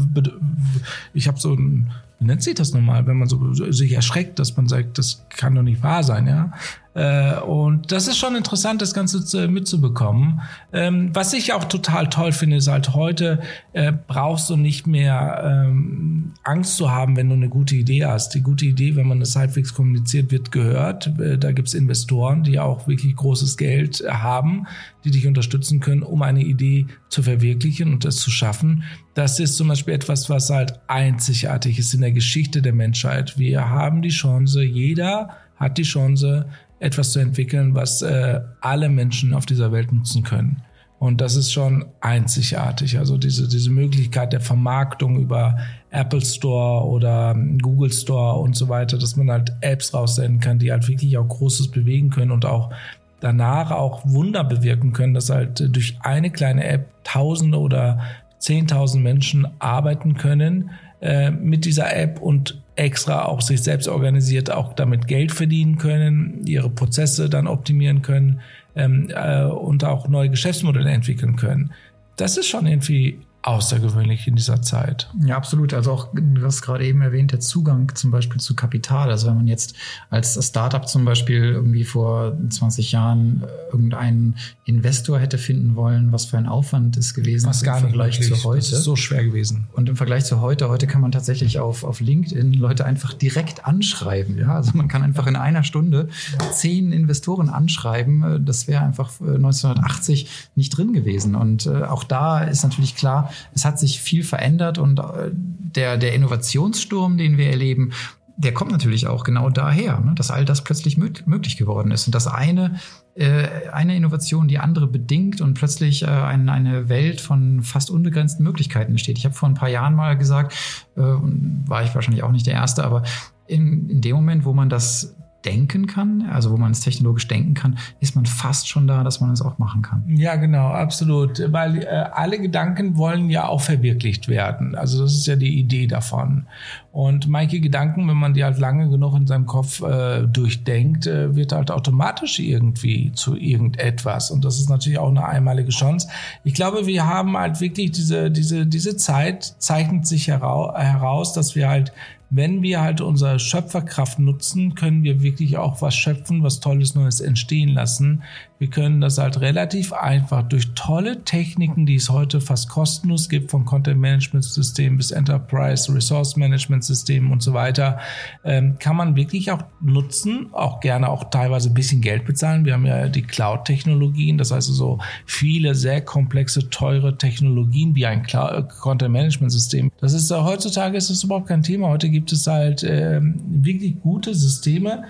ich 1.13 1.27
habe 1.27 1.39
so 1.39 1.54
ein 1.54 1.91
wie 2.21 2.27
nennt 2.27 2.43
sich 2.43 2.54
das 2.54 2.71
nochmal, 2.71 3.08
wenn 3.08 3.17
man 3.17 3.27
so 3.27 3.51
sich 3.71 3.93
erschreckt, 3.93 4.38
dass 4.38 4.56
man 4.56 4.67
sagt, 4.67 4.99
das 4.99 5.25
kann 5.30 5.56
doch 5.56 5.63
nicht 5.63 5.82
wahr 5.82 6.04
sein, 6.04 6.27
ja. 6.27 6.54
Äh, 6.93 7.39
und 7.39 7.91
das 7.91 8.08
ist 8.08 8.17
schon 8.17 8.36
interessant, 8.36 8.82
das 8.82 8.93
Ganze 8.93 9.47
mitzubekommen. 9.47 10.41
Ähm, 10.73 11.12
was 11.13 11.34
ich 11.34 11.54
auch 11.54 11.63
total 11.63 12.10
toll 12.10 12.34
finde, 12.34 12.58
ist 12.58 12.67
halt 12.67 12.93
heute 12.93 13.39
äh, 13.73 13.93
brauchst 14.08 14.49
du 14.49 14.58
nicht 14.58 14.88
mehr 14.88 15.41
ähm, 15.69 16.34
Angst 16.43 16.75
zu 16.75 16.91
haben, 16.91 17.15
wenn 17.15 17.30
du 17.30 17.36
eine 17.36 17.49
gute 17.49 17.75
Idee 17.75 18.06
hast. 18.06 18.34
Die 18.34 18.41
gute 18.41 18.65
Idee, 18.65 18.95
wenn 18.95 19.08
man 19.08 19.21
das 19.21 19.36
halbwegs 19.36 19.73
kommuniziert, 19.73 20.32
wird 20.32 20.51
gehört. 20.51 21.08
Äh, 21.19 21.38
da 21.38 21.54
gibt's 21.54 21.73
Investoren, 21.73 22.43
die 22.43 22.60
auch 22.60 22.88
wirklich 22.88 23.15
großes 23.15 23.56
Geld 23.56 24.04
haben, 24.10 24.67
die 25.06 25.12
dich 25.12 25.27
unterstützen 25.27 25.80
können, 25.80 26.04
um 26.04 26.21
eine 26.21 26.43
Idee 26.43 26.88
zu 27.08 27.23
verwirklichen 27.23 27.93
und 27.93 28.04
das 28.04 28.17
zu 28.17 28.32
schaffen. 28.32 28.84
Das 29.13 29.39
ist 29.39 29.56
zum 29.56 29.69
Beispiel 29.69 29.93
etwas, 29.93 30.30
was 30.30 30.49
halt 30.49 30.80
einzigartig 30.88 31.80
ist 31.80 31.93
in 31.93 32.01
der 32.01 32.12
Geschichte 32.12 32.62
der 32.62 32.73
Menschheit. 32.73 33.38
Wir 33.38 33.69
haben 33.69 34.01
die 34.01 34.10
Chance, 34.10 34.62
jeder 34.62 35.38
hat 35.56 35.77
die 35.77 35.84
Chance, 35.84 36.47
etwas 36.82 37.12
zu 37.12 37.20
entwickeln, 37.20 37.76
was 37.76 38.02
äh, 38.02 38.41
alle 38.60 38.89
Menschen 38.89 39.34
auf 39.34 39.46
dieser 39.46 39.72
Welt 39.72 39.94
nutzen 39.94 40.24
können. 40.24 40.63
Und 40.98 41.22
das 41.22 41.36
ist 41.36 41.52
schon 41.52 41.86
einzigartig. 42.00 42.98
Also 42.98 43.17
diese, 43.17 43.48
diese 43.48 43.70
Möglichkeit 43.72 44.34
der 44.34 44.41
Vermarktung 44.41 45.20
über 45.20 45.58
Apple 45.91 46.22
Store 46.22 46.88
oder 46.88 47.36
Google 47.62 47.91
Store 47.91 48.39
und 48.39 48.56
so 48.56 48.70
weiter, 48.70 48.98
dass 48.98 49.15
man 49.15 49.32
halt 49.32 49.52
Apps 49.62 49.94
raussenden 49.94 50.39
kann, 50.39 50.60
die 50.60 50.72
halt 50.72 50.88
wirklich 50.88 51.17
auch 51.17 51.28
Großes 51.28 51.70
bewegen 51.70 52.12
können 52.12 52.32
und 52.32 52.46
auch 52.46 52.72
danach 53.20 53.72
auch 53.72 54.02
Wunder 54.06 54.44
bewirken 54.44 54.94
können, 54.94 55.13
dass 55.13 55.30
halt 55.30 55.76
durch 55.76 55.98
eine 56.02 56.30
kleine 56.32 56.63
App 56.65 56.88
Tausende 57.04 57.58
oder 57.60 58.00
Zehntausend 58.38 59.04
Menschen 59.04 59.48
arbeiten 59.60 60.15
können 60.15 60.72
äh, 61.00 61.32
mit 61.32 61.65
dieser 61.65 61.96
App 61.96 62.20
und 62.22 62.61
extra 62.75 63.25
auch 63.25 63.41
sich 63.41 63.62
selbst 63.63 63.88
organisiert 63.88 64.51
auch 64.51 64.73
damit 64.73 65.07
Geld 65.07 65.31
verdienen 65.31 65.77
können, 65.77 66.45
ihre 66.45 66.69
Prozesse 66.69 67.29
dann 67.29 67.47
optimieren 67.47 68.01
können 68.01 68.41
ähm, 68.75 69.10
äh, 69.13 69.43
und 69.43 69.84
auch 69.84 70.07
neue 70.07 70.29
Geschäftsmodelle 70.29 70.89
entwickeln 70.89 71.36
können. 71.36 71.71
Das 72.15 72.38
ist 72.38 72.47
schon 72.47 72.67
irgendwie 72.67 73.19
außergewöhnlich 73.43 74.27
in 74.27 74.36
dieser 74.36 74.62
Zeit. 74.62 75.10
Ja, 75.23 75.36
absolut. 75.36 75.73
Also 75.73 75.91
auch, 75.91 76.10
du 76.13 76.43
hast 76.43 76.62
gerade 76.62 76.86
eben 76.86 77.01
erwähnt, 77.01 77.32
der 77.32 77.39
Zugang 77.39 77.93
zum 77.95 78.12
Beispiel 78.12 78.39
zu 78.39 78.56
Kapital. 78.56 79.10
Also 79.10 79.27
wenn 79.27 79.36
man 79.36 79.47
jetzt 79.47 79.75
als 80.10 80.38
Startup 80.47 80.88
zum 80.88 81.06
Beispiel 81.06 81.43
irgendwie 81.43 81.84
vor 81.84 82.38
20 82.49 82.91
Jahren 82.91 83.43
äh, 83.43 83.71
irgendeinen 83.71 84.36
Investor 84.65 85.19
hätte 85.19 85.38
finden 85.39 85.75
wollen, 85.75 86.12
was 86.12 86.25
für 86.25 86.38
ein 86.38 86.45
Aufwand 86.45 86.97
ist 86.97 87.13
gewesen 87.13 87.47
was 87.47 87.63
gar 87.63 87.77
im 87.77 87.86
Vergleich 87.86 88.19
nicht 88.19 88.34
zu 88.34 88.43
heute. 88.43 88.60
Das 88.60 88.71
ist 88.71 88.84
so 88.84 88.95
schwer 88.95 89.23
gewesen. 89.23 89.67
Und 89.73 89.89
im 89.89 89.95
Vergleich 89.95 90.25
zu 90.25 90.39
heute, 90.41 90.69
heute 90.69 90.86
kann 90.86 91.01
man 91.01 91.12
tatsächlich 91.12 91.60
auf, 91.60 91.84
auf 91.84 91.99
LinkedIn 91.99 92.54
Leute 92.54 92.86
einfach 92.86 93.13
direkt 93.13 93.65
anschreiben. 93.65 94.38
Ja, 94.38 94.56
also 94.56 94.71
man 94.75 94.88
kann 94.88 95.01
einfach 95.01 95.25
in 95.25 95.36
einer 95.36 95.63
Stunde 95.63 96.10
zehn 96.51 96.91
Investoren 96.91 97.49
anschreiben. 97.49 98.45
Das 98.45 98.67
wäre 98.67 98.84
einfach 98.84 99.19
1980 99.19 100.25
äh, 100.25 100.27
nicht 100.56 100.77
drin 100.77 100.93
gewesen. 100.93 101.36
Und 101.36 101.65
äh, 101.65 101.84
auch 101.84 102.04
da 102.04 102.41
ist 102.41 102.63
natürlich 102.63 102.95
klar, 102.95 103.31
es 103.54 103.65
hat 103.65 103.80
sich 103.80 104.02
viel 104.02 104.24
verändert 104.24 104.78
und 104.78 105.00
äh, 105.00 105.32
der, 105.32 105.98
der 105.98 106.13
Innovationssturm, 106.13 107.17
den 107.17 107.38
wir 107.38 107.50
erleben, 107.50 107.91
der 108.38 108.54
kommt 108.54 108.72
natürlich 108.72 109.08
auch 109.08 109.24
genau 109.24 109.50
daher, 109.50 110.00
ne, 110.00 110.13
dass 110.15 110.32
all 110.32 110.46
das 110.46 110.63
plötzlich 110.63 110.98
möglich 110.98 111.58
geworden 111.58 111.91
ist 111.91 112.08
und 112.08 112.15
dass 112.15 112.28
eine, 112.28 112.80
äh, 113.15 113.48
eine 113.72 113.96
Innovation 113.96 114.48
die 114.48 114.58
andere 114.58 114.88
bedingt 114.88 115.41
und 115.41 115.54
plötzlich 115.54 116.04
äh, 116.04 116.08
ein, 116.08 116.50
eine 116.50 116.89
Welt 116.89 117.22
von 117.22 117.62
fast 117.62 117.91
unbegrenzten 117.91 118.44
Möglichkeiten 118.44 118.91
entsteht. 118.91 119.17
Ich 119.17 119.26
habe 119.26 119.36
vor 119.36 119.48
ein 119.48 119.56
paar 119.56 119.70
Jahren 119.70 119.94
mal 119.94 120.17
gesagt, 120.17 120.56
äh, 120.96 121.02
war 121.02 121.84
ich 121.84 121.94
wahrscheinlich 121.94 122.24
auch 122.24 122.32
nicht 122.32 122.48
der 122.48 122.56
Erste, 122.56 122.84
aber 122.84 123.04
in, 123.48 123.89
in 123.89 124.02
dem 124.02 124.15
Moment, 124.15 124.46
wo 124.46 124.54
man 124.54 124.70
das 124.70 125.15
denken 125.45 125.88
kann, 125.88 126.30
also 126.32 126.51
wo 126.51 126.58
man 126.58 126.71
es 126.71 126.82
technologisch 126.82 127.27
denken 127.27 127.54
kann, 127.54 127.77
ist 127.99 128.15
man 128.15 128.25
fast 128.25 128.67
schon 128.67 128.88
da, 128.88 129.04
dass 129.04 129.21
man 129.21 129.32
es 129.32 129.41
auch 129.41 129.58
machen 129.58 129.82
kann. 129.82 130.04
Ja, 130.08 130.36
genau, 130.36 130.67
absolut. 130.67 131.41
Weil 131.51 131.84
äh, 131.84 131.88
alle 131.88 132.39
Gedanken 132.39 132.97
wollen 132.97 133.30
ja 133.30 133.47
auch 133.47 133.62
verwirklicht 133.62 134.27
werden. 134.27 134.75
Also 134.75 135.01
das 135.01 135.13
ist 135.13 135.27
ja 135.27 135.36
die 135.36 135.60
Idee 135.60 135.88
davon. 135.88 136.45
Und 136.91 137.27
manche 137.27 137.60
Gedanken, 137.60 138.08
wenn 138.08 138.17
man 138.17 138.34
die 138.34 138.43
halt 138.43 138.60
lange 138.60 138.89
genug 138.89 139.15
in 139.15 139.25
seinem 139.25 139.45
Kopf 139.45 139.82
äh, 139.82 140.27
durchdenkt, 140.27 141.08
äh, 141.08 141.36
wird 141.36 141.54
halt 141.54 141.71
automatisch 141.71 142.39
irgendwie 142.39 143.12
zu 143.13 143.36
irgendetwas. 143.36 144.30
Und 144.30 144.43
das 144.43 144.60
ist 144.60 144.69
natürlich 144.69 144.99
auch 144.99 145.10
eine 145.10 145.25
einmalige 145.25 145.69
Chance. 145.69 146.10
Ich 146.43 146.54
glaube, 146.54 146.86
wir 146.86 147.06
haben 147.06 147.38
halt 147.38 147.62
wirklich 147.62 147.91
diese, 147.91 148.30
diese, 148.30 148.65
diese 148.65 148.97
Zeit 148.97 149.56
zeichnet 149.58 150.06
sich 150.06 150.27
heraus, 150.27 151.34
dass 151.34 151.56
wir 151.56 151.69
halt 151.69 151.93
wenn 152.32 152.62
wir 152.62 152.82
halt 152.82 153.02
unsere 153.02 153.39
Schöpferkraft 153.39 154.17
nutzen, 154.17 154.74
können 154.74 155.04
wir 155.04 155.22
wirklich 155.22 155.58
auch 155.58 155.82
was 155.82 155.96
schöpfen, 155.96 156.44
was 156.44 156.62
Tolles 156.62 156.96
Neues 156.96 157.20
entstehen 157.20 157.70
lassen. 157.70 158.24
Wir 158.62 158.69
können 158.69 159.02
das 159.02 159.17
halt 159.17 159.41
relativ 159.41 159.91
einfach 159.91 160.43
durch 160.43 160.69
tolle 160.76 161.24
Techniken, 161.24 161.88
die 161.88 161.95
es 161.95 162.12
heute 162.12 162.39
fast 162.39 162.69
kostenlos 162.69 163.28
gibt, 163.28 163.50
von 163.50 163.65
Content 163.65 164.00
Management 164.00 164.45
System 164.45 164.97
bis 164.97 165.10
Enterprise 165.10 165.91
Resource 165.91 166.36
Management 166.36 166.84
System 166.84 167.32
und 167.32 167.41
so 167.41 167.56
weiter, 167.56 167.97
ähm, 168.43 168.78
kann 168.78 168.95
man 168.95 169.15
wirklich 169.15 169.50
auch 169.50 169.63
nutzen, 169.82 170.50
auch 170.52 170.80
gerne 170.80 171.10
auch 171.10 171.32
teilweise 171.32 171.71
ein 171.71 171.74
bisschen 171.74 172.02
Geld 172.02 172.24
bezahlen. 172.24 172.63
Wir 172.63 172.74
haben 172.74 172.86
ja 172.86 173.08
die 173.08 173.24
Cloud-Technologien, 173.24 174.38
das 174.38 174.52
heißt 174.52 174.67
so 174.67 175.00
viele 175.26 175.74
sehr 175.74 176.02
komplexe, 176.02 176.69
teure 176.69 177.17
Technologien 177.17 177.95
wie 177.95 178.06
ein 178.06 178.21
Cloud 178.21 178.69
Content 178.69 179.12
Management 179.12 179.52
System. 179.52 179.91
Das 180.02 180.13
ist 180.13 180.30
heutzutage 180.30 180.97
ist 180.97 181.10
das 181.10 181.24
überhaupt 181.24 181.47
kein 181.47 181.63
Thema. 181.63 181.88
Heute 181.88 182.12
gibt 182.12 182.32
es 182.32 182.45
halt 182.45 182.84
ähm, 182.84 183.41
wirklich 183.47 184.00
gute 184.02 184.36
Systeme, 184.36 185.06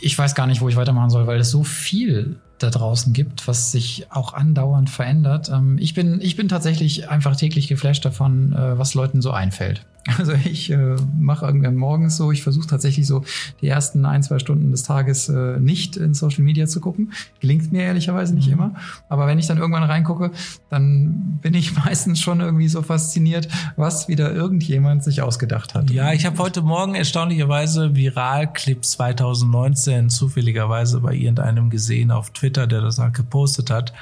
ich 0.00 0.18
weiß 0.18 0.34
gar 0.34 0.46
nicht, 0.46 0.60
wo 0.60 0.68
ich 0.68 0.76
weitermachen 0.76 1.10
soll, 1.10 1.26
weil 1.26 1.40
es 1.40 1.50
so 1.50 1.64
viel 1.64 2.36
da 2.58 2.70
draußen 2.70 3.12
gibt, 3.12 3.46
was 3.48 3.70
sich 3.70 4.06
auch 4.10 4.32
andauernd 4.32 4.88
verändert. 4.88 5.50
Ähm, 5.50 5.78
ich, 5.78 5.94
bin, 5.94 6.20
ich 6.20 6.36
bin 6.36 6.48
tatsächlich 6.48 7.08
einfach 7.10 7.36
täglich 7.36 7.68
geflasht 7.68 8.04
davon, 8.04 8.52
äh, 8.52 8.78
was 8.78 8.94
Leuten 8.94 9.20
so 9.20 9.30
einfällt. 9.30 9.84
Also 10.18 10.32
ich 10.32 10.70
äh, 10.70 10.96
mache 11.18 11.46
irgendwann 11.46 11.76
morgens 11.76 12.16
so, 12.16 12.30
ich 12.30 12.42
versuche 12.42 12.66
tatsächlich 12.66 13.06
so 13.06 13.24
die 13.60 13.68
ersten 13.68 14.04
ein, 14.04 14.22
zwei 14.22 14.38
Stunden 14.38 14.70
des 14.70 14.82
Tages 14.82 15.28
äh, 15.28 15.58
nicht 15.58 15.96
in 15.96 16.14
Social 16.14 16.42
Media 16.42 16.66
zu 16.66 16.80
gucken. 16.80 17.12
Gelingt 17.40 17.72
mir 17.72 17.82
ehrlicherweise 17.82 18.34
nicht 18.34 18.46
mhm. 18.46 18.52
immer. 18.54 18.74
Aber 19.08 19.26
wenn 19.26 19.38
ich 19.38 19.46
dann 19.46 19.58
irgendwann 19.58 19.82
reingucke, 19.82 20.30
dann 20.70 21.38
bin 21.42 21.54
ich 21.54 21.74
meistens 21.84 22.20
schon 22.20 22.40
irgendwie 22.40 22.68
so 22.68 22.82
fasziniert, 22.82 23.48
was 23.76 24.08
wieder 24.08 24.32
irgendjemand 24.32 25.02
sich 25.02 25.22
ausgedacht 25.22 25.74
hat. 25.74 25.90
Ja, 25.90 26.12
ich 26.12 26.24
habe 26.24 26.38
heute 26.38 26.62
Morgen 26.62 26.94
erstaunlicherweise 26.94 27.94
Viral-Clip 27.94 28.84
2019 28.84 30.08
zufälligerweise 30.10 31.00
bei 31.00 31.14
irgendeinem 31.14 31.70
gesehen 31.70 32.10
auf 32.10 32.30
Twitter, 32.30 32.66
der 32.66 32.80
das 32.80 32.98
halt 32.98 33.14
gepostet 33.14 33.70
hat. 33.70 33.92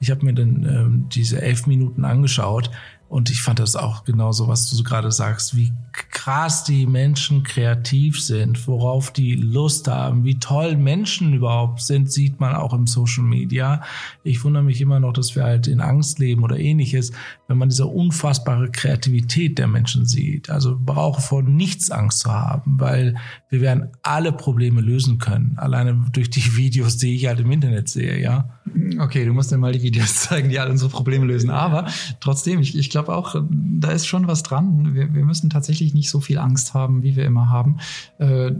Ich 0.00 0.10
habe 0.10 0.24
mir 0.24 0.34
dann 0.34 0.64
ähm, 0.64 1.06
diese 1.12 1.40
elf 1.40 1.68
Minuten 1.68 2.04
angeschaut 2.04 2.70
und 3.12 3.28
ich 3.28 3.42
fand 3.42 3.58
das 3.58 3.76
auch 3.76 4.04
genauso, 4.04 4.48
was 4.48 4.70
du 4.70 4.82
gerade 4.82 5.12
sagst, 5.12 5.54
wie 5.54 5.70
krass 5.92 6.64
die 6.64 6.86
Menschen 6.86 7.42
kreativ 7.42 8.18
sind, 8.18 8.66
worauf 8.66 9.12
die 9.12 9.34
Lust 9.34 9.86
haben, 9.86 10.24
wie 10.24 10.38
toll 10.38 10.78
Menschen 10.78 11.34
überhaupt 11.34 11.82
sind, 11.82 12.10
sieht 12.10 12.40
man 12.40 12.54
auch 12.54 12.72
im 12.72 12.86
Social 12.86 13.24
Media. 13.24 13.82
Ich 14.24 14.42
wundere 14.44 14.62
mich 14.62 14.80
immer 14.80 14.98
noch, 14.98 15.12
dass 15.12 15.36
wir 15.36 15.42
halt 15.42 15.66
in 15.66 15.82
Angst 15.82 16.20
leben 16.20 16.42
oder 16.42 16.58
ähnliches, 16.58 17.12
wenn 17.48 17.58
man 17.58 17.68
diese 17.68 17.84
unfassbare 17.84 18.70
Kreativität 18.70 19.58
der 19.58 19.68
Menschen 19.68 20.06
sieht. 20.06 20.48
Also 20.48 20.78
brauche 20.80 21.20
vor 21.20 21.42
nichts 21.42 21.90
Angst 21.90 22.20
zu 22.20 22.32
haben, 22.32 22.80
weil 22.80 23.16
wir 23.50 23.60
werden 23.60 23.90
alle 24.02 24.32
Probleme 24.32 24.80
lösen 24.80 25.18
können. 25.18 25.58
Alleine 25.58 26.02
durch 26.12 26.30
die 26.30 26.56
Videos, 26.56 26.96
die 26.96 27.14
ich 27.14 27.26
halt 27.26 27.40
im 27.40 27.52
Internet 27.52 27.90
sehe, 27.90 28.18
ja. 28.18 28.48
Okay, 28.98 29.24
du 29.24 29.32
musst 29.32 29.50
mir 29.50 29.58
mal 29.58 29.72
die 29.72 29.82
Videos 29.82 30.14
zeigen, 30.22 30.48
die 30.48 30.58
alle 30.58 30.70
unsere 30.70 30.90
Probleme 30.90 31.26
lösen. 31.26 31.50
Aber 31.50 31.86
trotzdem, 32.20 32.60
ich, 32.60 32.76
ich 32.76 32.90
glaube 32.90 33.14
auch, 33.14 33.34
da 33.50 33.90
ist 33.90 34.06
schon 34.06 34.28
was 34.28 34.42
dran. 34.42 34.94
Wir, 34.94 35.12
wir 35.12 35.24
müssen 35.24 35.50
tatsächlich 35.50 35.94
nicht 35.94 36.08
so 36.08 36.20
viel 36.20 36.38
Angst 36.38 36.74
haben, 36.74 37.02
wie 37.02 37.16
wir 37.16 37.24
immer 37.24 37.50
haben. 37.50 37.78
Äh, 38.18 38.52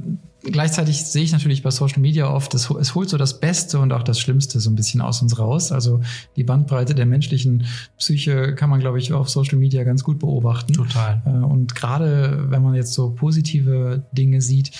gleichzeitig 0.42 1.04
sehe 1.04 1.22
ich 1.22 1.32
natürlich 1.32 1.62
bei 1.62 1.70
Social 1.70 2.00
Media 2.00 2.28
oft, 2.28 2.52
es, 2.54 2.68
es, 2.70 2.94
holt 2.94 3.08
so 3.08 3.16
das 3.16 3.38
Beste 3.38 3.78
und 3.78 3.92
auch 3.92 4.02
das 4.02 4.18
Schlimmste 4.18 4.58
so 4.60 4.70
ein 4.70 4.74
bisschen 4.74 5.00
aus 5.00 5.22
uns 5.22 5.38
raus. 5.38 5.70
Also 5.70 6.00
die 6.36 6.44
Bandbreite 6.44 6.94
der 6.94 7.06
menschlichen 7.06 7.64
Psyche 7.96 8.54
kann 8.54 8.70
man, 8.70 8.80
glaube 8.80 8.98
ich, 8.98 9.12
auf 9.12 9.30
Social 9.30 9.58
Media 9.58 9.84
ganz 9.84 10.02
gut 10.02 10.18
beobachten. 10.18 10.72
Total. 10.72 11.22
Äh, 11.24 11.30
und 11.30 11.74
gerade 11.74 12.46
wenn 12.48 12.62
man 12.62 12.74
jetzt 12.74 12.92
so 12.94 13.10
positive 13.10 14.04
Dinge 14.12 14.40
sieht, 14.40 14.72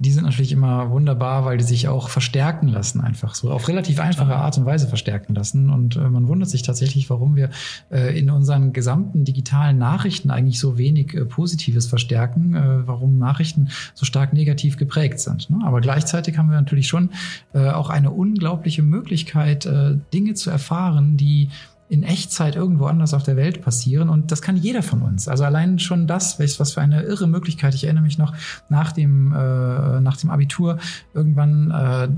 die 0.00 0.12
sind 0.12 0.24
natürlich 0.24 0.50
immer 0.50 0.90
wunderbar, 0.90 1.44
weil 1.44 1.58
die 1.58 1.64
sich 1.64 1.86
auch 1.86 2.08
verstärken 2.08 2.68
lassen, 2.68 3.02
einfach 3.02 3.34
so 3.34 3.50
auf 3.50 3.68
relativ 3.68 4.00
einfache 4.00 4.34
Art 4.34 4.56
und 4.56 4.64
Weise 4.64 4.88
verstärken 4.88 5.34
lassen. 5.34 5.68
Und 5.68 5.96
äh, 5.96 6.08
man 6.08 6.26
wundert 6.26 6.48
sich 6.48 6.62
tatsächlich, 6.62 7.10
warum 7.10 7.36
wir 7.36 7.50
äh, 7.90 8.18
in 8.18 8.30
unseren 8.30 8.72
gesamten 8.72 9.26
digitalen 9.26 9.76
Nachrichten 9.76 10.30
eigentlich 10.30 10.58
so 10.58 10.78
wenig 10.78 11.12
äh, 11.12 11.26
Positives 11.26 11.86
verstärken, 11.86 12.54
äh, 12.54 12.86
warum 12.86 13.18
Nachrichten 13.18 13.68
so 13.92 14.06
stark 14.06 14.32
negativ 14.32 14.78
geprägt 14.78 15.20
sind. 15.20 15.50
Ne? 15.50 15.58
Aber 15.66 15.82
gleichzeitig 15.82 16.38
haben 16.38 16.48
wir 16.48 16.56
natürlich 16.56 16.88
schon 16.88 17.10
äh, 17.52 17.68
auch 17.68 17.90
eine 17.90 18.10
unglaubliche 18.10 18.82
Möglichkeit, 18.82 19.66
äh, 19.66 19.98
Dinge 20.14 20.32
zu 20.32 20.48
erfahren, 20.48 21.18
die 21.18 21.50
in 21.90 22.04
Echtzeit 22.04 22.54
irgendwo 22.54 22.86
anders 22.86 23.14
auf 23.14 23.24
der 23.24 23.36
Welt 23.36 23.62
passieren. 23.62 24.08
Und 24.10 24.30
das 24.30 24.42
kann 24.42 24.56
jeder 24.56 24.80
von 24.80 25.02
uns. 25.02 25.26
Also 25.26 25.42
allein 25.42 25.80
schon 25.80 26.06
das, 26.06 26.38
was 26.38 26.72
für 26.72 26.80
eine 26.80 27.02
irre 27.02 27.26
Möglichkeit. 27.26 27.74
Ich 27.74 27.82
erinnere 27.82 28.04
mich 28.04 28.16
noch 28.16 28.32
nach 28.68 28.92
dem, 28.92 29.32
äh, 29.32 30.00
nach 30.00 30.16
dem 30.16 30.30
Abitur, 30.30 30.78
irgendwann 31.14 31.72
äh, 31.72 32.08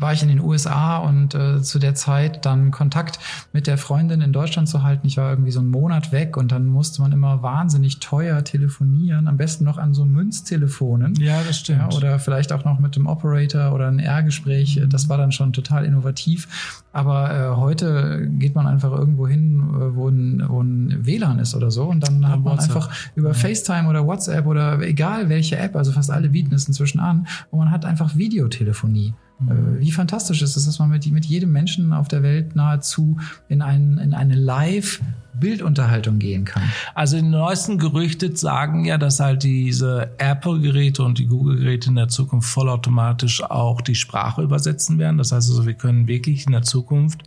war 0.00 0.12
ich 0.12 0.22
in 0.22 0.28
den 0.28 0.38
USA 0.38 0.98
und 0.98 1.34
äh, 1.34 1.60
zu 1.62 1.80
der 1.80 1.96
Zeit 1.96 2.46
dann 2.46 2.70
Kontakt 2.70 3.18
mit 3.52 3.66
der 3.66 3.76
Freundin 3.76 4.20
in 4.20 4.32
Deutschland 4.32 4.68
zu 4.68 4.84
halten. 4.84 5.08
Ich 5.08 5.16
war 5.16 5.30
irgendwie 5.30 5.50
so 5.50 5.58
einen 5.58 5.70
Monat 5.70 6.12
weg 6.12 6.36
und 6.36 6.52
dann 6.52 6.66
musste 6.66 7.02
man 7.02 7.10
immer 7.10 7.42
wahnsinnig 7.42 7.98
teuer 7.98 8.44
telefonieren. 8.44 9.26
Am 9.26 9.36
besten 9.36 9.64
noch 9.64 9.78
an 9.78 9.94
so 9.94 10.04
Münztelefonen. 10.04 11.16
Ja, 11.16 11.42
das 11.42 11.58
stimmt. 11.58 11.92
Ja, 11.92 11.96
oder 11.96 12.20
vielleicht 12.20 12.52
auch 12.52 12.64
noch 12.64 12.78
mit 12.78 12.94
dem 12.94 13.08
Operator 13.08 13.72
oder 13.72 13.88
ein 13.88 13.98
R-Gespräch. 13.98 14.76
Mhm. 14.76 14.90
Das 14.90 15.08
war 15.08 15.18
dann 15.18 15.32
schon 15.32 15.52
total 15.52 15.84
innovativ. 15.84 16.46
Aber 16.92 17.34
äh, 17.34 17.56
heute 17.56 18.28
geht 18.28 18.54
man 18.54 18.66
einfach 18.66 18.91
irgendwo 18.98 19.26
hin, 19.26 19.60
äh, 19.60 19.94
wo 19.94 20.08
ein, 20.08 20.42
wo 20.46 20.60
ein 20.60 20.98
WLAN 21.04 21.38
ist 21.38 21.54
oder 21.54 21.70
so. 21.70 21.84
Und 21.84 22.06
dann 22.06 22.22
ja, 22.22 22.28
hat 22.28 22.40
man 22.42 22.56
WhatsApp. 22.56 22.76
einfach 22.76 22.90
über 23.14 23.28
ja. 23.28 23.34
FaceTime 23.34 23.88
oder 23.88 24.06
WhatsApp 24.06 24.46
oder 24.46 24.80
egal 24.80 25.28
welche 25.28 25.56
App, 25.56 25.76
also 25.76 25.92
fast 25.92 26.10
alle 26.10 26.28
bieten 26.28 26.54
es 26.54 26.66
inzwischen 26.66 27.00
an, 27.00 27.26
wo 27.50 27.58
man 27.58 27.70
hat 27.70 27.84
einfach 27.84 28.16
Videotelefonie. 28.16 29.14
Mhm. 29.40 29.50
Äh, 29.50 29.80
wie 29.80 29.92
fantastisch 29.92 30.42
ist 30.42 30.56
es, 30.56 30.66
dass 30.66 30.78
man 30.78 30.90
mit, 30.90 31.10
mit 31.10 31.24
jedem 31.24 31.52
Menschen 31.52 31.92
auf 31.92 32.08
der 32.08 32.22
Welt 32.22 32.54
nahezu 32.56 33.16
in, 33.48 33.62
ein, 33.62 33.98
in 33.98 34.14
eine 34.14 34.34
Live- 34.34 35.00
Bildunterhaltung 35.34 36.18
gehen 36.18 36.44
kann. 36.44 36.62
Also 36.94 37.16
die 37.16 37.22
neuesten 37.22 37.78
Gerüchte 37.78 38.36
sagen 38.36 38.84
ja, 38.84 38.98
dass 38.98 39.18
halt 39.18 39.42
diese 39.42 40.10
Apple-Geräte 40.18 41.02
und 41.02 41.18
die 41.18 41.26
Google-Geräte 41.26 41.88
in 41.88 41.96
der 41.96 42.08
Zukunft 42.08 42.50
vollautomatisch 42.50 43.42
auch 43.42 43.80
die 43.80 43.94
Sprache 43.94 44.42
übersetzen 44.42 44.98
werden. 44.98 45.18
Das 45.18 45.32
heißt 45.32 45.48
also, 45.48 45.66
wir 45.66 45.74
können 45.74 46.06
wirklich 46.06 46.46
in 46.46 46.52
der 46.52 46.62
Zukunft, 46.62 47.22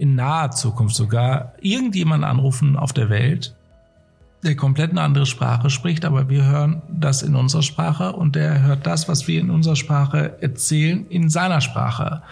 in 0.00 0.14
naher 0.14 0.50
Zukunft 0.50 0.96
sogar, 0.96 1.52
irgendjemanden 1.60 2.28
anrufen 2.28 2.76
auf 2.76 2.92
der 2.92 3.10
Welt 3.10 3.54
der 4.42 4.56
komplett 4.56 4.90
eine 4.90 5.02
andere 5.02 5.26
Sprache 5.26 5.68
spricht, 5.68 6.04
aber 6.04 6.28
wir 6.28 6.46
hören 6.46 6.82
das 6.88 7.22
in 7.22 7.36
unserer 7.36 7.62
Sprache 7.62 8.12
und 8.12 8.36
der 8.36 8.62
hört 8.62 8.86
das, 8.86 9.08
was 9.08 9.28
wir 9.28 9.40
in 9.40 9.50
unserer 9.50 9.76
Sprache 9.76 10.40
erzählen, 10.40 11.06
in 11.08 11.28
seiner 11.28 11.60
Sprache. 11.60 12.22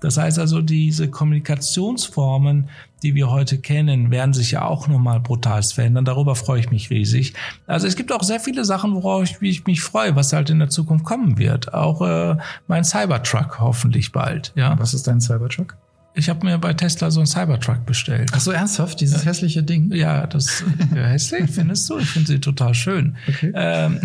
Das 0.00 0.18
heißt 0.18 0.38
also, 0.38 0.60
diese 0.60 1.10
Kommunikationsformen, 1.10 2.68
die 3.02 3.14
wir 3.14 3.30
heute 3.30 3.58
kennen, 3.58 4.10
werden 4.10 4.34
sich 4.34 4.52
ja 4.52 4.64
auch 4.64 4.88
nochmal 4.88 5.20
brutal 5.20 5.62
verändern. 5.62 6.04
Darüber 6.04 6.36
freue 6.36 6.60
ich 6.60 6.70
mich 6.70 6.90
riesig. 6.90 7.32
Also 7.66 7.86
es 7.86 7.96
gibt 7.96 8.12
auch 8.12 8.22
sehr 8.22 8.38
viele 8.38 8.64
Sachen, 8.64 8.94
worauf 8.94 9.40
ich 9.40 9.66
mich 9.66 9.80
freue, 9.80 10.14
was 10.14 10.32
halt 10.32 10.50
in 10.50 10.58
der 10.58 10.68
Zukunft 10.68 11.04
kommen 11.04 11.38
wird. 11.38 11.72
Auch 11.72 12.02
äh, 12.02 12.36
mein 12.68 12.84
Cybertruck 12.84 13.58
hoffentlich 13.58 14.12
bald. 14.12 14.52
Ja. 14.54 14.78
Was 14.78 14.92
ist 14.92 15.06
dein 15.06 15.20
Cybertruck? 15.20 15.76
Ich 16.18 16.30
habe 16.30 16.46
mir 16.46 16.56
bei 16.56 16.72
Tesla 16.72 17.10
so 17.10 17.20
einen 17.20 17.26
Cybertruck 17.26 17.84
bestellt. 17.84 18.30
Ach 18.32 18.40
so, 18.40 18.50
ernsthaft? 18.50 19.02
Dieses 19.02 19.22
ja. 19.22 19.30
hässliche 19.30 19.62
Ding? 19.62 19.92
Ja, 19.92 20.26
das 20.26 20.64
ja, 20.94 21.02
hässlich 21.02 21.50
findest 21.52 21.90
du? 21.90 21.98
Ich 21.98 22.08
finde 22.08 22.28
sie 22.28 22.40
total 22.40 22.72
schön. 22.72 23.16
Okay. 23.28 23.52
Ähm, 23.54 24.00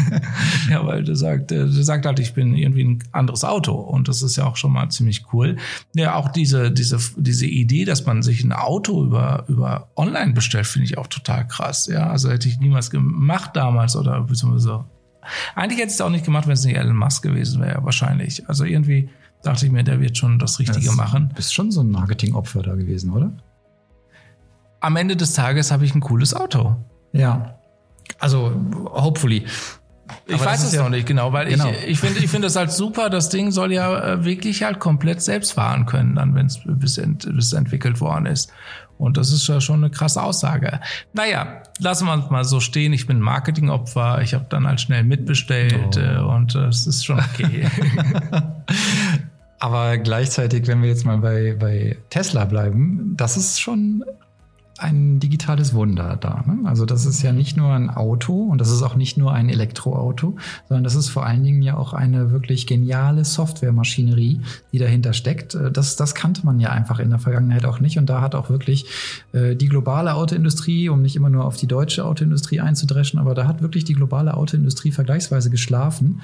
ja, 0.70 0.86
weil 0.86 1.04
du 1.04 1.16
sagt, 1.16 1.50
du 1.50 1.70
sagt 1.70 2.04
halt, 2.04 2.18
ich 2.18 2.34
bin 2.34 2.54
irgendwie 2.54 2.84
ein 2.84 2.98
anderes 3.12 3.44
Auto 3.44 3.72
und 3.72 4.08
das 4.08 4.20
ist 4.20 4.36
ja 4.36 4.44
auch 4.44 4.56
schon 4.56 4.72
mal 4.72 4.90
ziemlich 4.90 5.24
cool. 5.32 5.56
Ja, 5.94 6.16
auch 6.16 6.28
diese 6.28 6.70
diese 6.70 6.98
diese 7.16 7.46
Idee, 7.46 7.86
dass 7.86 8.04
man 8.04 8.22
sich 8.22 8.44
ein 8.44 8.52
Auto 8.52 9.02
über 9.02 9.44
über 9.48 9.88
online 9.96 10.34
bestellt, 10.34 10.66
finde 10.66 10.84
ich 10.84 10.98
auch 10.98 11.06
total 11.06 11.46
krass. 11.48 11.86
Ja, 11.86 12.10
also 12.10 12.30
hätte 12.30 12.46
ich 12.46 12.58
niemals 12.58 12.90
gemacht 12.90 13.52
damals 13.54 13.96
oder 13.96 14.20
beziehungsweise 14.20 14.84
eigentlich 15.54 15.78
hätte 15.78 15.88
ich 15.88 15.94
es 15.94 16.00
auch 16.02 16.10
nicht 16.10 16.26
gemacht, 16.26 16.46
wenn 16.46 16.54
es 16.54 16.64
nicht 16.64 16.76
Elon 16.76 16.96
Musk 16.96 17.22
gewesen 17.22 17.62
wäre, 17.62 17.84
wahrscheinlich. 17.84 18.48
Also 18.48 18.64
irgendwie 18.64 19.08
dachte 19.42 19.66
ich 19.66 19.72
mir, 19.72 19.84
der 19.84 20.00
wird 20.00 20.16
schon 20.16 20.38
das 20.38 20.58
Richtige 20.58 20.86
das 20.86 20.96
machen. 20.96 21.28
Du 21.30 21.34
bist 21.36 21.54
schon 21.54 21.70
so 21.70 21.80
ein 21.80 21.90
Marketingopfer 21.90 22.62
da 22.62 22.74
gewesen, 22.74 23.12
oder? 23.12 23.32
Am 24.80 24.96
Ende 24.96 25.16
des 25.16 25.32
Tages 25.32 25.70
habe 25.70 25.84
ich 25.84 25.94
ein 25.94 26.00
cooles 26.00 26.34
Auto. 26.34 26.76
Ja. 27.12 27.58
Also, 28.18 28.52
hopefully. 28.92 29.44
Ich 30.26 30.34
Aber 30.34 30.46
weiß 30.46 30.64
es 30.64 30.72
ja 30.72 30.82
noch 30.82 30.90
nicht 30.90 31.06
genau, 31.06 31.32
weil 31.32 31.48
genau. 31.48 31.70
ich, 31.70 31.88
ich 31.88 32.00
finde 32.00 32.20
ich 32.20 32.30
finde 32.30 32.46
es 32.46 32.56
halt 32.56 32.72
super. 32.72 33.10
Das 33.10 33.28
Ding 33.28 33.50
soll 33.50 33.72
ja 33.72 34.14
äh, 34.14 34.24
wirklich 34.24 34.62
halt 34.62 34.78
komplett 34.78 35.20
selbst 35.22 35.52
fahren 35.52 35.86
können, 35.86 36.14
dann 36.14 36.34
wenn 36.34 36.46
es 36.46 36.60
bis, 36.64 36.98
ent, 36.98 37.28
bis 37.34 37.52
entwickelt 37.52 38.00
worden 38.00 38.26
ist. 38.26 38.50
Und 38.96 39.16
das 39.16 39.32
ist 39.32 39.46
ja 39.46 39.60
schon 39.60 39.84
eine 39.84 39.90
krasse 39.90 40.22
Aussage. 40.22 40.80
Naja, 41.12 41.62
lassen 41.78 42.06
wir 42.06 42.14
uns 42.14 42.30
mal 42.30 42.44
so 42.44 42.58
stehen. 42.58 42.92
Ich 42.92 43.06
bin 43.06 43.20
Marketingopfer. 43.20 44.22
Ich 44.22 44.34
habe 44.34 44.46
dann 44.48 44.66
halt 44.66 44.80
schnell 44.80 45.04
mitbestellt 45.04 45.96
oh. 45.96 46.28
und 46.34 46.54
es 46.54 46.86
ist 46.86 47.04
schon 47.04 47.20
okay. 47.20 47.68
Aber 49.58 49.98
gleichzeitig, 49.98 50.66
wenn 50.66 50.82
wir 50.82 50.88
jetzt 50.88 51.04
mal 51.04 51.18
bei, 51.18 51.56
bei 51.58 51.96
Tesla 52.10 52.44
bleiben, 52.44 53.14
das 53.16 53.36
ist 53.36 53.60
schon 53.60 54.04
ein 54.78 55.18
digitales 55.18 55.74
Wunder 55.74 56.16
da. 56.16 56.44
Ne? 56.46 56.68
Also 56.68 56.86
das 56.86 57.04
ist 57.04 57.22
ja 57.22 57.32
nicht 57.32 57.56
nur 57.56 57.72
ein 57.72 57.90
Auto 57.90 58.44
und 58.44 58.60
das 58.60 58.70
ist 58.70 58.82
auch 58.82 58.94
nicht 58.94 59.18
nur 59.18 59.32
ein 59.32 59.48
Elektroauto, 59.48 60.36
sondern 60.68 60.84
das 60.84 60.94
ist 60.94 61.08
vor 61.08 61.26
allen 61.26 61.42
Dingen 61.42 61.62
ja 61.62 61.76
auch 61.76 61.92
eine 61.92 62.30
wirklich 62.30 62.66
geniale 62.66 63.24
Softwaremaschinerie, 63.24 64.40
die 64.72 64.78
dahinter 64.78 65.12
steckt. 65.12 65.54
Äh, 65.54 65.72
das, 65.72 65.96
das 65.96 66.14
kannte 66.14 66.46
man 66.46 66.60
ja 66.60 66.70
einfach 66.70 67.00
in 67.00 67.10
der 67.10 67.18
Vergangenheit 67.18 67.64
auch 67.64 67.80
nicht 67.80 67.98
und 67.98 68.06
da 68.06 68.20
hat 68.20 68.34
auch 68.34 68.50
wirklich 68.50 68.86
äh, 69.32 69.56
die 69.56 69.68
globale 69.68 70.14
Autoindustrie, 70.14 70.88
um 70.88 71.02
nicht 71.02 71.16
immer 71.16 71.30
nur 71.30 71.44
auf 71.44 71.56
die 71.56 71.66
deutsche 71.66 72.04
Autoindustrie 72.04 72.60
einzudreschen, 72.60 73.18
aber 73.18 73.34
da 73.34 73.46
hat 73.46 73.60
wirklich 73.60 73.84
die 73.84 73.94
globale 73.94 74.34
Autoindustrie 74.34 74.92
vergleichsweise 74.92 75.50
geschlafen. 75.50 76.20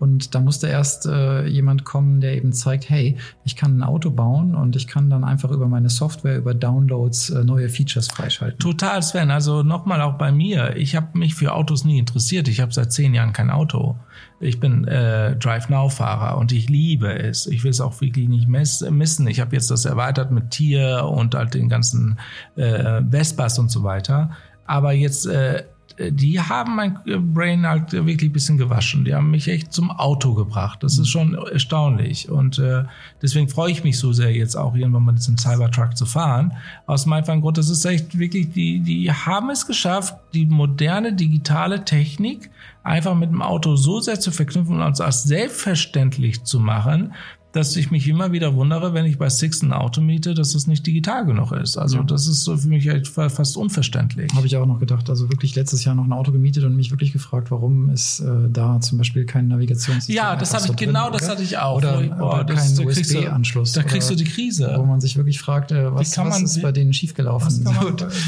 Und 0.00 0.34
da 0.34 0.40
musste 0.40 0.66
erst 0.66 1.06
äh, 1.06 1.46
jemand 1.46 1.84
kommen, 1.84 2.20
der 2.20 2.36
eben 2.36 2.52
zeigt, 2.52 2.90
hey, 2.90 3.16
ich 3.44 3.56
kann 3.56 3.78
ein 3.78 3.82
Auto 3.82 4.10
bauen 4.10 4.54
und 4.54 4.76
ich 4.76 4.86
kann 4.86 5.08
dann 5.08 5.24
einfach 5.24 5.50
über 5.50 5.68
meine 5.68 5.88
Software, 5.88 6.36
über 6.36 6.52
Downloads 6.52 7.30
äh, 7.30 7.44
neue 7.44 7.68
Features 7.68 8.08
freischalten. 8.08 8.58
Total, 8.58 9.02
Sven. 9.02 9.30
Also 9.30 9.62
nochmal 9.62 10.02
auch 10.02 10.14
bei 10.14 10.32
mir. 10.32 10.76
Ich 10.76 10.96
habe 10.96 11.16
mich 11.16 11.34
für 11.34 11.54
Autos 11.54 11.84
nie 11.84 11.98
interessiert. 11.98 12.48
Ich 12.48 12.60
habe 12.60 12.72
seit 12.72 12.92
zehn 12.92 13.14
Jahren 13.14 13.32
kein 13.32 13.50
Auto. 13.50 13.96
Ich 14.40 14.58
bin 14.58 14.86
äh, 14.86 15.36
Drive 15.36 15.68
Now 15.68 15.88
Fahrer 15.88 16.38
und 16.38 16.52
ich 16.52 16.68
liebe 16.68 17.16
es. 17.16 17.46
Ich 17.46 17.62
will 17.62 17.70
es 17.70 17.80
auch 17.80 18.00
wirklich 18.00 18.28
nicht 18.28 18.48
missen. 18.48 19.26
Ich 19.28 19.40
habe 19.40 19.54
jetzt 19.54 19.70
das 19.70 19.84
erweitert 19.84 20.32
mit 20.32 20.50
Tier 20.50 21.04
und 21.08 21.34
halt 21.34 21.54
den 21.54 21.68
ganzen 21.68 22.18
äh, 22.56 23.00
Vespas 23.08 23.58
und 23.58 23.70
so 23.70 23.84
weiter. 23.84 24.32
Aber 24.66 24.92
jetzt 24.92 25.26
äh, 25.26 25.62
die 25.98 26.40
haben 26.40 26.74
mein 26.74 26.98
Brain 27.32 27.66
halt 27.66 27.92
wirklich 27.92 28.30
ein 28.30 28.32
bisschen 28.32 28.58
gewaschen. 28.58 29.04
Die 29.04 29.14
haben 29.14 29.30
mich 29.30 29.46
echt 29.46 29.72
zum 29.72 29.90
Auto 29.92 30.34
gebracht. 30.34 30.82
Das 30.82 30.98
ist 30.98 31.08
schon 31.08 31.34
erstaunlich. 31.34 32.28
Und 32.28 32.58
äh, 32.58 32.84
deswegen 33.22 33.48
freue 33.48 33.70
ich 33.70 33.84
mich 33.84 33.98
so 33.98 34.12
sehr, 34.12 34.32
jetzt 34.32 34.56
auch 34.56 34.74
irgendwann 34.74 35.04
mal 35.04 35.12
diesen 35.12 35.38
Cybertruck 35.38 35.96
zu 35.96 36.04
fahren. 36.04 36.52
Aus 36.86 37.06
meinem 37.06 37.40
Grund, 37.40 37.58
das 37.58 37.70
ist 37.70 37.84
echt 37.84 38.18
wirklich, 38.18 38.50
die, 38.50 38.80
die 38.80 39.12
haben 39.12 39.50
es 39.50 39.66
geschafft, 39.66 40.16
die 40.32 40.46
moderne 40.46 41.12
digitale 41.12 41.84
Technik 41.84 42.50
einfach 42.82 43.14
mit 43.14 43.30
dem 43.30 43.42
Auto 43.42 43.76
so 43.76 44.00
sehr 44.00 44.18
zu 44.18 44.32
verknüpfen 44.32 44.76
und 44.76 44.82
uns 44.82 45.00
als 45.00 45.22
selbstverständlich 45.22 46.42
zu 46.42 46.58
machen, 46.58 47.14
dass 47.54 47.76
ich 47.76 47.92
mich 47.92 48.08
immer 48.08 48.32
wieder 48.32 48.56
wundere, 48.56 48.94
wenn 48.94 49.04
ich 49.04 49.16
bei 49.16 49.28
Six 49.28 49.62
ein 49.62 49.72
Auto 49.72 50.00
miete, 50.00 50.34
dass 50.34 50.56
es 50.56 50.66
nicht 50.66 50.84
digital 50.84 51.24
genug 51.24 51.52
ist. 51.52 51.78
Also 51.78 51.98
ja. 51.98 52.02
das 52.02 52.26
ist 52.26 52.42
so 52.42 52.56
für 52.56 52.66
mich 52.66 52.88
halt 52.88 53.06
fast 53.06 53.56
unverständlich. 53.56 54.32
Habe 54.34 54.48
ich 54.48 54.56
auch 54.56 54.66
noch 54.66 54.80
gedacht. 54.80 55.08
Also 55.08 55.30
wirklich 55.30 55.54
letztes 55.54 55.84
Jahr 55.84 55.94
noch 55.94 56.04
ein 56.04 56.12
Auto 56.12 56.32
gemietet 56.32 56.64
und 56.64 56.74
mich 56.74 56.90
wirklich 56.90 57.12
gefragt, 57.12 57.52
warum 57.52 57.90
ist 57.90 58.18
äh, 58.18 58.48
da 58.48 58.80
zum 58.80 58.98
Beispiel 58.98 59.24
kein 59.24 59.46
Navigationssystem 59.46 60.16
Ja, 60.16 60.34
das 60.34 60.52
habe 60.52 60.66
ich 60.66 60.72
drin, 60.72 60.88
genau, 60.88 61.08
oder? 61.08 61.18
das 61.18 61.28
hatte 61.28 61.44
ich 61.44 61.56
auch. 61.56 61.76
Oder, 61.76 62.02
boah, 62.02 62.40
oder 62.40 62.54
kein 62.54 62.86
USB-Anschluss. 62.86 63.72
Da 63.72 63.84
kriegst 63.84 64.10
du 64.10 64.16
die 64.16 64.24
Krise. 64.24 64.74
Wo 64.76 64.84
man 64.84 65.00
sich 65.00 65.16
wirklich 65.16 65.38
fragt, 65.38 65.70
äh, 65.70 65.94
was, 65.94 66.18
was 66.18 66.42
ist 66.42 66.60
bei 66.60 66.72
denen 66.72 66.92
schiefgelaufen? 66.92 67.64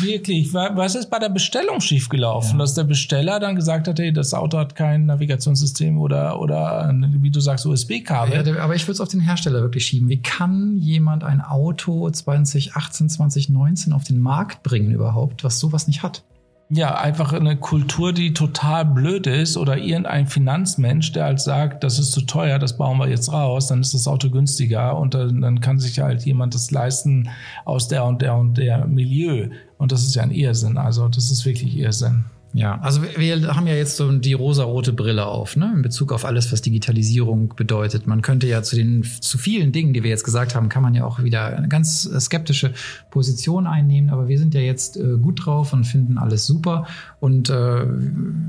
wirklich, 0.03 0.55
was 0.55 0.95
ist 0.95 1.11
bei 1.11 1.19
der 1.19 1.31
Bestellung 1.31 1.81
schiefgelaufen? 1.81 2.53
Ja. 2.53 2.59
Dass 2.59 2.75
der 2.75 2.85
Besteller 2.85 3.41
dann 3.41 3.57
gesagt 3.57 3.89
hat, 3.89 3.99
hey, 3.99 4.13
das 4.13 4.35
Auto 4.35 4.57
hat 4.57 4.77
kein 4.77 5.07
Navigationssystem 5.07 5.99
oder, 5.99 6.39
oder 6.39 6.95
wie 7.19 7.31
du 7.31 7.41
sagst, 7.41 7.67
USB-Kabel. 7.67 8.47
Ja, 8.47 8.63
aber 8.63 8.77
ich 8.77 8.83
würde 8.85 8.93
es 8.93 9.01
auf 9.01 9.09
den 9.09 9.16
Hersteller 9.21 9.63
wirklich 9.63 9.87
schieben. 9.87 10.09
Wie 10.09 10.23
kann 10.23 10.79
jemand 10.79 11.25
ein 11.25 11.41
Auto 11.41 12.09
2018, 12.09 13.09
2019 13.09 13.93
auf 13.93 14.05
den 14.05 14.19
Markt 14.19 14.63
bringen 14.63 14.93
überhaupt, 14.93 15.45
was 15.45 15.59
sowas 15.59 15.87
nicht 15.87 16.03
hat? 16.03 16.25
Ja, 16.69 16.97
einfach 16.97 17.33
eine 17.33 17.57
Kultur, 17.57 18.13
die 18.13 18.35
total 18.35 18.85
blöd 18.85 19.29
ist 19.29 19.57
oder 19.57 19.79
irgendein 19.79 20.27
Finanzmensch, 20.27 21.13
der 21.13 21.27
halt 21.27 21.41
sagt, 21.41 21.85
das 21.85 22.01
ist 22.01 22.11
zu 22.11 22.23
teuer, 22.23 22.59
das 22.59 22.77
bauen 22.77 22.99
wir 22.99 23.09
jetzt 23.09 23.33
raus, 23.33 23.69
dann 23.69 23.81
ist 23.81 23.95
das 23.95 24.09
Auto 24.09 24.31
günstiger 24.31 24.99
und 24.99 25.15
dann, 25.15 25.43
dann 25.43 25.61
kann 25.61 25.79
sich 25.79 26.01
halt 26.01 26.25
jemand 26.25 26.55
das 26.55 26.73
leisten 26.73 27.29
aus 27.65 27.87
der 27.87 28.05
und 28.05 28.21
der 28.21 28.35
und 28.35 28.59
der 28.59 28.85
Milieu. 28.87 29.49
Und 29.79 29.93
das 29.93 30.03
ist 30.03 30.17
ja 30.17 30.25
ein 30.25 30.33
Irrsinn. 30.33 30.77
Also 30.77 31.07
das 31.09 31.31
ist 31.31 31.45
wirklich 31.45 31.77
Irrsinn. 31.77 32.25
Ja, 32.57 32.81
also 32.81 33.03
wir 33.03 33.55
haben 33.55 33.67
ja 33.67 33.75
jetzt 33.75 33.99
so 33.99 34.11
die 34.11 34.33
rosarote 34.33 34.95
Brille 34.95 35.27
auf, 35.27 35.57
ne, 35.57 35.71
in 35.75 35.83
Bezug 35.83 36.11
auf 36.11 36.25
alles, 36.25 36.51
was 36.53 36.63
Digitalisierung 36.63 37.53
bedeutet. 37.55 38.07
Man 38.07 38.23
könnte 38.23 38.47
ja 38.47 38.63
zu 38.63 38.77
den 38.77 39.05
zu 39.05 39.37
vielen 39.37 39.73
Dingen, 39.73 39.93
die 39.93 40.03
wir 40.03 40.09
jetzt 40.09 40.25
gesagt 40.25 40.55
haben, 40.55 40.71
kann 40.71 40.83
man 40.83 40.95
ja 40.95 41.05
auch 41.05 41.23
wieder 41.23 41.55
eine 41.55 41.69
ganz 41.69 42.05
skeptische 42.19 42.73
Position 43.11 43.67
einnehmen. 43.67 44.09
Aber 44.09 44.29
wir 44.29 44.39
sind 44.39 44.55
ja 44.55 44.63
jetzt 44.63 44.97
äh, 44.97 45.19
gut 45.21 45.45
drauf 45.45 45.75
und 45.75 45.85
finden 45.85 46.17
alles 46.17 46.47
super. 46.47 46.87
Und 47.21 47.51
äh, 47.51 47.85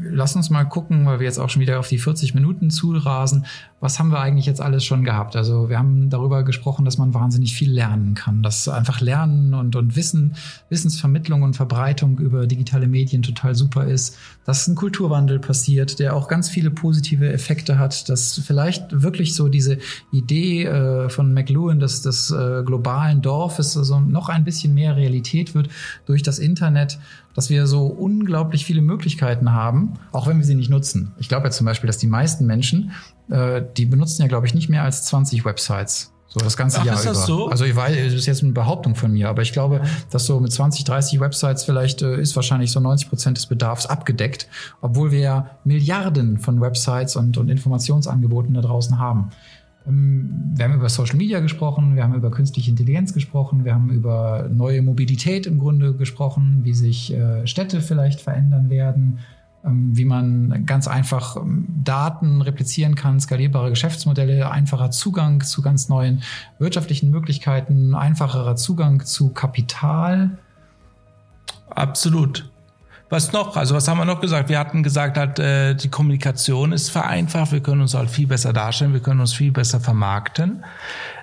lass 0.09 0.37
uns 0.37 0.49
mal 0.49 0.63
gucken, 0.63 1.05
weil 1.05 1.19
wir 1.19 1.25
jetzt 1.25 1.37
auch 1.37 1.49
schon 1.49 1.61
wieder 1.61 1.77
auf 1.77 1.89
die 1.89 1.97
40 1.97 2.33
Minuten 2.33 2.69
zurasen, 2.69 3.45
was 3.79 3.99
haben 3.99 4.09
wir 4.09 4.19
eigentlich 4.19 4.47
jetzt 4.47 4.59
alles 4.59 4.83
schon 4.83 5.03
gehabt? 5.03 5.35
Also 5.35 5.69
wir 5.69 5.77
haben 5.77 6.09
darüber 6.09 6.43
gesprochen, 6.43 6.83
dass 6.83 6.97
man 6.97 7.13
wahnsinnig 7.13 7.53
viel 7.53 7.71
lernen 7.71 8.15
kann, 8.15 8.41
dass 8.41 8.67
einfach 8.67 9.01
Lernen 9.01 9.53
und, 9.53 9.75
und 9.75 9.95
Wissen, 9.95 10.35
Wissensvermittlung 10.69 11.43
und 11.43 11.55
Verbreitung 11.55 12.17
über 12.17 12.47
digitale 12.47 12.87
Medien 12.87 13.21
total 13.21 13.53
super 13.53 13.85
ist, 13.85 14.17
dass 14.45 14.67
ein 14.67 14.73
Kulturwandel 14.73 15.37
passiert, 15.37 15.99
der 15.99 16.15
auch 16.15 16.27
ganz 16.27 16.49
viele 16.49 16.71
positive 16.71 17.31
Effekte 17.31 17.77
hat, 17.77 18.09
dass 18.09 18.41
vielleicht 18.43 19.03
wirklich 19.03 19.35
so 19.35 19.47
diese 19.47 19.77
Idee 20.11 20.65
äh, 20.65 21.09
von 21.09 21.31
McLuhan 21.33 21.79
des, 21.79 22.01
des 22.01 22.31
äh, 22.31 22.63
globalen 22.65 23.21
Dorfes 23.21 23.77
also 23.77 23.99
noch 23.99 24.29
ein 24.29 24.43
bisschen 24.43 24.73
mehr 24.73 24.95
Realität 24.95 25.53
wird 25.53 25.69
durch 26.07 26.23
das 26.23 26.39
Internet, 26.39 26.97
dass 27.37 27.49
wir 27.49 27.67
so 27.67 27.85
unglaublich 27.85 28.65
viele 28.65 28.81
Möglichkeiten 28.81 29.53
haben, 29.53 29.93
auch 30.11 30.27
wenn 30.27 30.39
wir 30.39 30.43
sie 30.43 30.55
nicht 30.55 30.69
nutzen. 30.69 31.13
Ich 31.19 31.29
glaube 31.29 31.45
ja 31.45 31.51
zum 31.51 31.65
Beispiel, 31.65 31.87
dass 31.87 31.99
die 31.99 32.07
meisten 32.07 32.45
Menschen 32.47 32.91
äh, 33.29 33.61
die 33.75 33.85
benutzen 33.85 34.21
ja, 34.21 34.27
glaube 34.27 34.47
ich, 34.47 34.53
nicht 34.53 34.69
mehr 34.69 34.83
als 34.83 35.05
20 35.05 35.45
Websites. 35.45 36.13
So 36.27 36.39
das 36.39 36.57
ganze 36.57 36.81
Ach, 36.81 36.85
Jahr 36.85 36.95
ist 36.95 37.05
das 37.05 37.17
über. 37.17 37.25
So? 37.25 37.47
Also 37.47 37.65
ich 37.65 37.75
weiß, 37.75 37.95
das 37.95 38.13
ist 38.13 38.25
jetzt 38.25 38.43
eine 38.43 38.51
Behauptung 38.51 38.95
von 38.95 39.13
mir, 39.13 39.29
aber 39.29 39.41
ich 39.41 39.53
glaube, 39.53 39.81
dass 40.09 40.25
so 40.25 40.39
mit 40.39 40.51
20, 40.51 40.83
30 40.83 41.19
Websites 41.19 41.63
vielleicht 41.63 42.01
äh, 42.01 42.19
ist 42.19 42.35
wahrscheinlich 42.35 42.71
so 42.71 42.79
90 42.79 43.09
Prozent 43.09 43.37
des 43.37 43.45
Bedarfs 43.45 43.85
abgedeckt, 43.85 44.47
obwohl 44.81 45.11
wir 45.11 45.19
ja 45.19 45.51
Milliarden 45.63 46.37
von 46.37 46.59
Websites 46.59 47.15
und, 47.15 47.37
und 47.37 47.49
Informationsangeboten 47.49 48.53
da 48.53 48.61
draußen 48.61 48.99
haben. 48.99 49.29
Ähm, 49.87 50.53
wir 50.55 50.65
haben 50.65 50.73
über 50.73 50.89
Social 50.89 51.17
Media 51.17 51.39
gesprochen, 51.39 51.95
wir 51.95 52.03
haben 52.03 52.15
über 52.15 52.31
künstliche 52.31 52.69
Intelligenz 52.71 53.13
gesprochen, 53.13 53.65
wir 53.65 53.73
haben 53.73 53.89
über 53.89 54.49
neue 54.51 54.81
Mobilität 54.81 55.45
im 55.45 55.59
Grunde 55.59 55.93
gesprochen, 55.93 56.59
wie 56.63 56.73
sich 56.73 57.13
äh, 57.13 57.45
Städte 57.47 57.81
vielleicht 57.81 58.21
verändern 58.21 58.69
werden, 58.69 59.19
ähm, 59.63 59.95
wie 59.95 60.05
man 60.05 60.65
ganz 60.65 60.87
einfach 60.87 61.37
ähm, 61.37 61.67
Daten 61.83 62.41
replizieren 62.41 62.95
kann, 62.95 63.19
skalierbare 63.19 63.69
Geschäftsmodelle, 63.69 64.51
einfacher 64.51 64.91
Zugang 64.91 65.41
zu 65.41 65.61
ganz 65.61 65.89
neuen 65.89 66.21
wirtschaftlichen 66.59 67.09
Möglichkeiten, 67.11 67.95
einfacherer 67.95 68.55
Zugang 68.55 69.05
zu 69.05 69.29
Kapital. 69.29 70.37
Absolut. 71.69 72.49
Was 73.09 73.31
noch? 73.31 73.55
Also 73.55 73.73
was 73.73 73.87
haben 73.87 73.97
wir 73.99 74.05
noch 74.05 74.19
gesagt? 74.19 74.49
Wir 74.49 74.59
hatten 74.59 74.83
gesagt, 74.83 75.17
halt, 75.17 75.39
äh, 75.39 75.75
die 75.75 75.89
Kommunikation 75.89 76.73
ist 76.73 76.89
vereinfacht. 76.89 77.53
Wir 77.53 77.61
können 77.61 77.81
uns 77.81 77.93
halt 77.93 78.09
viel 78.09 78.27
besser 78.27 78.51
darstellen. 78.51 78.93
Wir 78.93 78.99
können 78.99 79.21
uns 79.21 79.33
viel 79.33 79.51
besser 79.51 79.79
vermarkten 79.79 80.63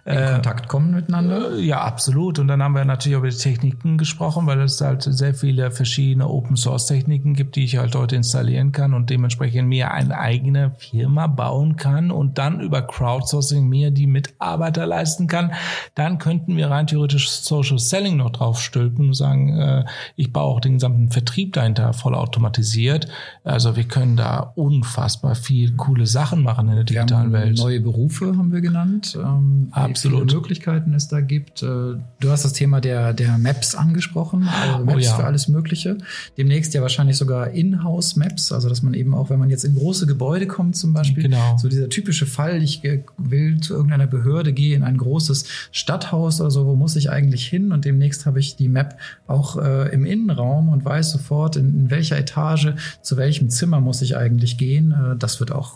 in 0.05 0.13
äh, 0.13 0.33
Kontakt 0.33 0.69
kommen 0.69 0.93
miteinander? 0.93 1.57
Ja, 1.57 1.81
absolut. 1.81 2.39
Und 2.39 2.49
dann 2.49 2.63
haben 2.63 2.75
wir 2.75 2.85
natürlich 2.85 3.17
über 3.17 3.29
die 3.29 3.37
Techniken 3.37 3.97
gesprochen, 3.97 4.47
weil 4.47 4.61
es 4.61 4.81
halt 4.81 5.03
sehr 5.03 5.35
viele 5.35 5.71
verschiedene 5.71 6.29
Open 6.29 6.57
Source 6.57 6.87
Techniken 6.87 7.33
gibt, 7.35 7.57
die 7.57 7.65
ich 7.65 7.79
halt 7.79 7.95
heute 7.95 8.17
installieren 8.17 8.73
kann 8.73 8.93
und 8.93 9.09
dementsprechend 9.09 9.69
mir 9.69 9.93
eine 9.93 10.19
eigene 10.19 10.73
Firma 10.77 11.27
bauen 11.27 11.77
kann 11.77 12.11
und 12.11 12.37
dann 12.37 12.61
über 12.61 12.83
Crowdsourcing 12.83 13.67
mir 13.67 13.91
die 13.91 14.07
Mitarbeiter 14.07 14.87
leisten 14.87 15.27
kann. 15.27 15.53
Dann 15.95 16.19
könnten 16.19 16.57
wir 16.57 16.71
rein 16.71 16.87
theoretisch 16.87 17.31
Social 17.31 17.79
Selling 17.79 18.19
noch 18.19 18.31
drauf 18.31 18.61
stülpen 18.61 19.09
und 19.09 19.15
sagen, 19.15 19.57
äh, 19.59 19.85
ich 20.17 20.33
baue 20.33 20.55
auch 20.55 20.61
den 20.61 20.75
gesamten 20.75 21.11
Vertrieb 21.11 21.55
dahinter 21.55 21.95
voll 21.95 22.15
automatisiert. 22.15 23.09
Also 23.43 23.75
wir 23.77 23.85
können 23.85 24.17
da 24.17 24.53
unfassbar 24.55 25.35
viel 25.35 25.77
coole 25.77 26.07
Sachen 26.07 26.43
machen 26.43 26.69
in 26.69 26.75
der 26.75 26.85
digitalen 26.85 27.33
Welt. 27.33 27.57
Neue 27.57 27.81
Berufe 27.81 28.27
haben 28.37 28.53
wir 28.53 28.61
genannt. 28.61 29.19
Ähm, 29.19 29.71
Absolut. 29.95 30.31
viele 30.31 30.41
Möglichkeiten 30.41 30.95
es 30.95 31.09
da 31.09 31.21
gibt. 31.21 31.63
Äh, 31.63 31.67
du 31.67 32.31
hast 32.31 32.45
das 32.45 32.53
Thema 32.53 32.81
der, 32.81 33.13
der 33.13 33.39
Maps 33.39 33.75
angesprochen, 33.75 34.49
also 34.49 34.83
oh 34.83 34.85
Maps 34.85 34.97
oh 34.97 34.99
ja. 34.99 35.17
für 35.17 35.25
alles 35.25 35.49
Mögliche. 35.49 35.99
Demnächst 36.37 36.75
ja 36.75 36.83
wahrscheinlich 36.83 37.17
sogar 37.17 37.51
In-House-Maps, 37.51 38.53
also 38.53 38.69
dass 38.69 38.83
man 38.83 38.95
eben 38.95 39.15
auch, 39.15 39.31
wenn 39.31 39.39
man 39.39 39.51
jetzt 39.51 39.65
in 39.65 39.75
große 39.75 40.07
Gebäude 40.07 40.47
kommt 40.47 40.77
zum 40.77 40.93
Beispiel, 40.93 41.25
genau. 41.25 41.57
so 41.59 41.69
dieser 41.69 41.89
typische 41.89 42.27
Fall, 42.27 42.63
ich 42.63 42.83
will 43.17 43.61
zu 43.61 43.75
irgendeiner 43.75 44.07
Behörde, 44.07 44.53
gehe 44.53 44.77
in 44.77 44.83
ein 44.83 44.97
großes 44.97 45.45
Stadthaus 45.73 46.41
oder 46.41 46.51
so, 46.51 46.67
wo 46.67 46.75
muss 46.75 46.97
ich 46.97 47.11
eigentlich 47.11 47.47
hin? 47.47 47.73
Und 47.73 47.85
demnächst 47.85 48.27
habe 48.27 48.41
ich 48.41 48.57
die 48.57 48.69
Map 48.69 48.99
auch 49.27 49.57
äh, 49.57 49.93
im 49.93 50.05
Innenraum 50.05 50.69
und 50.69 50.85
weiß 50.85 51.13
sofort, 51.13 51.57
in, 51.57 51.69
in 51.69 51.91
welcher 51.91 52.19
Etage, 52.19 52.75
zu 53.03 53.17
welchem 53.17 53.51
Zimmer 53.51 53.81
muss 53.81 54.03
ich 54.03 54.17
eigentlich 54.17 54.59
gehen. 54.59 54.93
Äh, 54.93 55.17
das 55.17 55.41
wird 55.41 55.53
auch 55.53 55.75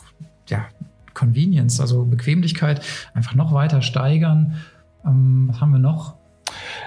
ja, 0.49 0.67
Convenience, 1.19 1.81
also 1.81 2.05
Bequemlichkeit, 2.05 2.81
einfach 3.15 3.35
noch 3.35 3.53
weiter 3.53 3.83
steigern. 3.83 4.55
Ähm, 5.05 5.49
was 5.51 5.61
haben 5.61 5.73
wir 5.73 5.81
noch? 5.81 6.15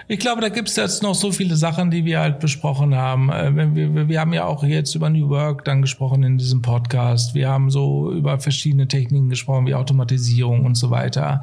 Ich 0.07 0.19
glaube, 0.19 0.41
da 0.41 0.49
gibt 0.49 0.69
es 0.69 0.75
jetzt 0.75 1.03
noch 1.03 1.15
so 1.15 1.31
viele 1.31 1.55
Sachen, 1.55 1.91
die 1.91 2.05
wir 2.05 2.19
halt 2.19 2.39
besprochen 2.39 2.95
haben. 2.95 3.29
Äh, 3.29 3.75
wir, 3.75 4.09
wir 4.09 4.19
haben 4.19 4.33
ja 4.33 4.45
auch 4.45 4.63
jetzt 4.63 4.95
über 4.95 5.09
New 5.09 5.29
Work 5.29 5.65
dann 5.65 5.81
gesprochen 5.81 6.23
in 6.23 6.37
diesem 6.37 6.61
Podcast. 6.61 7.35
Wir 7.35 7.49
haben 7.49 7.69
so 7.69 8.11
über 8.11 8.39
verschiedene 8.39 8.87
Techniken 8.87 9.29
gesprochen, 9.29 9.67
wie 9.67 9.75
Automatisierung 9.75 10.65
und 10.65 10.75
so 10.75 10.89
weiter. 10.89 11.41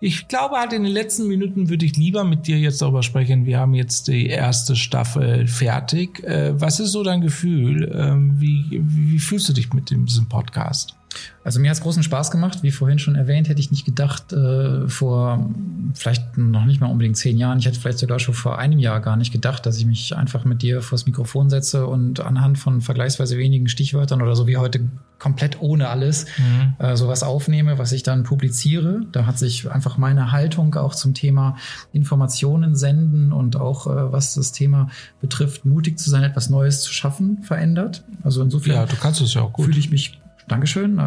Ich 0.00 0.28
glaube 0.28 0.56
halt 0.56 0.72
in 0.72 0.82
den 0.82 0.92
letzten 0.92 1.28
Minuten 1.28 1.68
würde 1.68 1.86
ich 1.86 1.96
lieber 1.96 2.24
mit 2.24 2.46
dir 2.46 2.58
jetzt 2.58 2.82
darüber 2.82 3.02
sprechen. 3.02 3.46
Wir 3.46 3.58
haben 3.58 3.74
jetzt 3.74 4.08
die 4.08 4.26
erste 4.26 4.76
Staffel 4.76 5.46
fertig. 5.46 6.22
Äh, 6.24 6.60
was 6.60 6.80
ist 6.80 6.92
so 6.92 7.02
dein 7.02 7.20
Gefühl? 7.20 7.90
Ähm, 7.94 8.40
wie, 8.40 8.82
wie 8.82 9.18
fühlst 9.18 9.48
du 9.48 9.52
dich 9.52 9.72
mit 9.72 9.90
diesem 9.90 10.28
Podcast? 10.28 10.99
Also 11.42 11.58
mir 11.58 11.70
hat 11.70 11.78
es 11.78 11.82
großen 11.82 12.02
Spaß 12.02 12.30
gemacht. 12.30 12.62
Wie 12.62 12.70
vorhin 12.70 12.98
schon 12.98 13.14
erwähnt, 13.14 13.48
hätte 13.48 13.60
ich 13.60 13.70
nicht 13.70 13.84
gedacht, 13.84 14.32
äh, 14.32 14.88
vor 14.88 15.50
vielleicht 15.94 16.36
noch 16.36 16.64
nicht 16.64 16.80
mal 16.80 16.88
unbedingt 16.88 17.16
zehn 17.16 17.38
Jahren, 17.38 17.58
ich 17.58 17.66
hätte 17.66 17.80
vielleicht 17.80 17.98
sogar 17.98 18.18
schon 18.18 18.34
vor 18.34 18.58
einem 18.58 18.78
Jahr 18.78 19.00
gar 19.00 19.16
nicht 19.16 19.32
gedacht, 19.32 19.64
dass 19.66 19.78
ich 19.78 19.86
mich 19.86 20.16
einfach 20.16 20.44
mit 20.44 20.62
dir 20.62 20.82
vors 20.82 21.06
Mikrofon 21.06 21.50
setze 21.50 21.86
und 21.86 22.20
anhand 22.20 22.58
von 22.58 22.80
vergleichsweise 22.80 23.38
wenigen 23.38 23.68
Stichwörtern 23.68 24.22
oder 24.22 24.36
so 24.36 24.46
wie 24.46 24.58
heute 24.58 24.80
komplett 25.18 25.60
ohne 25.60 25.88
alles 25.88 26.26
mhm. 26.38 26.74
äh, 26.78 26.96
sowas 26.96 27.22
aufnehme, 27.22 27.78
was 27.78 27.92
ich 27.92 28.02
dann 28.02 28.22
publiziere. 28.22 29.02
Da 29.12 29.26
hat 29.26 29.38
sich 29.38 29.70
einfach 29.70 29.98
meine 29.98 30.32
Haltung 30.32 30.74
auch 30.74 30.94
zum 30.94 31.14
Thema 31.14 31.56
Informationen 31.92 32.76
senden 32.76 33.32
und 33.32 33.56
auch 33.56 33.86
äh, 33.86 34.12
was 34.12 34.34
das 34.34 34.52
Thema 34.52 34.88
betrifft, 35.20 35.64
mutig 35.64 35.98
zu 35.98 36.10
sein, 36.10 36.22
etwas 36.22 36.50
Neues 36.50 36.82
zu 36.82 36.92
schaffen, 36.92 37.42
verändert. 37.42 38.04
Also 38.22 38.42
insofern 38.42 38.74
ja, 38.74 38.86
fühle 39.64 39.78
ich 39.78 39.90
mich 39.90 40.19
Dankeschön. 40.50 41.00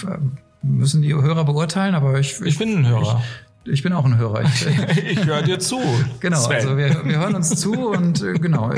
Müssen 0.62 1.02
die 1.02 1.14
Hörer 1.14 1.44
beurteilen, 1.44 1.94
aber 1.94 2.18
ich. 2.18 2.40
Ich, 2.40 2.46
ich 2.46 2.58
bin 2.58 2.78
ein 2.78 2.88
Hörer. 2.88 3.22
Ich, 3.64 3.72
ich 3.72 3.82
bin 3.82 3.92
auch 3.92 4.04
ein 4.04 4.18
Hörer. 4.18 4.42
Ich, 4.42 4.66
ich 5.04 5.24
höre 5.24 5.42
dir 5.42 5.58
zu. 5.58 5.80
Genau, 6.18 6.40
Sven. 6.40 6.56
also 6.56 6.76
wir, 6.76 7.04
wir 7.04 7.18
hören 7.18 7.34
uns 7.34 7.50
zu 7.50 7.72
und 7.72 8.22
äh, 8.22 8.34
genau. 8.34 8.72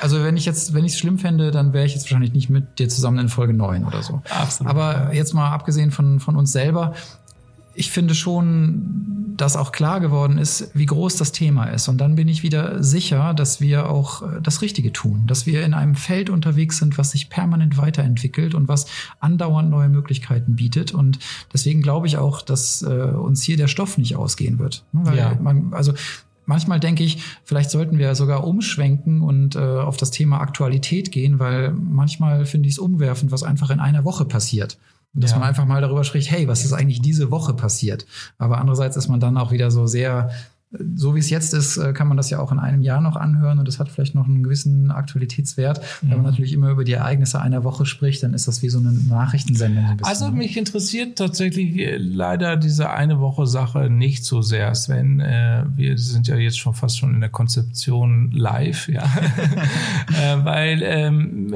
Also 0.00 0.22
wenn 0.22 0.36
ich 0.36 0.44
jetzt, 0.44 0.74
wenn 0.74 0.84
ich 0.84 0.92
es 0.92 0.98
schlimm 0.98 1.18
fände, 1.18 1.50
dann 1.52 1.72
wäre 1.72 1.86
ich 1.86 1.94
jetzt 1.94 2.04
wahrscheinlich 2.04 2.32
nicht 2.32 2.50
mit 2.50 2.78
dir 2.78 2.88
zusammen 2.88 3.18
in 3.18 3.28
Folge 3.28 3.54
9 3.54 3.84
oder 3.84 4.02
so. 4.02 4.20
Absolut. 4.30 4.70
Aber 4.70 5.14
jetzt 5.14 5.32
mal 5.32 5.50
abgesehen 5.50 5.90
von, 5.90 6.20
von 6.20 6.36
uns 6.36 6.52
selber, 6.52 6.94
ich 7.74 7.90
finde 7.90 8.14
schon, 8.14 9.13
dass 9.36 9.56
auch 9.56 9.72
klar 9.72 10.00
geworden 10.00 10.38
ist, 10.38 10.70
wie 10.74 10.86
groß 10.86 11.16
das 11.16 11.32
Thema 11.32 11.66
ist. 11.66 11.88
Und 11.88 11.98
dann 11.98 12.14
bin 12.14 12.28
ich 12.28 12.42
wieder 12.42 12.82
sicher, 12.82 13.34
dass 13.34 13.60
wir 13.60 13.88
auch 13.88 14.22
äh, 14.22 14.40
das 14.42 14.62
Richtige 14.62 14.92
tun, 14.92 15.24
dass 15.26 15.46
wir 15.46 15.64
in 15.64 15.74
einem 15.74 15.94
Feld 15.94 16.30
unterwegs 16.30 16.78
sind, 16.78 16.98
was 16.98 17.10
sich 17.10 17.30
permanent 17.30 17.76
weiterentwickelt 17.76 18.54
und 18.54 18.68
was 18.68 18.86
andauernd 19.20 19.70
neue 19.70 19.88
Möglichkeiten 19.88 20.56
bietet. 20.56 20.92
Und 20.92 21.18
deswegen 21.52 21.82
glaube 21.82 22.06
ich 22.06 22.16
auch, 22.18 22.42
dass 22.42 22.82
äh, 22.82 22.86
uns 22.86 23.42
hier 23.42 23.56
der 23.56 23.68
Stoff 23.68 23.98
nicht 23.98 24.16
ausgehen 24.16 24.58
wird. 24.58 24.84
Ne, 24.92 25.00
weil 25.04 25.16
ja. 25.16 25.34
man, 25.40 25.72
also 25.72 25.94
Manchmal 26.46 26.78
denke 26.78 27.02
ich, 27.02 27.22
vielleicht 27.44 27.70
sollten 27.70 27.96
wir 27.96 28.14
sogar 28.14 28.46
umschwenken 28.46 29.22
und 29.22 29.56
äh, 29.56 29.60
auf 29.60 29.96
das 29.96 30.10
Thema 30.10 30.40
Aktualität 30.40 31.10
gehen, 31.10 31.38
weil 31.38 31.72
manchmal 31.72 32.44
finde 32.44 32.68
ich 32.68 32.74
es 32.74 32.78
umwerfend, 32.78 33.32
was 33.32 33.42
einfach 33.42 33.70
in 33.70 33.80
einer 33.80 34.04
Woche 34.04 34.26
passiert. 34.26 34.76
Dass 35.14 35.30
ja. 35.30 35.38
man 35.38 35.48
einfach 35.48 35.64
mal 35.64 35.80
darüber 35.80 36.02
spricht, 36.02 36.30
hey, 36.30 36.48
was 36.48 36.64
ist 36.64 36.72
eigentlich 36.72 37.00
diese 37.00 37.30
Woche 37.30 37.54
passiert? 37.54 38.04
Aber 38.36 38.58
andererseits 38.58 38.96
ist 38.96 39.08
man 39.08 39.20
dann 39.20 39.38
auch 39.38 39.52
wieder 39.52 39.70
so 39.70 39.86
sehr 39.86 40.30
so 40.96 41.14
wie 41.14 41.18
es 41.18 41.30
jetzt 41.30 41.54
ist, 41.54 41.76
äh, 41.76 41.92
kann 41.92 42.08
man 42.08 42.16
das 42.16 42.30
ja 42.30 42.38
auch 42.38 42.52
in 42.52 42.58
einem 42.58 42.82
Jahr 42.82 43.00
noch 43.00 43.16
anhören 43.16 43.58
und 43.58 43.68
das 43.68 43.78
hat 43.78 43.88
vielleicht 43.88 44.14
noch 44.14 44.26
einen 44.26 44.42
gewissen 44.42 44.90
Aktualitätswert. 44.90 45.80
Mhm. 46.02 46.10
Wenn 46.10 46.16
man 46.18 46.26
natürlich 46.26 46.52
immer 46.52 46.70
über 46.70 46.84
die 46.84 46.92
Ereignisse 46.92 47.40
einer 47.40 47.64
Woche 47.64 47.86
spricht, 47.86 48.22
dann 48.22 48.34
ist 48.34 48.48
das 48.48 48.62
wie 48.62 48.68
so 48.68 48.78
eine 48.78 48.92
Nachrichtensendung. 48.92 49.84
Ein 49.84 49.98
also 50.02 50.28
ne? 50.28 50.36
mich 50.36 50.56
interessiert 50.56 51.18
tatsächlich 51.18 51.76
äh, 51.78 51.96
leider 51.96 52.56
diese 52.56 52.90
eine 52.90 53.20
Woche 53.20 53.46
Sache 53.46 53.90
nicht 53.90 54.24
so 54.24 54.42
sehr, 54.42 54.74
Sven. 54.74 55.20
Äh, 55.20 55.64
wir 55.76 55.98
sind 55.98 56.28
ja 56.28 56.36
jetzt 56.36 56.58
schon 56.58 56.74
fast 56.74 56.98
schon 56.98 57.14
in 57.14 57.20
der 57.20 57.30
Konzeption 57.30 58.30
live, 58.32 58.88
ja, 58.88 59.04
weil 60.44 60.82
ähm, 60.82 61.54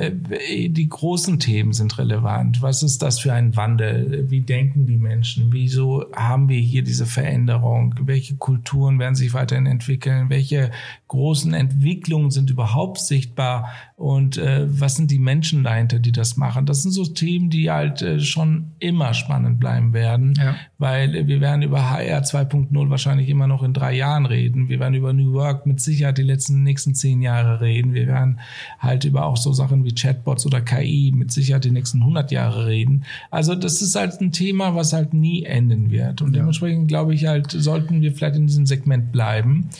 die 0.69 0.89
großen 0.89 1.39
Themen 1.39 1.73
sind 1.73 1.99
relevant. 1.99 2.63
Was 2.63 2.83
ist 2.83 3.03
das 3.03 3.19
für 3.21 3.33
ein 3.33 3.57
Wandel? 3.57 4.27
Wie 4.31 4.41
denken 4.41 4.87
die 4.87 4.99
Menschen? 4.99 5.53
Wieso 5.53 6.07
haben 6.15 6.49
wir 6.49 6.61
hier 6.61 6.83
diese 6.83 7.07
Veränderung? 7.07 7.95
Welche 8.01 8.37
Kulturen 8.37 8.99
werden 8.99 9.08
werden 9.09 9.17
sich 9.17 9.33
weiterhin 9.33 9.65
entwickeln, 9.65 10.29
welche 10.29 10.71
großen 11.09 11.55
Entwicklungen 11.55 12.31
sind 12.31 12.51
überhaupt 12.51 12.99
sichtbar 12.99 13.73
und 13.99 14.39
äh, 14.39 14.65
was 14.69 14.95
sind 14.95 15.11
die 15.11 15.19
Menschen 15.19 15.65
dahinter, 15.65 15.99
die 15.99 16.13
das 16.13 16.37
machen. 16.37 16.67
Das 16.67 16.83
sind 16.85 16.93
so 16.93 17.05
Themen, 17.05 17.51
die 17.51 17.69
halt 17.69 18.01
äh, 18.01 18.21
schon 18.21 18.71
immer 18.79 19.13
spannend 19.13 19.59
bleiben 19.59 19.93
werden, 19.93 20.35
ja. 20.39 20.55
weil 20.79 21.27
wir 21.27 21.41
werden 21.41 21.63
über 21.63 21.91
HR 21.91 22.23
2.0 22.23 22.91
wahrscheinlich 22.91 23.29
immer 23.29 23.49
noch 23.49 23.65
in 23.65 23.75
drei 23.75 23.97
Jahren 23.97 24.25
reden. 24.25 24.69
Wir 24.69 24.79
werden 24.79 24.95
über 24.95 25.13
New 25.13 25.33
Work 25.33 25.67
mit 25.67 25.81
Sicherheit 25.81 26.17
die 26.17 26.23
letzten 26.23 26.63
nächsten 26.63 26.95
zehn 26.95 27.21
Jahre 27.23 27.61
reden. 27.61 27.93
Wir 27.93 28.07
werden 28.07 28.39
halt 28.79 29.05
über 29.05 29.27
auch 29.27 29.37
so 29.37 29.53
Sachen 29.53 29.85
wie 29.85 29.93
Chatbots 29.93 30.47
oder 30.47 30.61
KI 30.61 31.13
mit 31.13 31.33
Sicherheit 31.33 31.65
die 31.65 31.73
nächsten 31.73 31.99
100 31.99 32.31
Jahre 32.31 32.69
reden. 32.69 33.03
Also 33.33 33.57
das 33.57 33.83
ist 33.83 33.97
halt 33.97 34.21
ein 34.21 34.31
Thema, 34.31 34.77
was 34.77 34.93
halt 34.93 35.13
nie 35.13 35.43
enden 35.43 35.91
wird. 35.91 36.23
Und 36.23 36.35
ja. 36.35 36.39
dementsprechend 36.39 36.87
glaube 36.87 37.15
ich 37.15 37.27
halt, 37.27 37.51
sollten 37.51 38.01
wir 38.01 38.13
vielleicht 38.13 38.37
in 38.37 38.47
diesem 38.47 38.65
Segment 38.65 39.11
bleiben. 39.11 39.71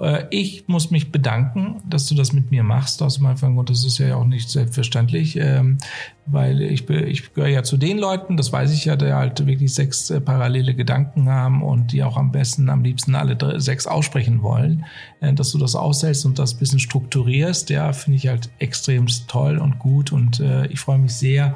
Äh, 0.00 0.26
ich 0.30 0.68
muss 0.68 0.90
mich 0.90 1.10
bedanken, 1.10 1.82
dass 1.88 2.06
du 2.06 2.14
das 2.14 2.32
mit 2.32 2.50
mir 2.50 2.62
machst. 2.62 3.02
Aus 3.02 3.20
meinem 3.20 3.36
Grund, 3.36 3.70
das 3.70 3.84
ist 3.84 3.98
ja 3.98 4.16
auch 4.16 4.24
nicht 4.24 4.48
selbstverständlich, 4.48 5.36
ähm, 5.36 5.78
weil 6.26 6.60
ich, 6.60 6.88
ich 6.88 7.34
gehöre 7.34 7.48
ja 7.48 7.62
zu 7.62 7.76
den 7.76 7.98
Leuten, 7.98 8.36
das 8.36 8.52
weiß 8.52 8.72
ich 8.72 8.84
ja, 8.84 8.96
die 8.96 9.12
halt 9.12 9.44
wirklich 9.46 9.72
sechs 9.72 10.10
äh, 10.10 10.20
parallele 10.20 10.74
Gedanken 10.74 11.28
haben 11.28 11.62
und 11.62 11.92
die 11.92 12.02
auch 12.02 12.16
am 12.16 12.32
besten, 12.32 12.68
am 12.68 12.82
liebsten 12.82 13.14
alle 13.14 13.60
sechs 13.60 13.86
aussprechen 13.86 14.42
wollen. 14.42 14.84
Äh, 15.20 15.34
dass 15.34 15.52
du 15.52 15.58
das 15.58 15.74
aushältst 15.74 16.26
und 16.26 16.38
das 16.38 16.54
bisschen 16.54 16.78
strukturierst, 16.78 17.70
ja, 17.70 17.92
finde 17.92 18.16
ich 18.18 18.28
halt 18.28 18.50
extrem 18.58 19.06
toll 19.26 19.58
und 19.58 19.78
gut 19.78 20.12
und 20.12 20.42
ich 20.70 20.80
freue 20.80 20.98
mich 20.98 21.14
sehr, 21.14 21.54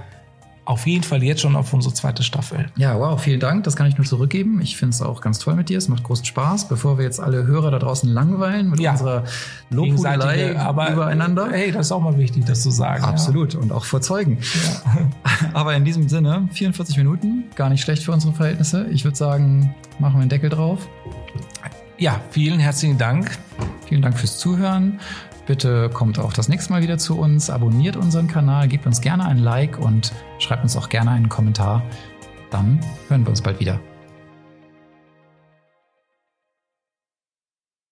auf 0.64 0.86
jeden 0.86 1.02
Fall 1.02 1.22
jetzt 1.24 1.40
schon 1.40 1.56
auf 1.56 1.72
unsere 1.72 1.92
zweite 1.92 2.22
Staffel. 2.22 2.66
Ja, 2.76 2.98
wow, 2.98 3.20
vielen 3.20 3.40
Dank. 3.40 3.64
Das 3.64 3.74
kann 3.74 3.88
ich 3.88 3.96
nur 3.96 4.06
zurückgeben. 4.06 4.60
Ich 4.62 4.76
finde 4.76 4.94
es 4.94 5.02
auch 5.02 5.20
ganz 5.20 5.40
toll 5.40 5.54
mit 5.54 5.68
dir. 5.68 5.78
Es 5.78 5.88
macht 5.88 6.04
großen 6.04 6.24
Spaß. 6.24 6.68
Bevor 6.68 6.98
wir 6.98 7.04
jetzt 7.04 7.18
alle 7.18 7.46
Hörer 7.46 7.72
da 7.72 7.78
draußen 7.80 8.08
langweilen 8.08 8.70
mit 8.70 8.78
ja. 8.78 8.92
unserer 8.92 9.24
Lobhudelei 9.70 10.52
übereinander. 10.52 11.48
Hey, 11.50 11.72
das 11.72 11.86
ist 11.86 11.92
auch 11.92 12.00
mal 12.00 12.16
wichtig, 12.16 12.44
das 12.44 12.62
zu 12.62 12.70
sagen. 12.70 13.02
Absolut. 13.02 13.54
Ja. 13.54 13.60
Und 13.60 13.72
auch 13.72 13.84
vor 13.84 14.00
Zeugen. 14.00 14.38
Ja. 14.40 15.08
aber 15.52 15.74
in 15.74 15.84
diesem 15.84 16.08
Sinne, 16.08 16.48
44 16.52 16.96
Minuten, 16.96 17.44
gar 17.56 17.68
nicht 17.68 17.82
schlecht 17.82 18.04
für 18.04 18.12
unsere 18.12 18.32
Verhältnisse. 18.32 18.86
Ich 18.90 19.04
würde 19.04 19.16
sagen, 19.16 19.74
machen 19.98 20.14
wir 20.14 20.20
einen 20.20 20.30
Deckel 20.30 20.50
drauf. 20.50 20.88
Ja, 21.98 22.20
vielen 22.30 22.60
herzlichen 22.60 22.98
Dank. 22.98 23.36
Vielen 23.86 24.02
Dank 24.02 24.18
fürs 24.18 24.38
Zuhören. 24.38 25.00
Bitte 25.46 25.90
kommt 25.90 26.18
auch 26.18 26.32
das 26.32 26.48
nächste 26.48 26.72
Mal 26.72 26.82
wieder 26.82 26.98
zu 26.98 27.18
uns, 27.18 27.50
abonniert 27.50 27.96
unseren 27.96 28.28
Kanal, 28.28 28.68
gebt 28.68 28.86
uns 28.86 29.00
gerne 29.00 29.24
ein 29.24 29.38
Like 29.38 29.78
und 29.78 30.12
schreibt 30.38 30.62
uns 30.62 30.76
auch 30.76 30.88
gerne 30.88 31.10
einen 31.10 31.28
Kommentar. 31.28 31.82
Dann 32.50 32.80
hören 33.08 33.24
wir 33.24 33.30
uns 33.30 33.42
bald 33.42 33.58
wieder. 33.58 33.80